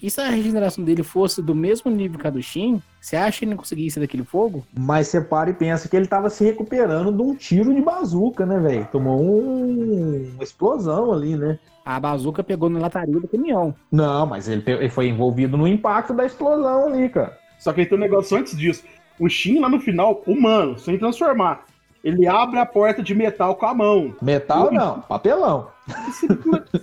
[0.02, 3.38] E se a regeneração dele fosse do mesmo nível que a do Shin, você acha
[3.40, 4.64] que ele não conseguia sair daquele fogo?
[4.78, 8.46] Mas você para e pensa que ele tava se recuperando de um tiro de bazuca,
[8.46, 8.88] né, velho?
[8.90, 10.30] Tomou um...
[10.34, 11.58] uma explosão ali, né?
[11.84, 13.74] A bazuca pegou na lataria do caminhão.
[13.92, 17.36] Não, mas ele, pe- ele foi envolvido no impacto da explosão ali, cara.
[17.58, 18.84] Só que tem um negócio antes disso.
[19.18, 21.64] O Shin lá no final, humano, sem transformar.
[22.02, 24.14] Ele abre a porta de metal com a mão.
[24.22, 25.68] Metal O- não, papelão.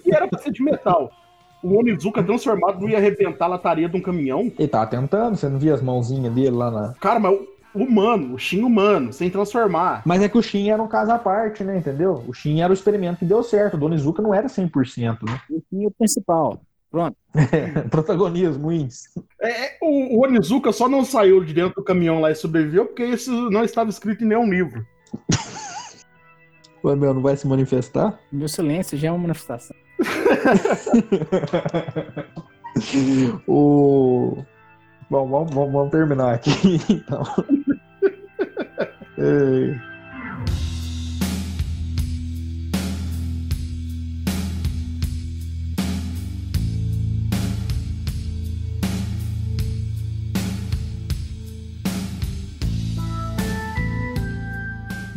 [0.06, 1.12] E era pra ser de metal.
[1.68, 4.50] O Onizuka transformado não ia arrebentar a lataria de um caminhão.
[4.58, 6.94] Ele tava tentando, você não via as mãozinhas dele lá na.
[6.94, 7.38] Cara, mas
[7.74, 10.02] o humano, o Shin humano, sem transformar.
[10.06, 11.78] Mas é que o Shin era um caso à parte, né?
[11.78, 12.24] Entendeu?
[12.26, 13.74] O Shin era o experimento que deu certo.
[13.74, 15.42] O Donizuka não era 100%, né?
[15.52, 16.62] E tinha o principal.
[16.90, 17.18] Pronto.
[17.92, 19.10] Protagonismo, índice.
[19.42, 23.04] É, o, o Onizuka só não saiu de dentro do caminhão lá e sobreviveu porque
[23.04, 24.86] isso não estava escrito em nenhum livro.
[26.82, 28.18] Ué, meu, não vai se manifestar?
[28.32, 29.76] Meu silêncio já é uma manifestação.
[33.48, 34.44] o.
[35.10, 37.24] Bom, vamos, vamos, terminar aqui, então.
[39.18, 39.98] É.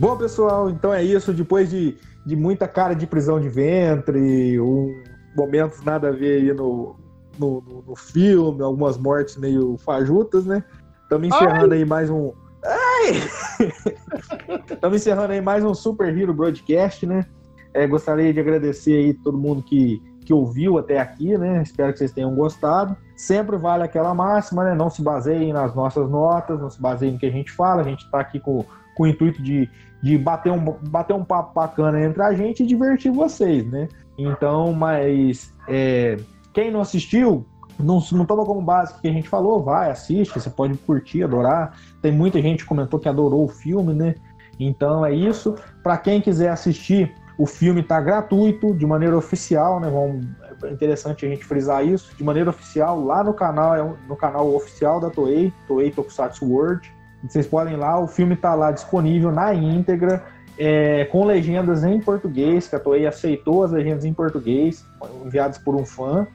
[0.01, 1.31] Bom, pessoal, então é isso.
[1.31, 1.95] Depois de,
[2.25, 5.03] de muita cara de prisão de ventre, um,
[5.37, 6.97] momentos nada a ver aí no,
[7.39, 10.63] no, no- no filme, algumas mortes meio fajutas, né?
[11.03, 12.33] Estamos encerrando aí mais um.
[12.65, 13.69] Ai!
[14.71, 17.25] Estamos encerrando aí mais um Super Hero Broadcast, né?
[17.73, 21.63] É, gostaria de agradecer aí todo mundo que, que ouviu até aqui, né?
[21.63, 22.97] Espero que vocês tenham gostado.
[23.17, 24.75] Sempre vale aquela máxima, né?
[24.75, 27.81] Não se baseiem nas nossas notas, não se baseiem no que a gente fala.
[27.81, 28.65] A gente está aqui com,
[28.97, 29.69] com o intuito de,
[30.03, 33.89] de bater, um, bater um papo bacana entre a gente e divertir vocês, né?
[34.17, 36.17] Então, mas é,
[36.53, 37.47] quem não assistiu,
[37.79, 41.23] não, não toma como base o que a gente falou, vai, assiste, você pode curtir,
[41.23, 41.77] adorar.
[42.03, 44.15] Tem muita gente que comentou que adorou o filme, né?
[44.59, 45.55] Então é isso.
[45.83, 49.89] Para quem quiser assistir, o filme está gratuito, de maneira oficial, né?
[49.91, 50.27] Vamos,
[50.63, 54.55] é interessante a gente frisar isso, de maneira oficial, lá no canal, é no canal
[54.55, 56.93] oficial da Toei, Toei Tokusatsu World.
[57.23, 60.25] Vocês podem ir lá, o filme está lá disponível na íntegra,
[60.59, 64.85] é, com legendas em português, que a Toei aceitou as legendas em português,
[65.25, 66.27] enviadas por um fã.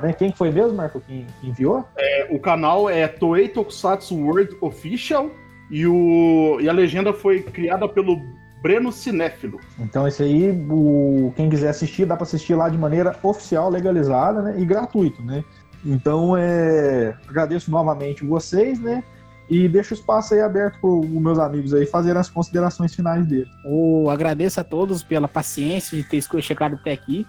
[0.00, 0.12] Né?
[0.12, 1.84] Quem que foi mesmo, Marco, que enviou?
[1.96, 5.30] É, o canal é Toei Tokusatsu World Official
[5.70, 8.20] e, o, e a legenda foi criada pelo
[8.62, 9.58] Breno Cinéfilo.
[9.78, 14.42] Então esse aí, o, quem quiser assistir, dá para assistir lá de maneira oficial, legalizada,
[14.42, 14.54] né?
[14.58, 15.44] E gratuito, né?
[15.84, 19.02] Então, é, agradeço novamente vocês, né?
[19.52, 23.26] E deixo o espaço aí aberto para os meus amigos aí fazerem as considerações finais
[23.26, 23.46] dele.
[23.66, 27.26] Eu agradeço a todos pela paciência de ter chegado até aqui,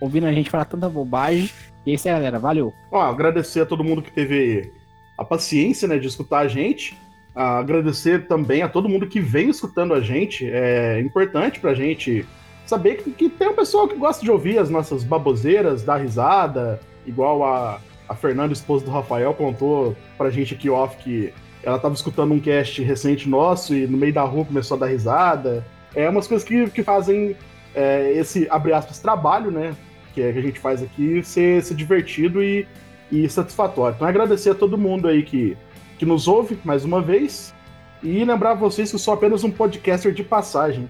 [0.00, 1.50] ouvindo a gente falar tanta bobagem.
[1.84, 2.38] E é isso aí, galera.
[2.38, 2.72] Valeu.
[2.92, 4.70] Ó, agradecer a todo mundo que teve
[5.18, 6.96] a paciência né, de escutar a gente.
[7.34, 10.48] Ah, agradecer também a todo mundo que vem escutando a gente.
[10.48, 12.24] É importante pra gente
[12.64, 16.78] saber que, que tem um pessoal que gosta de ouvir as nossas baboseiras, dar risada,
[17.04, 21.34] igual a, a Fernanda, esposa do Rafael, contou pra gente aqui off que
[21.64, 24.86] ela tava escutando um cast recente nosso e no meio da rua começou a dar
[24.86, 25.64] risada.
[25.94, 27.34] É umas coisas que, que fazem
[27.74, 29.74] é, esse, abre aspas, trabalho, né?
[30.12, 32.66] Que, é, que a gente faz aqui ser, ser divertido e,
[33.10, 33.94] e satisfatório.
[33.94, 35.56] Então, agradecer a todo mundo aí que,
[35.98, 37.54] que nos ouve mais uma vez
[38.02, 40.88] e lembrar vocês que eu sou apenas um podcaster de passagem.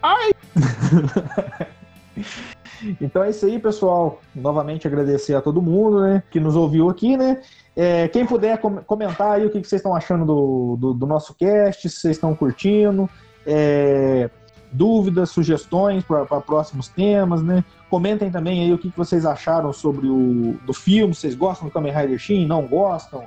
[0.00, 0.30] Ai!
[3.00, 4.20] Então é isso aí, pessoal.
[4.34, 7.40] Novamente agradecer a todo mundo, né, que nos ouviu aqui, né?
[7.74, 11.06] É, quem puder com- comentar aí o que que vocês estão achando do, do, do
[11.06, 13.08] nosso cast, se vocês estão curtindo,
[13.46, 14.28] é,
[14.70, 17.64] dúvidas, sugestões para próximos temas, né?
[17.88, 21.72] Comentem também aí o que, que vocês acharam sobre o do filme, vocês gostam do
[21.72, 23.24] Kamen Rider Shin, não gostam?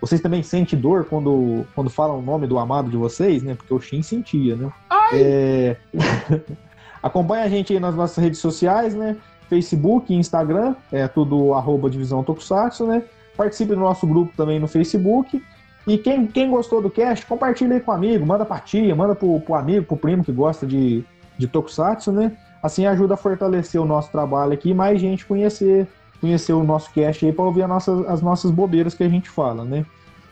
[0.00, 3.54] Vocês também sentem dor quando, quando falam o nome do amado de vocês, né?
[3.54, 4.72] Porque o Shin sentia, né?
[5.12, 5.76] É...
[7.02, 9.16] Acompanhe a gente aí nas nossas redes sociais, né?
[9.48, 13.02] Facebook Instagram, é tudo arroba Divisão Tokusatsu, né?
[13.36, 15.42] Participe do nosso grupo também no Facebook.
[15.86, 19.14] E quem, quem gostou do cast, compartilha aí com o amigo, manda pra tia, manda
[19.14, 21.04] pro, pro amigo, pro primo que gosta de,
[21.36, 22.32] de Tokusatsu, né?
[22.62, 25.88] Assim ajuda a fortalecer o nosso trabalho aqui e mais gente conhecer,
[26.20, 29.28] conhecer o nosso cast aí para ouvir as nossas, as nossas bobeiras que a gente
[29.28, 29.84] fala, né?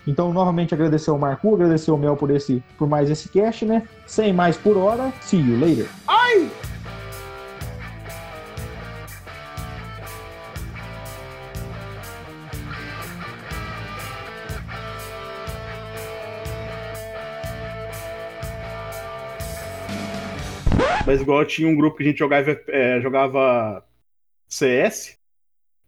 [0.06, 3.86] Então, novamente agradecer ao Marco, agradecer ao Mel por, esse, por mais esse cast, né?
[4.06, 5.89] Sem mais por hora, see you later.
[6.09, 6.51] Ai!
[21.06, 23.85] Mas igual tinha um grupo que a gente jogava, é, jogava
[24.48, 25.18] CS,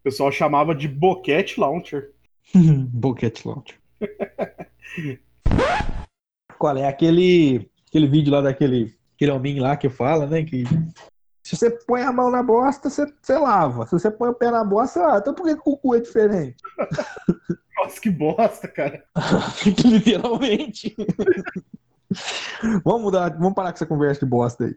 [0.00, 2.10] O pessoal chamava de boquete launcher.
[2.54, 3.81] Boquete Launcher.
[6.58, 10.42] Qual é aquele, aquele vídeo lá daquele aquele hominho lá que fala, né?
[10.42, 10.64] Que
[11.42, 13.86] se você põe a mão na bosta, você, você lava.
[13.86, 15.18] Se você põe o pé na bosta, você lava.
[15.18, 16.56] Então por que, que o cu é diferente?
[17.78, 19.04] Nossa, que bosta, cara.
[19.84, 20.94] Literalmente.
[22.84, 24.76] vamos mudar, vamos parar com essa conversa de bosta aí.